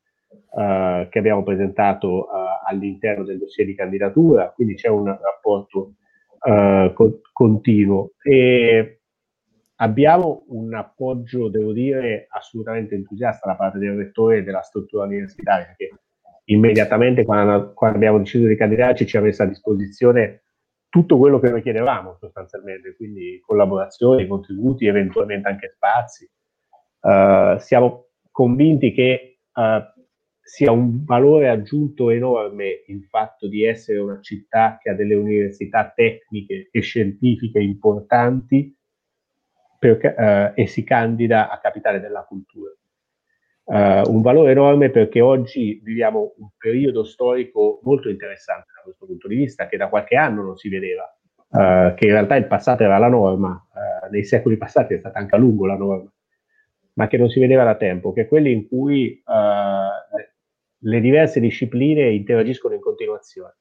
uh, 0.53 1.07
che 1.11 1.19
abbiamo 1.19 1.43
presentato 1.43 2.29
all'interno 2.67 3.25
del 3.25 3.37
dossier 3.37 3.67
di 3.67 3.75
candidatura, 3.75 4.51
quindi 4.53 4.75
c'è 4.75 4.89
un 4.89 5.05
rapporto 5.05 5.97
co- 6.39 7.21
continuo. 7.31 8.13
E 8.23 9.01
Abbiamo 9.77 10.45
un 10.49 10.73
appoggio, 10.75 11.49
devo 11.49 11.73
dire, 11.73 12.27
assolutamente 12.31 12.95
entusiasta 12.95 13.49
da 13.49 13.57
parte 13.57 13.79
del 13.79 13.97
rettore 13.97 14.39
e 14.39 14.43
della 14.43 14.63
struttura 14.63 15.05
universitaria, 15.05 15.75
che 15.77 15.91
immediatamente 16.45 17.25
quando, 17.25 17.73
quando 17.73 17.97
abbiamo 17.97 18.19
deciso 18.19 18.47
di 18.47 18.57
candidarci 18.57 19.07
ci 19.07 19.17
ha 19.17 19.21
messo 19.21 19.43
a 19.43 19.47
disposizione 19.47 20.43
tutto 20.89 21.19
quello 21.19 21.41
che 21.41 21.51
noi 21.51 21.61
chiedevamo 21.61 22.17
sostanzialmente, 22.21 22.95
quindi 22.95 23.41
collaborazioni, 23.45 24.29
contributi, 24.29 24.87
eventualmente 24.87 25.49
anche 25.49 25.73
spazi. 25.75 26.31
Uh, 27.01 27.59
siamo 27.59 28.11
convinti 28.31 28.93
che 28.93 29.41
uh, 29.55 29.83
sia 30.41 30.71
un 30.71 31.05
valore 31.05 31.49
aggiunto 31.49 32.11
enorme 32.11 32.85
il 32.87 33.07
fatto 33.07 33.49
di 33.49 33.65
essere 33.65 33.99
una 33.99 34.21
città 34.21 34.79
che 34.81 34.91
ha 34.91 34.95
delle 34.95 35.15
università 35.17 35.91
tecniche 35.93 36.69
e 36.71 36.81
scientifiche 36.81 37.59
importanti 37.59 38.73
per, 39.85 40.15
eh, 40.19 40.53
e 40.55 40.67
si 40.67 40.83
candida 40.83 41.51
a 41.51 41.59
capitale 41.59 42.01
della 42.01 42.25
cultura. 42.25 42.71
Uh, 43.67 44.13
un 44.13 44.21
valore 44.21 44.51
enorme 44.51 44.91
perché 44.91 45.23
oggi 45.23 45.81
viviamo 45.83 46.35
un 46.37 46.51
periodo 46.59 47.03
storico 47.03 47.81
molto 47.83 48.11
interessante 48.11 48.73
da 48.77 48.83
questo 48.83 49.07
punto 49.07 49.27
di 49.27 49.37
vista, 49.37 49.67
che 49.69 49.79
da 49.79 49.89
qualche 49.89 50.17
anno 50.17 50.43
non 50.43 50.57
si 50.59 50.69
vedeva, 50.69 51.05
uh, 51.49 51.95
che 51.95 52.05
in 52.05 52.13
realtà 52.13 52.37
il 52.37 52.47
passato 52.47 52.83
era 52.83 52.99
la 52.99 53.09
norma, 53.09 53.59
nei 54.11 54.23
secoli 54.23 54.59
passati 54.59 54.93
è 54.93 54.99
stata 54.99 55.19
anche 55.19 55.35
a 55.35 55.39
lungo 55.39 55.65
la 55.65 55.77
norma, 55.77 56.13
ma 56.95 57.07
che 57.07 57.17
non 57.17 57.31
si 57.31 57.41
vedeva 57.41 57.65
da 57.65 57.75
tempo, 57.77 58.13
che 58.13 58.23
è 58.23 58.29
quelli 58.29 58.53
in 58.53 58.69
cui 58.69 59.23
le 60.79 61.01
diverse 61.01 61.41
discipline 61.41 62.11
interagiscono 62.11 62.75
in 62.75 62.81
continuazione. 62.81 63.55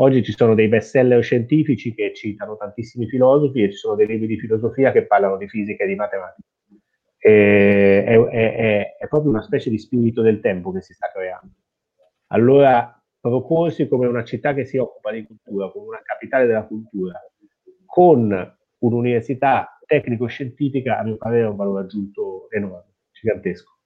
Oggi 0.00 0.22
ci 0.22 0.32
sono 0.32 0.54
dei 0.54 0.68
bestseller 0.68 1.20
scientifici 1.22 1.92
che 1.92 2.14
citano 2.14 2.56
tantissimi 2.56 3.08
filosofi 3.08 3.62
e 3.62 3.72
ci 3.72 3.78
sono 3.78 3.96
dei 3.96 4.06
libri 4.06 4.28
di 4.28 4.38
filosofia 4.38 4.92
che 4.92 5.06
parlano 5.06 5.36
di 5.36 5.48
fisica 5.48 5.82
e 5.82 5.86
di 5.88 5.96
matematica. 5.96 6.46
E, 7.18 8.04
è, 8.04 8.16
è, 8.16 8.96
è, 8.96 9.08
proprio 9.08 9.32
una 9.32 9.42
specie 9.42 9.70
di 9.70 9.78
spirito 9.78 10.22
del 10.22 10.38
tempo 10.38 10.70
che 10.70 10.82
si 10.82 10.94
sta 10.94 11.10
creando. 11.12 11.52
Allora, 12.28 13.02
proporsi 13.18 13.88
come 13.88 14.06
una 14.06 14.22
città 14.22 14.54
che 14.54 14.64
si 14.64 14.76
occupa 14.76 15.10
di 15.10 15.24
cultura, 15.24 15.68
come 15.72 15.88
una 15.88 16.02
capitale 16.02 16.46
della 16.46 16.64
cultura, 16.64 17.20
con 17.84 18.56
un'università 18.78 19.80
tecnico-scientifica, 19.84 20.98
a 20.98 21.02
mio 21.02 21.16
parere 21.16 21.46
è 21.46 21.48
un 21.48 21.56
valore 21.56 21.82
aggiunto 21.82 22.48
enorme, 22.50 22.94
gigantesco. 23.10 23.77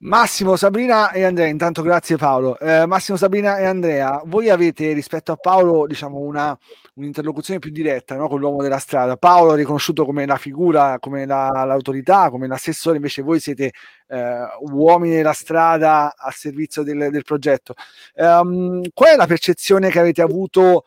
Massimo, 0.00 0.54
Sabrina 0.54 1.10
e 1.10 1.24
Andrea, 1.24 1.48
intanto 1.48 1.82
grazie 1.82 2.16
Paolo. 2.16 2.56
Eh, 2.60 2.86
Massimo, 2.86 3.16
Sabrina 3.16 3.58
e 3.58 3.64
Andrea, 3.64 4.22
voi 4.26 4.48
avete 4.48 4.92
rispetto 4.92 5.32
a 5.32 5.36
Paolo 5.36 5.88
diciamo 5.88 6.18
una, 6.18 6.56
un'interlocuzione 6.94 7.58
più 7.58 7.72
diretta 7.72 8.14
no, 8.14 8.28
con 8.28 8.38
l'uomo 8.38 8.62
della 8.62 8.78
strada. 8.78 9.16
Paolo 9.16 9.54
è 9.54 9.56
riconosciuto 9.56 10.04
come 10.04 10.24
la 10.24 10.36
figura, 10.36 10.98
come 11.00 11.26
la, 11.26 11.64
l'autorità, 11.64 12.30
come 12.30 12.46
l'assessore, 12.46 12.94
invece 12.94 13.22
voi 13.22 13.40
siete 13.40 13.72
eh, 14.06 14.46
uomini 14.70 15.16
della 15.16 15.32
strada 15.32 16.14
al 16.16 16.32
servizio 16.32 16.84
del, 16.84 17.08
del 17.10 17.24
progetto. 17.24 17.74
Um, 18.14 18.80
qual 18.94 19.14
è 19.14 19.16
la 19.16 19.26
percezione 19.26 19.90
che 19.90 19.98
avete 19.98 20.22
avuto? 20.22 20.84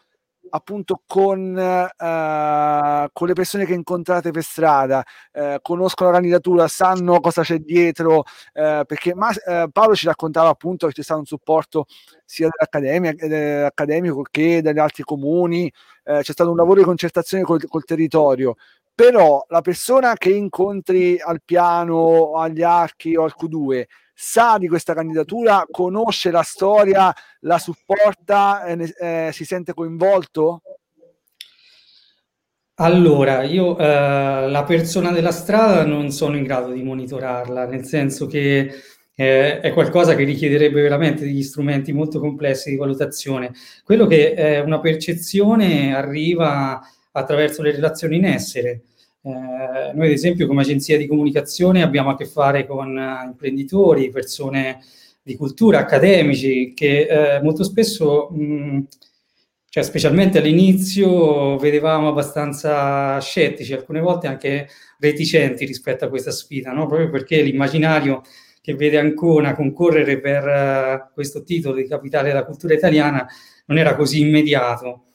Appunto 0.51 1.01
con, 1.05 1.57
eh, 1.57 3.09
con, 3.11 3.27
le 3.27 3.33
persone 3.33 3.65
che 3.65 3.73
incontrate 3.73 4.31
per 4.31 4.43
strada, 4.43 5.03
eh, 5.31 5.59
conoscono 5.61 6.09
la 6.09 6.15
candidatura, 6.17 6.67
sanno 6.67 7.19
cosa 7.19 7.41
c'è 7.41 7.59
dietro, 7.59 8.23
eh, 8.53 8.83
perché 8.85 9.15
ma, 9.15 9.31
eh, 9.31 9.67
Paolo 9.71 9.95
ci 9.95 10.05
raccontava 10.05 10.49
appunto 10.49 10.87
che 10.87 10.93
c'è 10.93 11.03
stato 11.03 11.19
un 11.19 11.25
supporto 11.25 11.85
sia 12.25 12.49
dell'accademico 12.49 14.23
che 14.29 14.61
dagli 14.61 14.79
altri 14.79 15.03
comuni, 15.03 15.71
eh, 16.03 16.19
c'è 16.21 16.31
stato 16.31 16.51
un 16.51 16.57
lavoro 16.57 16.79
di 16.79 16.85
concertazione 16.85 17.43
col, 17.43 17.65
col 17.67 17.83
territorio, 17.83 18.55
però 18.93 19.43
la 19.49 19.61
persona 19.61 20.13
che 20.15 20.31
incontri 20.31 21.19
al 21.19 21.41
piano, 21.43 22.33
agli 22.35 22.61
archi 22.61 23.15
o 23.15 23.23
al 23.23 23.33
Q2 23.39 23.85
sa 24.23 24.59
di 24.59 24.67
questa 24.67 24.93
candidatura, 24.93 25.65
conosce 25.69 26.29
la 26.29 26.43
storia, 26.43 27.11
la 27.39 27.57
supporta, 27.57 28.63
eh, 28.65 28.93
eh, 28.99 29.29
si 29.33 29.45
sente 29.45 29.73
coinvolto? 29.73 30.61
Allora, 32.75 33.41
io 33.41 33.77
eh, 33.79 34.47
la 34.47 34.63
persona 34.63 35.11
della 35.11 35.31
strada 35.31 35.83
non 35.85 36.11
sono 36.11 36.37
in 36.37 36.43
grado 36.43 36.71
di 36.71 36.83
monitorarla, 36.83 37.65
nel 37.65 37.83
senso 37.85 38.27
che 38.27 38.71
eh, 39.15 39.59
è 39.59 39.73
qualcosa 39.73 40.13
che 40.13 40.23
richiederebbe 40.23 40.81
veramente 40.81 41.23
degli 41.23 41.41
strumenti 41.41 41.91
molto 41.91 42.19
complessi 42.19 42.69
di 42.69 42.77
valutazione. 42.77 43.51
Quello 43.83 44.05
che 44.05 44.33
è 44.33 44.59
una 44.59 44.79
percezione 44.79 45.95
arriva 45.95 46.79
attraverso 47.11 47.63
le 47.63 47.71
relazioni 47.71 48.17
in 48.17 48.25
essere. 48.25 48.83
Eh, 49.23 49.91
noi, 49.93 50.07
ad 50.07 50.11
esempio, 50.11 50.47
come 50.47 50.61
agenzia 50.61 50.97
di 50.97 51.07
comunicazione 51.07 51.83
abbiamo 51.83 52.09
a 52.09 52.17
che 52.17 52.25
fare 52.25 52.65
con 52.65 52.95
uh, 52.95 53.25
imprenditori, 53.27 54.09
persone 54.09 54.81
di 55.21 55.35
cultura, 55.35 55.79
accademici, 55.79 56.73
che 56.73 57.35
eh, 57.37 57.41
molto 57.41 57.63
spesso 57.63 58.29
mh, 58.31 58.87
cioè 59.69 59.83
specialmente 59.83 60.39
all'inizio 60.39 61.57
vedevamo 61.57 62.09
abbastanza 62.09 63.17
scettici, 63.21 63.73
alcune 63.73 64.01
volte 64.01 64.27
anche 64.27 64.67
reticenti 64.99 65.65
rispetto 65.65 66.03
a 66.03 66.09
questa 66.09 66.31
sfida, 66.31 66.73
no? 66.73 66.87
proprio 66.87 67.09
perché 67.09 67.41
l'immaginario 67.41 68.21
che 68.59 68.75
vede 68.75 68.97
Ancona 68.99 69.55
concorrere 69.55 70.19
per 70.19 70.43
uh, 70.45 71.13
questo 71.13 71.43
titolo 71.43 71.75
di 71.75 71.87
capitale 71.87 72.27
della 72.27 72.43
cultura 72.43 72.73
italiana 72.73 73.25
non 73.67 73.77
era 73.77 73.95
così 73.95 74.19
immediato. 74.19 75.05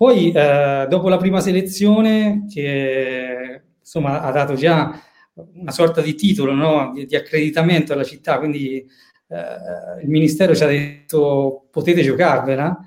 Poi, 0.00 0.28
uh, 0.28 0.88
dopo 0.88 1.10
la 1.10 1.18
prima 1.18 1.40
selezione, 1.40 2.46
che 2.50 3.64
insomma 3.78 4.22
ha 4.22 4.30
dato 4.30 4.54
già 4.54 4.98
una 5.34 5.72
sorta 5.72 6.00
di 6.00 6.14
titolo 6.14 6.54
no? 6.54 6.90
di, 6.94 7.04
di, 7.04 7.16
accreditamento 7.16 7.92
alla 7.92 8.02
città, 8.02 8.38
quindi 8.38 8.82
uh, 9.26 10.02
il 10.02 10.08
Ministero 10.08 10.54
ci 10.54 10.62
ha 10.62 10.68
detto 10.68 11.66
potete 11.70 12.00
giocarvela, 12.00 12.78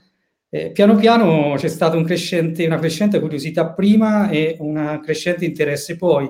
eh, 0.50 0.72
piano 0.72 0.96
piano 0.96 1.54
c'è 1.56 1.68
stata 1.68 1.96
un 1.96 2.02
una 2.02 2.80
crescente 2.80 3.20
curiosità 3.20 3.70
prima 3.70 4.30
e 4.32 4.58
un 4.62 5.00
crescente 5.04 5.46
interesse 5.46 5.96
poi. 5.98 6.28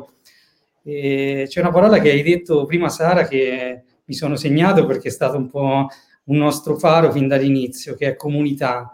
Eh, 0.84 1.46
c'è 1.48 1.62
una 1.62 1.72
parola 1.72 2.00
che 2.00 2.10
hai 2.12 2.24
detto 2.24 2.66
prima, 2.66 2.90
Sara, 2.90 3.26
che 3.26 3.84
mi 4.04 4.14
sono 4.14 4.36
segnato 4.36 4.86
perché 4.86 5.08
è 5.08 5.12
stato 5.12 5.38
un 5.38 5.48
po' 5.48 5.88
un 6.26 6.36
nostro 6.36 6.78
faro 6.78 7.10
fin 7.10 7.30
dall'inizio, 7.30 7.96
che 7.96 8.08
è 8.08 8.16
comunità. 8.18 8.92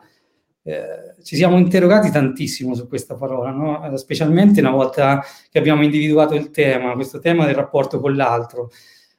Eh, 0.61 1.23
ci 1.23 1.35
siamo 1.35 1.57
interrogati 1.57 2.11
tantissimo 2.11 2.75
su 2.75 2.87
questa 2.87 3.15
parola, 3.15 3.51
no? 3.51 3.97
specialmente 3.97 4.59
una 4.59 4.71
volta 4.71 5.23
che 5.49 5.57
abbiamo 5.57 5.83
individuato 5.83 6.35
il 6.35 6.51
tema, 6.51 6.93
questo 6.93 7.19
tema 7.19 7.45
del 7.45 7.55
rapporto 7.55 7.99
con 7.99 8.15
l'altro. 8.15 8.69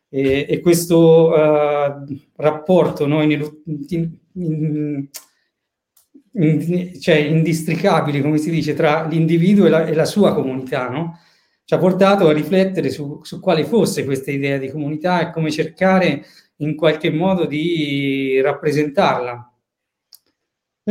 E, 0.09 0.47
e 0.49 0.61
questo 0.61 1.29
uh, 1.31 2.05
rapporto 2.37 3.07
no, 3.07 3.23
in, 3.23 3.31
in, 3.67 4.11
in, 4.33 5.09
cioè 7.01 7.15
indistricabili, 7.15 8.21
come 8.21 8.39
si 8.39 8.51
dice, 8.51 8.75
tra 8.75 9.07
l'individuo 9.07 9.67
e 9.67 9.69
la, 9.71 9.87
e 9.87 9.95
la 9.95 10.05
sua 10.05 10.35
comunità, 10.35 10.89
no? 10.89 11.19
ci 11.65 11.75
ha 11.75 11.79
portato 11.79 12.27
a 12.27 12.33
riflettere 12.33 12.91
su, 12.91 13.21
su, 13.23 13.39
quale 13.39 13.65
fosse 13.65 14.05
questa 14.05 14.33
idea 14.33 14.59
di 14.59 14.71
comunità 14.71 15.21
e 15.21 15.31
come 15.31 15.53
cercare 15.53 16.25
in 16.57 16.75
qualche 16.75 17.13
modo 17.13 17.47
di 17.47 18.41
rappresentarla. 18.41 19.50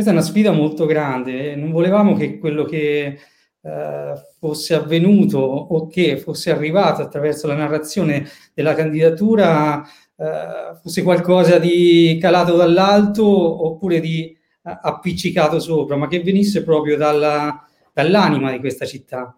Questa 0.00 0.16
è 0.16 0.18
una 0.18 0.30
sfida 0.30 0.50
molto 0.50 0.86
grande, 0.86 1.54
non 1.54 1.72
volevamo 1.72 2.14
che 2.14 2.38
quello 2.38 2.64
che 2.64 3.18
eh, 3.60 4.14
fosse 4.38 4.74
avvenuto 4.74 5.36
o 5.36 5.88
che 5.88 6.16
fosse 6.16 6.50
arrivato 6.50 7.02
attraverso 7.02 7.46
la 7.46 7.54
narrazione 7.54 8.26
della 8.54 8.74
candidatura 8.74 9.84
eh, 9.84 10.78
fosse 10.80 11.02
qualcosa 11.02 11.58
di 11.58 12.16
calato 12.18 12.56
dall'alto 12.56 13.26
oppure 13.26 14.00
di 14.00 14.34
appiccicato 14.62 15.60
sopra, 15.60 15.96
ma 15.96 16.08
che 16.08 16.22
venisse 16.22 16.64
proprio 16.64 16.96
dalla, 16.96 17.62
dall'anima 17.92 18.50
di 18.52 18.58
questa 18.58 18.86
città. 18.86 19.36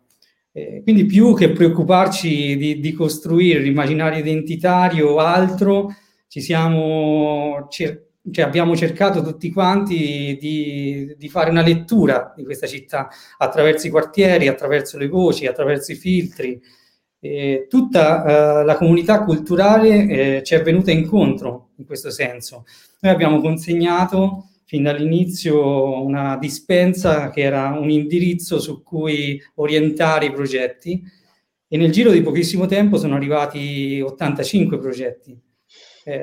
Eh, 0.52 0.82
quindi 0.84 1.06
più 1.06 1.34
che 1.34 1.50
preoccuparci 1.50 2.56
di, 2.56 2.78
di 2.78 2.92
costruire 2.92 3.58
l'immaginario 3.58 4.20
identitario 4.20 5.08
o 5.08 5.18
altro, 5.18 5.92
ci 6.28 6.40
siamo, 6.40 7.66
cer- 7.68 8.10
cioè 8.30 8.44
abbiamo 8.44 8.76
cercato 8.76 9.22
tutti 9.22 9.50
quanti 9.50 10.38
di, 10.40 11.14
di, 11.18 11.28
fare 11.28 11.50
una 11.50 11.62
lettura 11.62 12.32
di 12.36 12.44
questa 12.44 12.68
città 12.68 13.08
attraverso 13.38 13.88
i 13.88 13.90
quartieri, 13.90 14.46
attraverso 14.46 14.96
le 14.96 15.08
voci, 15.08 15.46
attraverso 15.46 15.92
i 15.92 15.96
filtri. 15.96 16.60
Eh, 17.18 17.66
tutta 17.68 18.60
eh, 18.60 18.64
la 18.64 18.76
comunità 18.76 19.24
culturale 19.24 20.38
eh, 20.38 20.42
ci 20.44 20.54
è 20.54 20.62
venuta 20.62 20.92
incontro 20.92 21.70
in 21.76 21.84
questo 21.84 22.10
senso. 22.10 22.64
Noi 23.00 23.12
abbiamo 23.12 23.40
consegnato 23.40 24.50
fin 24.64 24.84
dall'inizio 24.84 26.02
una 26.02 26.36
dispensa 26.36 27.30
che 27.30 27.42
era 27.42 27.76
un 27.78 27.90
indirizzo 27.90 28.60
su 28.60 28.82
cui 28.82 29.40
orientare 29.56 30.26
i 30.26 30.32
progetti 30.32 31.02
e 31.68 31.76
nel 31.76 31.90
giro 31.90 32.10
di 32.10 32.22
pochissimo 32.22 32.66
tempo 32.66 32.98
sono 32.98 33.16
arrivati 33.16 34.00
85 34.00 34.78
progetti. 34.78 35.38
Eh, 36.04 36.22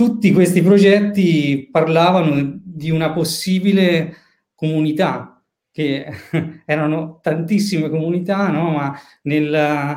tutti 0.00 0.32
questi 0.32 0.62
progetti 0.62 1.68
parlavano 1.70 2.58
di 2.64 2.90
una 2.90 3.12
possibile 3.12 4.16
comunità, 4.54 5.44
che 5.70 6.06
erano 6.64 7.18
tantissime 7.20 7.90
comunità, 7.90 8.48
no? 8.48 8.70
ma 8.70 8.98
nel, 9.24 9.96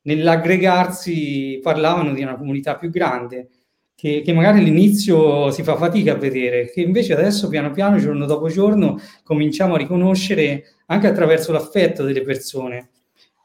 nell'aggregarsi 0.00 1.60
parlavano 1.62 2.14
di 2.14 2.22
una 2.22 2.36
comunità 2.36 2.78
più 2.78 2.88
grande 2.88 3.50
che, 3.94 4.22
che, 4.24 4.32
magari 4.32 4.60
all'inizio 4.60 5.50
si 5.50 5.62
fa 5.62 5.76
fatica 5.76 6.12
a 6.12 6.16
vedere, 6.16 6.70
che 6.70 6.80
invece 6.80 7.12
adesso 7.12 7.48
piano 7.48 7.72
piano, 7.72 7.98
giorno 7.98 8.24
dopo 8.24 8.48
giorno, 8.48 8.98
cominciamo 9.22 9.74
a 9.74 9.78
riconoscere 9.78 10.64
anche 10.86 11.08
attraverso 11.08 11.52
l'affetto 11.52 12.04
delle 12.04 12.22
persone. 12.22 12.88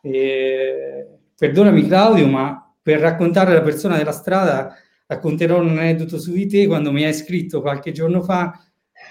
E, 0.01 1.05
perdonami 1.37 1.85
Claudio, 1.85 2.27
ma 2.27 2.73
per 2.81 3.01
raccontare 3.01 3.53
la 3.53 3.61
persona 3.61 3.97
della 3.97 4.13
strada 4.13 4.73
racconterò 5.07 5.59
un 5.59 5.69
aneddoto 5.69 6.19
su 6.19 6.31
di 6.31 6.45
te 6.47 6.67
quando 6.67 6.91
mi 6.91 7.03
hai 7.05 7.13
scritto 7.13 7.61
qualche 7.61 7.91
giorno 7.91 8.21
fa, 8.21 8.61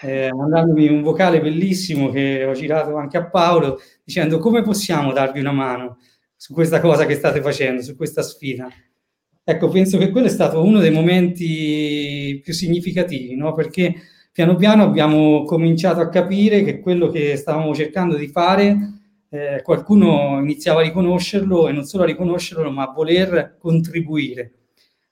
eh, 0.02 0.30
mandandomi 0.32 0.88
un 0.88 1.02
vocale 1.02 1.40
bellissimo 1.40 2.10
che 2.10 2.44
ho 2.44 2.52
girato 2.52 2.96
anche 2.96 3.16
a 3.16 3.28
Paolo, 3.28 3.80
dicendo 4.04 4.38
come 4.38 4.62
possiamo 4.62 5.12
darvi 5.12 5.40
una 5.40 5.52
mano 5.52 5.98
su 6.36 6.52
questa 6.52 6.80
cosa 6.80 7.06
che 7.06 7.14
state 7.14 7.40
facendo, 7.40 7.82
su 7.82 7.96
questa 7.96 8.22
sfida. 8.22 8.68
Ecco, 9.42 9.68
penso 9.68 9.96
che 9.96 10.10
quello 10.10 10.26
è 10.26 10.30
stato 10.30 10.62
uno 10.62 10.80
dei 10.80 10.90
momenti 10.90 12.40
più 12.42 12.52
significativi, 12.52 13.34
no? 13.36 13.54
perché 13.54 13.94
piano 14.32 14.56
piano 14.56 14.82
abbiamo 14.82 15.44
cominciato 15.44 16.00
a 16.00 16.08
capire 16.08 16.62
che 16.62 16.80
quello 16.80 17.08
che 17.08 17.36
stavamo 17.36 17.74
cercando 17.74 18.16
di 18.16 18.26
fare, 18.26 18.76
eh, 19.30 19.62
qualcuno 19.62 20.40
iniziava 20.40 20.80
a 20.80 20.84
riconoscerlo 20.84 21.68
e 21.68 21.72
non 21.72 21.84
solo 21.84 22.02
a 22.02 22.06
riconoscerlo, 22.06 22.70
ma 22.70 22.82
a 22.84 22.92
voler 22.92 23.56
contribuire. 23.58 24.55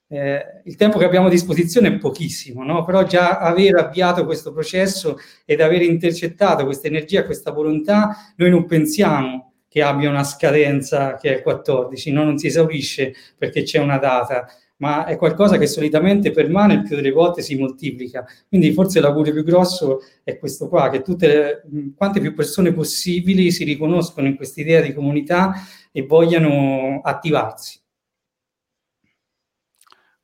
Eh, 0.06 0.60
il 0.64 0.76
tempo 0.76 0.98
che 0.98 1.04
abbiamo 1.06 1.26
a 1.26 1.30
disposizione 1.30 1.88
è 1.88 1.98
pochissimo, 1.98 2.62
no? 2.62 2.84
però 2.84 3.04
già 3.04 3.38
aver 3.38 3.76
avviato 3.76 4.24
questo 4.24 4.52
processo 4.52 5.16
ed 5.44 5.60
aver 5.60 5.82
intercettato 5.82 6.64
questa 6.64 6.88
energia, 6.88 7.24
questa 7.24 7.50
volontà, 7.50 8.14
noi 8.36 8.50
non 8.50 8.66
pensiamo 8.66 9.54
che 9.66 9.82
abbia 9.82 10.10
una 10.10 10.22
scadenza 10.22 11.16
che 11.16 11.38
è 11.38 11.42
14, 11.42 12.12
no? 12.12 12.22
non 12.22 12.38
si 12.38 12.46
esaurisce 12.46 13.12
perché 13.36 13.62
c'è 13.62 13.78
una 13.78 13.98
data, 13.98 14.46
ma 14.76 15.04
è 15.06 15.16
qualcosa 15.16 15.58
che 15.58 15.66
solitamente 15.66 16.30
permane 16.30 16.74
e 16.74 16.82
più 16.82 16.96
delle 16.96 17.10
volte 17.10 17.42
si 17.42 17.56
moltiplica. 17.56 18.24
Quindi 18.48 18.72
forse 18.72 19.00
l'augurio 19.00 19.32
più 19.32 19.42
grosso 19.42 20.00
è 20.22 20.38
questo 20.38 20.68
qua, 20.68 20.90
che 20.90 21.02
tutte 21.02 21.26
le, 21.26 21.62
quante 21.96 22.20
più 22.20 22.34
persone 22.34 22.72
possibili 22.72 23.50
si 23.50 23.64
riconoscono 23.64 24.26
in 24.26 24.36
questa 24.36 24.60
idea 24.60 24.80
di 24.80 24.92
comunità 24.92 25.54
e 25.90 26.02
vogliano 26.06 27.00
attivarsi. 27.02 27.82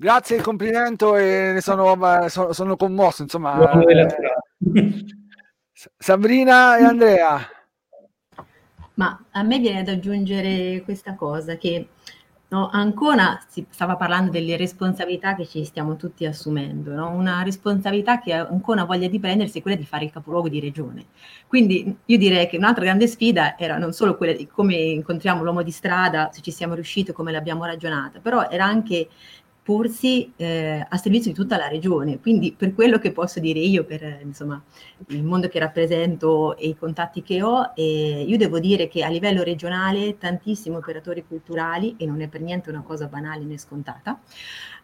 Grazie 0.00 0.36
il 0.36 0.42
complimento 0.42 1.14
e 1.14 1.52
ne 1.52 1.60
sono, 1.60 1.94
sono, 2.28 2.54
sono 2.54 2.74
commosso, 2.74 3.20
insomma. 3.20 3.70
Eh, 3.82 5.04
Sabrina 5.98 6.78
e 6.78 6.84
Andrea. 6.84 7.38
Ma 8.94 9.22
a 9.30 9.42
me 9.42 9.58
viene 9.58 9.82
da 9.82 9.92
aggiungere 9.92 10.80
questa 10.84 11.14
cosa 11.16 11.56
che 11.56 11.88
no, 12.48 12.70
Ancona 12.72 13.44
si 13.46 13.66
stava 13.68 13.96
parlando 13.96 14.30
delle 14.30 14.56
responsabilità 14.56 15.34
che 15.34 15.46
ci 15.46 15.64
stiamo 15.64 15.96
tutti 15.96 16.24
assumendo, 16.24 16.94
no? 16.94 17.10
una 17.10 17.42
responsabilità 17.42 18.20
che 18.20 18.32
Ancona 18.32 18.84
voglia 18.84 19.06
di 19.06 19.20
prendersi 19.20 19.58
è 19.58 19.62
quella 19.62 19.76
di 19.76 19.84
fare 19.84 20.06
il 20.06 20.12
capoluogo 20.12 20.48
di 20.48 20.60
regione. 20.60 21.08
Quindi 21.46 21.94
io 22.06 22.16
direi 22.16 22.48
che 22.48 22.56
un'altra 22.56 22.84
grande 22.84 23.06
sfida 23.06 23.58
era 23.58 23.76
non 23.76 23.92
solo 23.92 24.16
quella 24.16 24.32
di 24.32 24.46
come 24.46 24.76
incontriamo 24.76 25.42
l'uomo 25.42 25.62
di 25.62 25.70
strada, 25.70 26.30
se 26.32 26.40
ci 26.40 26.50
siamo 26.50 26.72
riusciti, 26.72 27.12
come 27.12 27.32
l'abbiamo 27.32 27.66
ragionata, 27.66 28.18
però 28.20 28.48
era 28.48 28.64
anche 28.64 29.08
porsi 29.70 30.32
eh, 30.34 30.84
a 30.88 30.96
servizio 30.96 31.30
di 31.30 31.36
tutta 31.36 31.56
la 31.56 31.68
regione. 31.68 32.18
Quindi 32.18 32.52
per 32.58 32.74
quello 32.74 32.98
che 32.98 33.12
posso 33.12 33.38
dire 33.38 33.60
io, 33.60 33.84
per 33.84 34.18
insomma, 34.24 34.60
il 35.10 35.22
mondo 35.22 35.46
che 35.46 35.60
rappresento 35.60 36.56
e 36.56 36.70
i 36.70 36.76
contatti 36.76 37.22
che 37.22 37.40
ho, 37.40 37.70
eh, 37.76 38.24
io 38.26 38.36
devo 38.36 38.58
dire 38.58 38.88
che 38.88 39.04
a 39.04 39.08
livello 39.08 39.44
regionale 39.44 40.18
tantissimi 40.18 40.74
operatori 40.74 41.24
culturali, 41.24 41.94
e 41.98 42.04
non 42.04 42.20
è 42.20 42.26
per 42.26 42.40
niente 42.40 42.68
una 42.68 42.82
cosa 42.82 43.06
banale 43.06 43.44
né 43.44 43.58
scontata, 43.58 44.18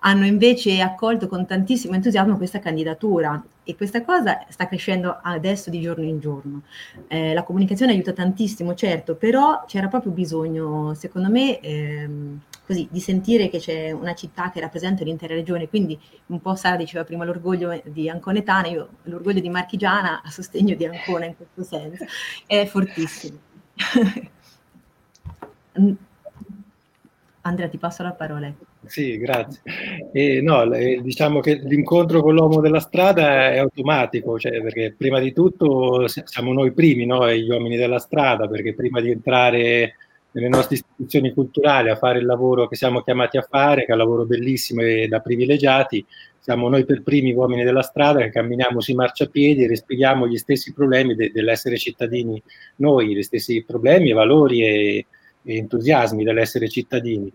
hanno 0.01 0.25
invece 0.25 0.81
accolto 0.81 1.27
con 1.27 1.45
tantissimo 1.47 1.95
entusiasmo 1.95 2.37
questa 2.37 2.61
candidatura 2.61 3.45
e 3.65 3.75
questa 3.75 4.05
cosa 4.05 4.47
sta 4.51 4.69
crescendo 4.69 5.19
adesso 5.21 5.69
di 5.69 5.81
giorno 5.81 6.05
in 6.05 6.21
giorno. 6.21 6.63
Eh, 7.09 7.35
la 7.35 7.43
comunicazione 7.43 7.91
aiuta 7.91 8.13
tantissimo, 8.13 8.75
certo, 8.75 9.17
però 9.17 9.65
c'era 9.67 9.89
proprio 9.89 10.13
bisogno, 10.13 10.95
secondo 10.95 11.29
me, 11.29 11.59
ehm, 11.59 12.41
così, 12.67 12.89
di 12.91 13.01
sentire 13.01 13.49
che 13.49 13.59
c'è 13.59 13.93
una 13.93 14.15
città 14.15 14.51
che 14.51 14.61
rappresenta 14.61 15.05
l'intera 15.05 15.35
regione, 15.35 15.69
quindi 15.69 15.99
un 16.27 16.41
po' 16.41 16.57
Sara 16.57 16.77
diceva 16.77 17.05
prima 17.05 17.25
l'orgoglio 17.25 17.81
di 17.85 18.11
Anconetana, 18.11 18.67
io 18.67 18.89
l'orgoglio 19.05 19.41
di 19.41 19.49
Marchigiana 19.49 20.23
a 20.23 20.31
sostegno 20.31 20.75
di 20.75 20.85
Ancona 20.85 21.27
in 21.27 21.37
questo 21.37 21.63
senso, 21.63 22.05
è 22.47 22.67
fortissimo. 22.67 23.39
Andrea, 27.43 27.69
ti 27.69 27.79
passo 27.79 28.03
la 28.03 28.13
parola. 28.13 28.53
Sì, 28.87 29.17
grazie. 29.19 29.61
E 30.13 30.41
no, 30.41 30.69
diciamo 30.69 31.41
che 31.41 31.55
l'incontro 31.55 32.21
con 32.21 32.35
l'uomo 32.35 32.61
della 32.61 32.81
strada 32.81 33.53
è 33.53 33.59
automatico, 33.59 34.39
cioè 34.39 34.61
perché 34.61 34.95
prima 34.97 35.21
di 35.21 35.33
tutto 35.33 36.07
siamo 36.09 36.53
noi 36.53 36.73
primi, 36.73 37.07
no? 37.07 37.31
gli 37.33 37.49
uomini 37.49 37.77
della 37.77 37.99
strada, 37.99 38.49
perché 38.49 38.75
prima 38.75 39.01
di 39.01 39.11
entrare 39.11 39.95
nelle 40.37 40.49
nostre 40.49 40.75
istituzioni 40.75 41.33
culturali 41.33 41.89
a 41.89 41.97
fare 41.97 42.19
il 42.19 42.27
lavoro 42.27 42.69
che 42.69 42.77
siamo 42.77 43.01
chiamati 43.01 43.39
a 43.39 43.47
fare, 43.49 43.87
che 43.87 43.87
è 43.87 43.93
un 43.93 43.99
lavoro 43.99 44.27
bellissimo 44.27 44.83
e 44.83 45.09
da 45.09 45.21
privilegiati, 45.21 46.05
siamo 46.39 46.69
noi 46.69 46.85
per 46.85 47.03
primi 47.03 47.33
uomini 47.33 47.65
della 47.65 47.81
strada 47.81 48.21
che 48.21 48.31
camminiamo 48.31 48.81
sui 48.81 48.95
marciapiedi 48.95 49.65
e 49.65 49.69
respiriamo 49.69 50.29
gli 50.29 50.37
stessi 50.37 50.75
problemi 50.75 51.15
de- 51.15 51.33
dell'essere 51.33 51.79
cittadini 51.79 52.41
noi, 52.77 53.17
gli 53.17 53.23
stessi 53.23 53.65
problemi, 53.65 54.13
valori 54.13 54.63
e, 54.63 55.07
e 55.43 55.57
entusiasmi 55.57 56.23
dell'essere 56.23 56.69
cittadini. 56.69 57.33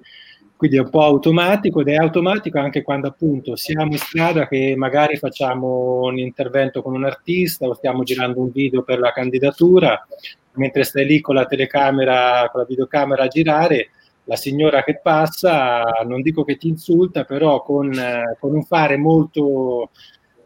Quindi 0.56 0.78
è 0.78 0.82
un 0.82 0.92
po' 0.92 1.02
automatico 1.02 1.82
ed 1.82 1.88
è 1.88 1.96
automatico 1.96 2.60
anche 2.60 2.84
quando 2.84 3.08
appunto 3.08 3.56
siamo 3.56 3.94
in 3.94 3.98
strada 3.98 4.48
che 4.48 4.76
magari 4.78 5.18
facciamo 5.18 6.02
un 6.04 6.20
intervento 6.20 6.84
con 6.84 6.94
un 6.94 7.04
artista 7.04 7.66
o 7.66 7.74
stiamo 7.74 8.04
girando 8.04 8.40
un 8.40 8.52
video 8.52 8.84
per 8.84 9.00
la 9.00 9.12
candidatura, 9.12 10.08
mentre 10.54 10.84
stai 10.84 11.06
lì 11.06 11.22
con 11.22 11.36
la 11.36 11.46
telecamera, 11.46 12.50
con 12.52 12.62
la 12.62 12.68
videocamera 12.68 13.24
a 13.24 13.28
girare, 13.28 13.90
la 14.26 14.36
signora 14.36 14.84
che 14.84 15.00
passa, 15.02 15.84
non 16.06 16.22
dico 16.22 16.44
che 16.44 16.58
ti 16.58 16.68
insulta, 16.68 17.24
però 17.24 17.64
con, 17.64 17.92
con 18.40 18.54
un 18.54 18.64
fare 18.64 18.98
molto, 18.98 19.90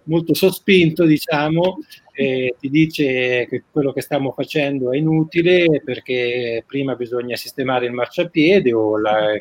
molto 0.03 0.33
sospinto, 0.33 1.05
diciamo, 1.05 1.77
e 2.13 2.55
ti 2.59 2.69
dice 2.69 3.45
che 3.47 3.63
quello 3.69 3.91
che 3.91 4.01
stiamo 4.01 4.31
facendo 4.31 4.91
è 4.91 4.97
inutile 4.97 5.81
perché 5.83 6.63
prima 6.65 6.95
bisogna 6.95 7.35
sistemare 7.35 7.85
il 7.85 7.91
marciapiede 7.91 8.73
o 8.73 8.97
la, 8.97 9.37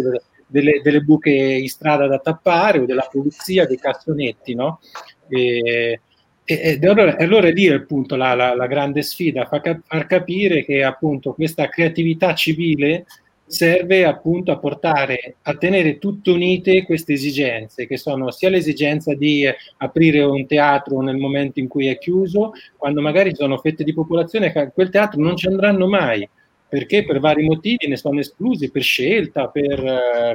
delle, 0.00 0.22
delle, 0.46 0.80
delle, 0.82 1.00
buche 1.00 1.30
in 1.30 1.68
strada 1.68 2.06
da 2.06 2.18
tappare 2.18 2.78
o 2.78 2.86
della 2.86 3.08
pulizia 3.10 3.66
dei 3.66 3.78
cassonetti, 3.78 4.54
no? 4.54 4.80
E, 5.28 6.00
ed 6.44 6.84
allora, 6.84 7.16
allora 7.16 7.48
lì 7.48 7.68
appunto 7.68 8.16
la, 8.16 8.34
la, 8.34 8.54
la 8.54 8.66
grande 8.66 9.02
sfida, 9.02 9.46
far, 9.46 9.80
far 9.84 10.06
capire 10.06 10.64
che 10.64 10.84
appunto 10.84 11.32
questa 11.32 11.68
creatività 11.68 12.34
civile 12.34 13.06
serve 13.46 14.04
appunto 14.04 14.52
a 14.52 14.58
portare 14.58 15.36
a 15.42 15.54
tenere 15.56 15.98
tutte 15.98 16.30
unite 16.30 16.84
queste 16.84 17.12
esigenze, 17.14 17.86
che 17.86 17.96
sono 17.96 18.30
sia 18.30 18.48
l'esigenza 18.48 19.14
di 19.14 19.46
aprire 19.78 20.22
un 20.22 20.46
teatro 20.46 21.00
nel 21.00 21.16
momento 21.16 21.60
in 21.60 21.68
cui 21.68 21.86
è 21.86 21.98
chiuso, 21.98 22.52
quando 22.76 23.00
magari 23.00 23.34
sono 23.34 23.58
fette 23.58 23.84
di 23.84 23.92
popolazione 23.92 24.52
che 24.52 24.58
a 24.58 24.70
quel 24.70 24.90
teatro 24.90 25.20
non 25.20 25.36
ci 25.36 25.46
andranno 25.46 25.86
mai, 25.86 26.28
perché 26.74 27.04
per 27.04 27.20
vari 27.20 27.44
motivi 27.44 27.86
ne 27.86 27.96
sono 27.96 28.18
esclusi, 28.18 28.68
per 28.68 28.82
scelta, 28.82 29.46
per, 29.46 29.80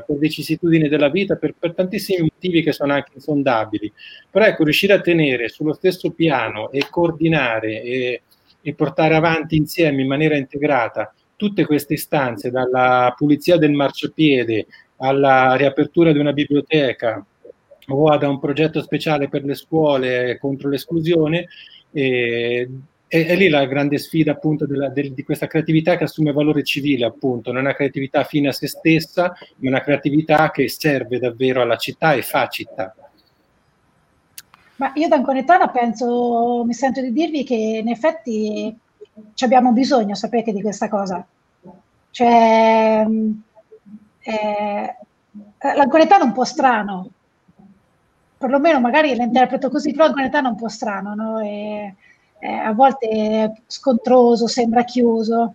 per 0.08 0.18
vicissitudini 0.18 0.88
della 0.88 1.10
vita, 1.10 1.36
per, 1.36 1.54
per, 1.60 1.74
tantissimi 1.74 2.30
motivi 2.32 2.64
che 2.64 2.72
sono 2.72 2.94
anche 2.94 3.12
insondabili. 3.16 3.92
Però 4.32 4.46
ecco, 4.46 4.64
riuscire 4.64 4.94
a 4.94 5.02
tenere 5.02 5.50
sullo 5.50 5.74
stesso 5.74 6.12
piano 6.12 6.72
e 6.72 6.86
coordinare 6.90 7.82
e, 7.82 8.22
e 8.62 8.74
portare 8.74 9.16
avanti 9.16 9.58
insieme 9.58 10.02
in 10.02 10.08
maniera 10.08 10.38
integrata 10.38 11.14
tutte 11.36 11.66
queste 11.66 11.96
istanze, 11.96 12.52
dalla 12.52 13.14
pulizia 13.18 13.58
del 13.58 13.74
marciapiede 13.74 14.68
alla 15.00 15.56
riapertura 15.56 16.14
di 16.14 16.20
una 16.20 16.32
biblioteca 16.32 17.22
o 17.88 18.08
ad 18.08 18.24
un 18.24 18.40
progetto 18.40 18.82
speciale 18.82 19.28
per 19.28 19.44
le 19.44 19.56
scuole 19.56 20.38
contro 20.40 20.70
l'esclusione, 20.70 21.50
eh, 21.92 22.70
è, 23.10 23.26
è, 23.26 23.36
lì 23.36 23.50
la 23.50 23.66
grande 23.66 23.98
sfida 23.98 24.34
appunto 24.34 24.68
della, 24.68 24.90
del, 24.90 25.14
di 25.14 25.24
questa 25.24 25.48
creatività 25.48 25.98
che 25.98 26.04
assume 26.04 26.32
valore 26.32 26.64
civile 26.64 27.06
appunto, 27.06 27.52
non 27.52 27.62
è 27.62 27.66
una 27.66 27.76
creatività 27.76 28.24
fine 28.24 28.50
a 28.50 28.52
se 28.52 28.68
stessa, 28.68 29.34
ma 29.58 29.70
una 29.70 29.82
creatività 29.82 30.52
che 30.52 30.70
serve 30.70 31.18
davvero 31.18 31.64
alla 31.64 31.76
città 31.76 32.14
e 32.14 32.22
fa 32.22 32.48
città. 32.48 32.96
Ma 34.76 34.92
io 34.94 35.08
da 35.08 35.16
Anconetana 35.16 35.70
penso, 35.70 36.64
mi 36.66 36.74
sento 36.74 37.02
di 37.02 37.12
dirvi 37.12 37.44
che 37.44 37.56
in 37.56 37.90
effetti 37.90 38.74
abbiamo 39.40 39.72
bisogno, 39.72 40.14
sapete, 40.14 40.54
di 40.54 40.62
questa 40.62 40.88
cosa. 40.88 41.26
Cioè, 42.12 43.06
eh, 44.22 44.96
l'anconetano 45.76 46.24
è 46.24 46.28
un 46.28 46.34
po' 46.34 46.46
strano, 46.46 47.10
perlomeno 48.38 48.80
magari 48.80 49.16
l'interpreto 49.16 49.70
così, 49.70 49.92
però 49.92 50.06
l'anconetano 50.06 50.48
è 50.48 50.52
un 50.52 50.58
po' 50.58 50.70
strano, 50.70 51.16
no? 51.16 51.40
E, 51.40 51.96
eh, 52.40 52.52
a 52.52 52.74
volte 52.74 53.62
scontroso, 53.68 54.48
sembra 54.48 54.84
chiuso. 54.84 55.54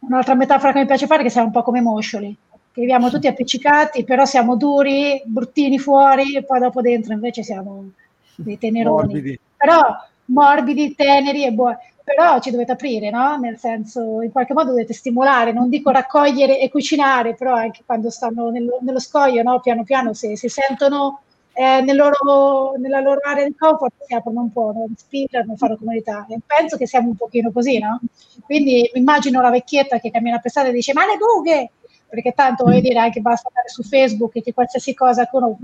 Un'altra 0.00 0.34
metafora 0.34 0.72
che 0.72 0.80
mi 0.80 0.86
piace 0.86 1.06
fare 1.06 1.20
è 1.20 1.24
che 1.24 1.30
siamo 1.30 1.46
un 1.46 1.52
po' 1.52 1.62
come 1.62 1.80
moscioli, 1.80 2.36
che 2.72 2.80
viviamo 2.80 3.10
tutti 3.10 3.26
appiccicati, 3.26 4.04
però 4.04 4.24
siamo 4.24 4.56
duri, 4.56 5.22
bruttini 5.24 5.78
fuori, 5.78 6.36
e 6.36 6.44
poi 6.44 6.60
dopo 6.60 6.80
dentro 6.80 7.12
invece 7.12 7.42
siamo 7.42 7.90
dei 8.36 8.58
teneroni. 8.58 9.06
Morbidi. 9.06 9.40
Però 9.56 9.80
morbidi, 10.26 10.94
teneri 10.94 11.44
e 11.44 11.52
buoni 11.52 11.76
però 12.04 12.38
ci 12.38 12.50
dovete 12.50 12.72
aprire, 12.72 13.08
no? 13.08 13.38
Nel 13.38 13.56
senso, 13.56 14.20
in 14.20 14.30
qualche 14.30 14.52
modo 14.52 14.70
dovete 14.70 14.92
stimolare, 14.92 15.52
non 15.52 15.70
dico 15.70 15.90
raccogliere 15.90 16.60
e 16.60 16.68
cucinare, 16.68 17.34
però 17.34 17.54
anche 17.54 17.82
quando 17.86 18.10
stanno 18.10 18.50
nello, 18.50 18.78
nello 18.82 19.00
scoglio, 19.00 19.42
no? 19.42 19.58
Piano 19.60 19.84
piano, 19.84 20.12
se 20.12 20.36
si 20.36 20.48
sentono 20.50 21.22
eh, 21.54 21.80
nel 21.82 21.96
loro, 21.96 22.74
nella 22.78 23.00
loro 23.00 23.20
area 23.22 23.44
di 23.46 23.54
comfort, 23.56 23.92
si 24.04 24.14
aprono 24.14 24.40
un 24.42 24.52
po', 24.52 24.72
no? 24.74 24.86
respirano, 24.88 25.54
fanno 25.56 25.76
comunità. 25.76 26.26
E 26.28 26.38
penso 26.44 26.76
che 26.76 26.86
siamo 26.86 27.08
un 27.08 27.16
pochino 27.16 27.52
così, 27.52 27.78
no? 27.78 28.00
Quindi 28.44 28.90
immagino 28.94 29.40
la 29.40 29.50
vecchietta 29.50 30.00
che 30.00 30.10
cammina 30.10 30.40
per 30.40 30.50
strada 30.50 30.68
e 30.68 30.72
dice, 30.72 30.92
ma 30.92 31.06
le 31.06 31.16
buche! 31.16 31.70
Perché 32.08 32.32
tanto, 32.32 32.64
voglio 32.64 32.80
dire, 32.80 32.98
anche 32.98 33.20
basta 33.20 33.48
andare 33.48 33.68
su 33.68 33.82
Facebook 33.82 34.36
e 34.36 34.42
che 34.42 34.52
qualsiasi 34.52 34.94
cosa 34.94 35.28
uno 35.32 35.58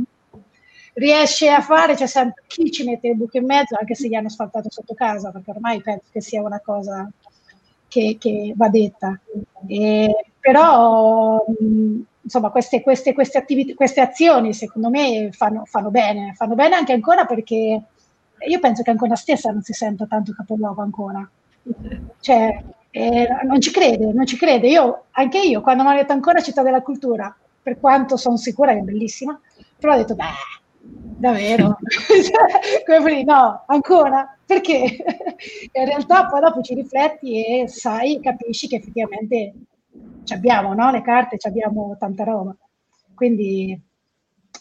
riesce 0.94 1.48
a 1.48 1.60
fare, 1.60 1.94
c'è 1.94 2.06
sempre 2.06 2.44
chi 2.46 2.70
ci 2.70 2.84
mette 2.84 3.08
il 3.08 3.16
buco 3.16 3.38
in 3.38 3.46
mezzo, 3.46 3.76
anche 3.78 3.94
se 3.94 4.08
gli 4.08 4.14
hanno 4.14 4.26
asfaltato 4.28 4.70
sotto 4.70 4.94
casa, 4.94 5.30
perché 5.30 5.50
ormai 5.50 5.80
penso 5.80 6.04
che 6.10 6.20
sia 6.20 6.42
una 6.42 6.60
cosa 6.60 7.08
che, 7.88 8.16
che 8.18 8.52
va 8.56 8.68
detta. 8.68 9.18
E, 9.66 10.26
però, 10.38 11.44
mh, 11.46 12.00
insomma, 12.22 12.50
queste, 12.50 12.82
queste, 12.82 13.12
queste, 13.12 13.38
attività, 13.38 13.74
queste 13.74 14.00
azioni, 14.00 14.52
secondo 14.54 14.90
me, 14.90 15.30
fanno, 15.32 15.64
fanno, 15.64 15.90
bene, 15.90 16.32
fanno 16.34 16.54
bene 16.54 16.76
anche 16.76 16.92
ancora 16.92 17.24
perché 17.24 17.82
io 18.46 18.58
penso 18.58 18.82
che 18.82 18.90
ancora 18.90 19.14
stessa 19.16 19.50
non 19.50 19.62
si 19.62 19.72
senta 19.72 20.06
tanto 20.06 20.32
capoluogo 20.32 20.82
ancora. 20.82 21.28
Cioè, 22.20 22.64
eh, 22.90 23.28
non 23.44 23.60
ci 23.60 23.70
crede, 23.70 24.12
non 24.12 24.26
ci 24.26 24.36
crede. 24.36 24.68
Io, 24.68 25.04
anche 25.12 25.38
io, 25.38 25.60
quando 25.60 25.82
mi 25.82 25.90
hanno 25.90 25.98
detto 25.98 26.12
ancora 26.12 26.40
città 26.40 26.62
della 26.62 26.82
cultura, 26.82 27.34
per 27.62 27.78
quanto 27.78 28.16
sono 28.16 28.36
sicura 28.36 28.72
che 28.72 28.78
è 28.78 28.82
bellissima, 28.82 29.38
però 29.78 29.94
ho 29.94 29.96
detto, 29.96 30.14
beh, 30.14 30.24
davvero? 30.80 31.78
Come 32.86 33.24
no, 33.24 33.64
ancora? 33.66 34.36
Perché? 34.44 34.74
In 35.72 35.84
realtà 35.84 36.26
poi 36.26 36.40
dopo 36.40 36.62
ci 36.62 36.74
rifletti 36.74 37.44
e 37.44 37.68
sai, 37.68 38.20
capisci 38.20 38.66
che 38.66 38.76
effettivamente 38.76 39.52
abbiamo 40.32 40.74
no? 40.74 40.90
le 40.90 41.02
carte, 41.02 41.36
abbiamo 41.46 41.96
tanta 41.98 42.24
roba. 42.24 42.56
Quindi 43.14 43.80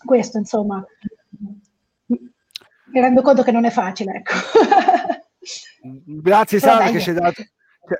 questo, 0.04 0.38
insomma, 0.38 0.84
mi 2.06 3.02
rendo 3.02 3.22
conto 3.22 3.44
che 3.44 3.52
non 3.52 3.66
è 3.66 3.70
facile. 3.70 4.16
Ecco. 4.16 4.34
Grazie 6.06 6.60
Sara 6.60 6.90
che 6.90 7.00
ci 7.00 7.10
hai 7.10 7.16
dato 7.16 7.44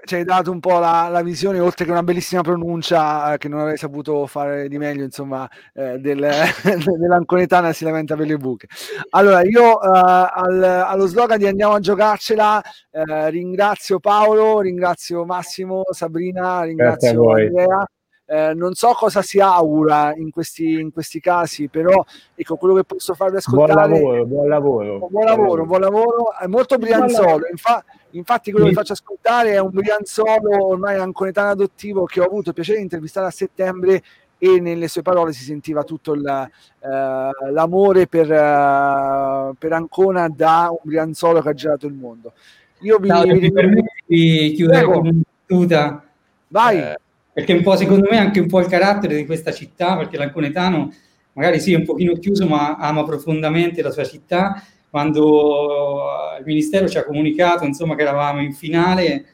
ci 0.04 0.16
hai 0.16 0.24
dato 0.24 0.52
un 0.52 0.60
po' 0.60 0.80
la, 0.80 1.08
la, 1.10 1.22
visione, 1.22 1.60
oltre 1.60 1.86
che 1.86 1.92
una 1.92 2.04
bellissima 2.04 2.42
pronuncia 2.42 3.34
eh, 3.34 3.38
che 3.38 3.48
non 3.48 3.60
avrei 3.60 3.78
saputo 3.78 4.26
fare 4.28 4.68
di 4.68 4.78
meglio, 4.78 5.04
insomma, 5.04 5.50
eh, 5.74 5.98
del, 6.00 6.20
dell'anconetana 7.00 7.74
si 7.74 7.84
lamenta 7.84 8.16
per 8.16 8.28
le 8.28 8.38
buche. 8.38 8.68
Allora, 9.12 9.42
io 9.44 9.82
eh, 9.82 9.88
al, 9.88 10.64
allo 10.64 11.06
slogan 11.06 11.38
di 11.38 11.48
andiamo 11.48 11.74
a 11.74 11.80
giocarcela 11.80 12.62
eh, 12.92 13.30
ringrazio 13.30 14.00
Paolo, 14.00 14.60
ringrazio 14.62 15.26
Massimo, 15.26 15.84
Sabrina, 15.90 16.64
ringrazio 16.64 17.32
Andrea. 17.32 17.86
Eh, 18.32 18.54
non 18.54 18.76
so 18.76 18.94
cosa 18.94 19.24
si 19.24 19.40
augura 19.40 20.14
in 20.16 20.30
questi, 20.30 20.80
in 20.80 20.92
questi 20.92 21.20
casi, 21.20 21.68
però 21.68 22.06
ecco 22.36 22.58
quello 22.58 22.76
che 22.76 22.84
posso 22.84 23.16
farvi 23.16 23.38
ascoltare. 23.38 23.88
Buon 23.90 23.92
lavoro, 23.92 24.26
buon 24.26 24.48
lavoro. 24.48 25.08
Buon 25.10 25.26
lavoro, 25.26 25.66
buon 25.66 25.82
lavoro. 25.82 26.38
È 26.40 26.46
molto 26.46 26.78
brianzolo. 26.78 27.48
Infa, 27.50 27.84
infatti, 28.12 28.52
quello 28.52 28.68
che 28.68 28.74
faccio 28.74 28.94
ascoltare 28.94 29.52
è 29.52 29.60
un 29.60 29.72
brianzolo 29.72 30.68
ormai 30.68 30.98
anconetano 30.98 31.50
adottivo 31.50 32.06
che 32.06 32.20
ho 32.20 32.26
avuto 32.26 32.50
il 32.50 32.56
piacere 32.56 32.78
di 32.78 32.84
intervistare 32.84 33.28
a 33.28 33.32
settembre 33.32 34.02
e 34.38 34.60
nelle 34.60 34.88
sue 34.88 35.02
parole 35.02 35.34
si 35.34 35.44
sentiva 35.44 35.84
tutto 35.84 36.14
il, 36.14 36.26
eh, 36.26 37.52
l'amore 37.52 38.08
per, 38.08 38.32
uh, 38.32 39.54
per 39.58 39.74
Ancona 39.74 40.30
da 40.30 40.70
un 40.72 40.80
brianzolo 40.82 41.42
che 41.42 41.50
ha 41.50 41.54
girato 41.54 41.86
il 41.86 41.94
mondo. 41.94 42.32
Io 42.80 42.98
vi, 43.00 43.10
no, 43.10 43.22
vi... 43.24 43.52
permetti 43.52 43.92
di 44.06 44.54
chiudere 44.56 44.80
Prego. 44.80 44.94
con 44.94 45.08
una 45.08 45.22
battuta. 45.46 46.04
Vai. 46.48 46.78
Eh, 46.78 47.00
perché 47.34 47.54
un 47.54 47.64
po' 47.64 47.76
secondo 47.76 48.08
me 48.10 48.18
anche 48.18 48.40
un 48.40 48.48
po' 48.48 48.62
il 48.62 48.68
carattere 48.68 49.18
di 49.18 49.26
questa 49.26 49.52
città, 49.52 49.98
perché 49.98 50.18
l'anconetano 50.18 50.92
magari 51.34 51.60
sì 51.60 51.74
è 51.74 51.78
un 51.78 51.86
pochino 51.86 52.14
chiuso 52.14 52.48
ma 52.48 52.76
ama 52.76 53.04
profondamente 53.04 53.82
la 53.82 53.92
sua 53.92 54.06
città, 54.06 54.64
quando 54.90 56.08
il 56.40 56.46
Ministero 56.46 56.88
ci 56.88 56.98
ha 56.98 57.06
comunicato 57.06 57.66
insomma 57.66 57.96
che 57.96 58.02
eravamo 58.02 58.42
in 58.42 58.54
finale, 58.54 59.26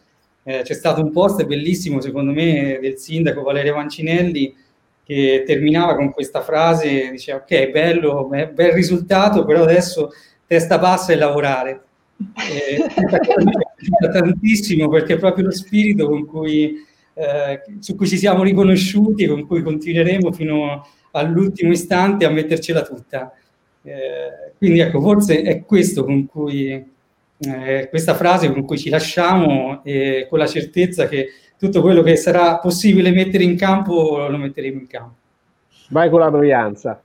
eh, 0.43 0.61
c'è 0.63 0.73
stato 0.73 1.01
un 1.01 1.11
post 1.11 1.45
bellissimo 1.45 2.01
secondo 2.01 2.31
me 2.31 2.77
del 2.81 2.97
sindaco 2.97 3.41
Valerio 3.41 3.75
Mancinelli 3.75 4.55
che 5.03 5.43
terminava 5.45 5.95
con 5.95 6.11
questa 6.11 6.41
frase, 6.41 7.11
diceva 7.11 7.39
ok 7.39 7.69
bello, 7.69 8.27
bel 8.27 8.71
risultato, 8.71 9.45
però 9.45 9.63
adesso 9.63 10.09
testa 10.47 10.79
bassa 10.79 11.13
e 11.13 11.15
lavorare. 11.15 11.83
Eh, 12.17 12.81
tantissimo 14.11 14.87
perché 14.87 15.13
è 15.13 15.19
proprio 15.19 15.45
lo 15.45 15.51
spirito 15.51 16.07
con 16.07 16.25
cui 16.25 16.83
eh, 17.15 17.61
su 17.79 17.95
cui 17.95 18.07
ci 18.07 18.17
siamo 18.17 18.43
riconosciuti 18.43 19.23
e 19.23 19.27
con 19.27 19.47
cui 19.47 19.63
continueremo 19.63 20.31
fino 20.31 20.85
all'ultimo 21.11 21.71
istante 21.71 22.25
a 22.25 22.29
mettercela 22.29 22.81
tutta. 22.81 23.31
Eh, 23.85 24.53
quindi 24.57 24.79
ecco, 24.79 24.99
forse 24.99 25.43
è 25.43 25.63
questo 25.63 26.03
con 26.03 26.25
cui, 26.25 26.71
eh, 27.37 27.87
questa 27.89 28.15
frase 28.15 28.51
con 28.51 28.65
cui 28.65 28.79
ci 28.79 28.89
lasciamo 28.89 29.83
e 29.83 30.25
con 30.27 30.39
la 30.39 30.47
certezza 30.47 31.07
che 31.07 31.29
tutto 31.57 31.81
quello 31.81 32.01
che 32.01 32.15
sarà 32.15 32.57
possibile 32.57 33.11
mettere 33.11 33.43
in 33.43 33.55
campo 33.55 34.27
lo 34.27 34.37
metteremo 34.37 34.79
in 34.79 34.87
campo. 34.87 35.15
Vai 35.89 36.09
con 36.09 36.19
la 36.19 36.31
Brianza. 36.31 36.99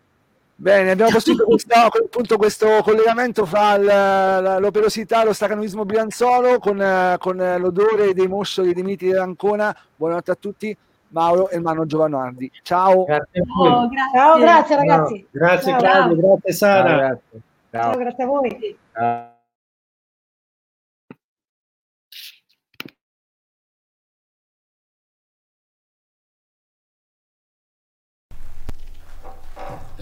Bene, 0.54 0.90
abbiamo 0.90 1.10
costruito 1.10 1.44
questa, 1.44 1.84
appunto 1.84 2.36
questo 2.36 2.80
collegamento 2.82 3.46
fra 3.46 4.58
l'operosità 4.58 5.22
e 5.22 5.24
lo 5.24 5.32
stacanovismo 5.32 5.86
brianzolo 5.86 6.58
con, 6.58 7.16
con, 7.18 7.56
l'odore 7.58 8.12
dei 8.12 8.28
moscioli 8.28 8.74
dei 8.74 8.82
miti 8.82 9.06
dell'Ancona. 9.06 9.74
Buonanotte 9.96 10.30
a 10.30 10.36
tutti, 10.38 10.76
Mauro 11.11 11.48
e 11.50 11.61
Mano 11.61 11.86
Giovanardi. 11.86 12.50
Ciao. 12.62 13.04
Grazie 13.04 13.42
oh, 13.58 13.88
grazie. 13.88 14.18
Ciao, 14.18 14.38
grazie 14.38 14.76
ragazzi. 14.76 15.14
No, 15.14 15.28
grazie 15.30 15.70
Ciao. 15.72 15.80
Claudio, 15.80 16.16
grazie 16.16 16.52
Sara. 16.52 16.88
Ciao, 16.88 16.96
grazie. 16.98 17.42
Ciao. 17.70 17.82
Ciao, 17.82 17.98
grazie 17.98 18.24
a 18.24 18.26
voi. 18.26 18.78
Ciao. 18.92 19.38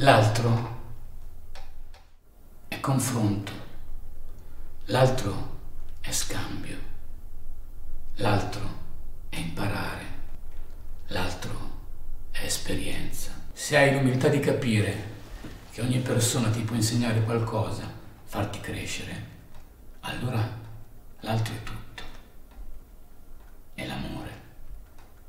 L'altro 0.00 0.76
è 2.68 2.78
confronto, 2.78 3.50
l'altro 4.86 5.32
è 6.00 6.12
scambio, 6.12 6.76
l'altro 8.18 8.62
è 9.28 9.38
imparare, 9.38 10.04
l'altro 11.08 11.76
è 12.30 12.44
esperienza. 12.44 13.30
Se 13.52 13.76
hai 13.76 13.92
l'umiltà 13.92 14.28
di 14.28 14.40
capire 14.40 15.16
che 15.70 15.80
ogni 15.80 15.98
persona 15.98 16.50
ti 16.50 16.60
può 16.62 16.76
insegnare 16.76 17.22
qualcosa, 17.22 17.90
farti 18.24 18.60
crescere, 18.60 19.36
allora 20.00 20.46
l'altro 21.20 21.54
è 21.54 21.62
tutto. 21.62 22.02
È 23.74 23.86
l'amore, 23.86 24.40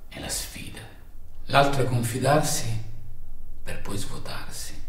è 0.10 0.20
la 0.20 0.30
sfida. 0.30 0.82
L'altro 1.46 1.84
è 1.84 1.86
confidarsi 1.86 2.84
per 3.64 3.82
poi 3.82 3.98
svuotarsi. 3.98 4.80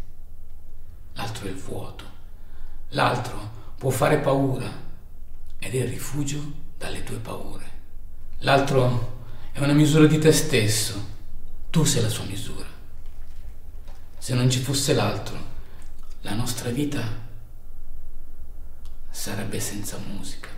L'altro 1.13 1.47
è 1.47 1.49
il 1.49 1.57
vuoto. 1.57 2.05
L'altro 2.89 3.59
può 3.77 3.89
fare 3.89 4.17
paura 4.17 4.69
ed 5.57 5.73
è 5.73 5.77
il 5.77 5.87
rifugio 5.87 6.39
dalle 6.77 7.03
tue 7.03 7.17
paure. 7.17 7.79
L'altro 8.39 9.20
è 9.51 9.59
una 9.59 9.73
misura 9.73 10.07
di 10.07 10.17
te 10.17 10.31
stesso. 10.31 11.09
Tu 11.69 11.83
sei 11.83 12.01
la 12.01 12.09
sua 12.09 12.25
misura. 12.25 12.67
Se 14.17 14.33
non 14.33 14.49
ci 14.49 14.59
fosse 14.59 14.93
l'altro, 14.93 15.37
la 16.21 16.33
nostra 16.33 16.69
vita 16.69 17.01
sarebbe 19.09 19.59
senza 19.59 19.97
musica. 19.97 20.49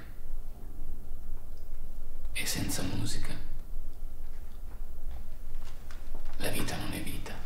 E 2.34 2.46
senza 2.46 2.82
musica 2.82 3.34
la 6.38 6.50
vita 6.50 6.76
non 6.78 6.92
è 6.94 7.02
vita. 7.02 7.43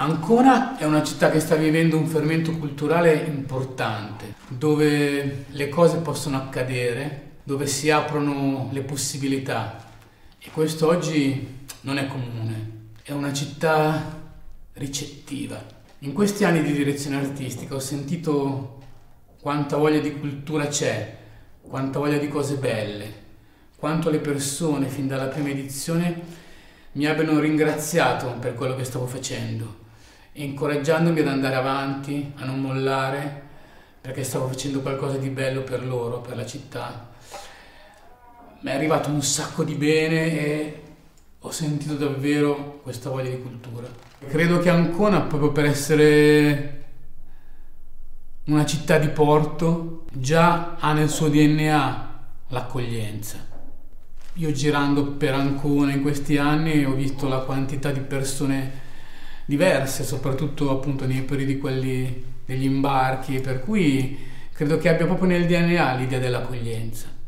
Ancona 0.00 0.78
è 0.78 0.84
una 0.84 1.02
città 1.02 1.30
che 1.30 1.40
sta 1.40 1.56
vivendo 1.56 1.98
un 1.98 2.06
fermento 2.06 2.56
culturale 2.56 3.12
importante, 3.16 4.32
dove 4.48 5.44
le 5.46 5.68
cose 5.68 5.98
possono 5.98 6.38
accadere, 6.38 7.32
dove 7.42 7.66
si 7.66 7.90
aprono 7.90 8.70
le 8.72 8.80
possibilità 8.80 9.90
e 10.38 10.48
questo 10.52 10.86
oggi 10.86 11.66
non 11.82 11.98
è 11.98 12.06
comune, 12.06 12.92
è 13.02 13.12
una 13.12 13.30
città 13.34 14.22
ricettiva. 14.72 15.62
In 15.98 16.14
questi 16.14 16.44
anni 16.44 16.62
di 16.62 16.72
direzione 16.72 17.16
artistica 17.16 17.74
ho 17.74 17.78
sentito 17.78 18.78
quanta 19.38 19.76
voglia 19.76 20.00
di 20.00 20.18
cultura 20.18 20.66
c'è, 20.68 21.14
quanta 21.60 21.98
voglia 21.98 22.16
di 22.16 22.28
cose 22.28 22.54
belle, 22.54 23.12
quanto 23.76 24.08
le 24.08 24.20
persone 24.20 24.86
fin 24.86 25.06
dalla 25.06 25.26
prima 25.26 25.50
edizione 25.50 26.22
mi 26.92 27.04
abbiano 27.04 27.38
ringraziato 27.38 28.34
per 28.40 28.54
quello 28.54 28.74
che 28.74 28.84
stavo 28.84 29.04
facendo 29.04 29.79
incoraggiandomi 30.32 31.20
ad 31.20 31.28
andare 31.28 31.54
avanti, 31.54 32.32
a 32.36 32.44
non 32.44 32.60
mollare, 32.60 33.48
perché 34.00 34.24
stavo 34.24 34.48
facendo 34.48 34.80
qualcosa 34.80 35.18
di 35.18 35.28
bello 35.28 35.62
per 35.62 35.84
loro, 35.84 36.20
per 36.20 36.36
la 36.36 36.46
città. 36.46 37.08
Mi 38.60 38.70
è 38.70 38.74
arrivato 38.74 39.10
un 39.10 39.22
sacco 39.22 39.64
di 39.64 39.74
bene 39.74 40.38
e 40.38 40.82
ho 41.38 41.50
sentito 41.50 41.94
davvero 41.94 42.80
questa 42.82 43.10
voglia 43.10 43.30
di 43.30 43.40
cultura. 43.40 43.88
Credo 44.26 44.58
che 44.58 44.68
Ancona, 44.68 45.22
proprio 45.22 45.52
per 45.52 45.64
essere 45.64 46.84
una 48.44 48.66
città 48.66 48.98
di 48.98 49.08
porto, 49.08 50.04
già 50.12 50.76
ha 50.78 50.92
nel 50.92 51.08
suo 51.08 51.28
DNA 51.28 52.08
l'accoglienza. 52.48 53.48
Io 54.34 54.52
girando 54.52 55.12
per 55.12 55.34
Ancona 55.34 55.92
in 55.92 56.02
questi 56.02 56.36
anni 56.36 56.84
ho 56.84 56.94
visto 56.94 57.28
la 57.28 57.38
quantità 57.38 57.90
di 57.90 58.00
persone 58.00 58.88
diverse, 59.50 60.04
soprattutto 60.04 60.70
appunto 60.70 61.06
nei 61.06 61.22
periodi 61.22 61.58
quelli 61.58 62.22
degli 62.46 62.62
imbarchi, 62.62 63.40
per 63.40 63.58
cui 63.58 64.16
credo 64.52 64.78
che 64.78 64.88
abbia 64.88 65.06
proprio 65.06 65.26
nel 65.26 65.46
DNA 65.46 65.94
l'idea 65.94 66.20
dell'accoglienza. 66.20 67.19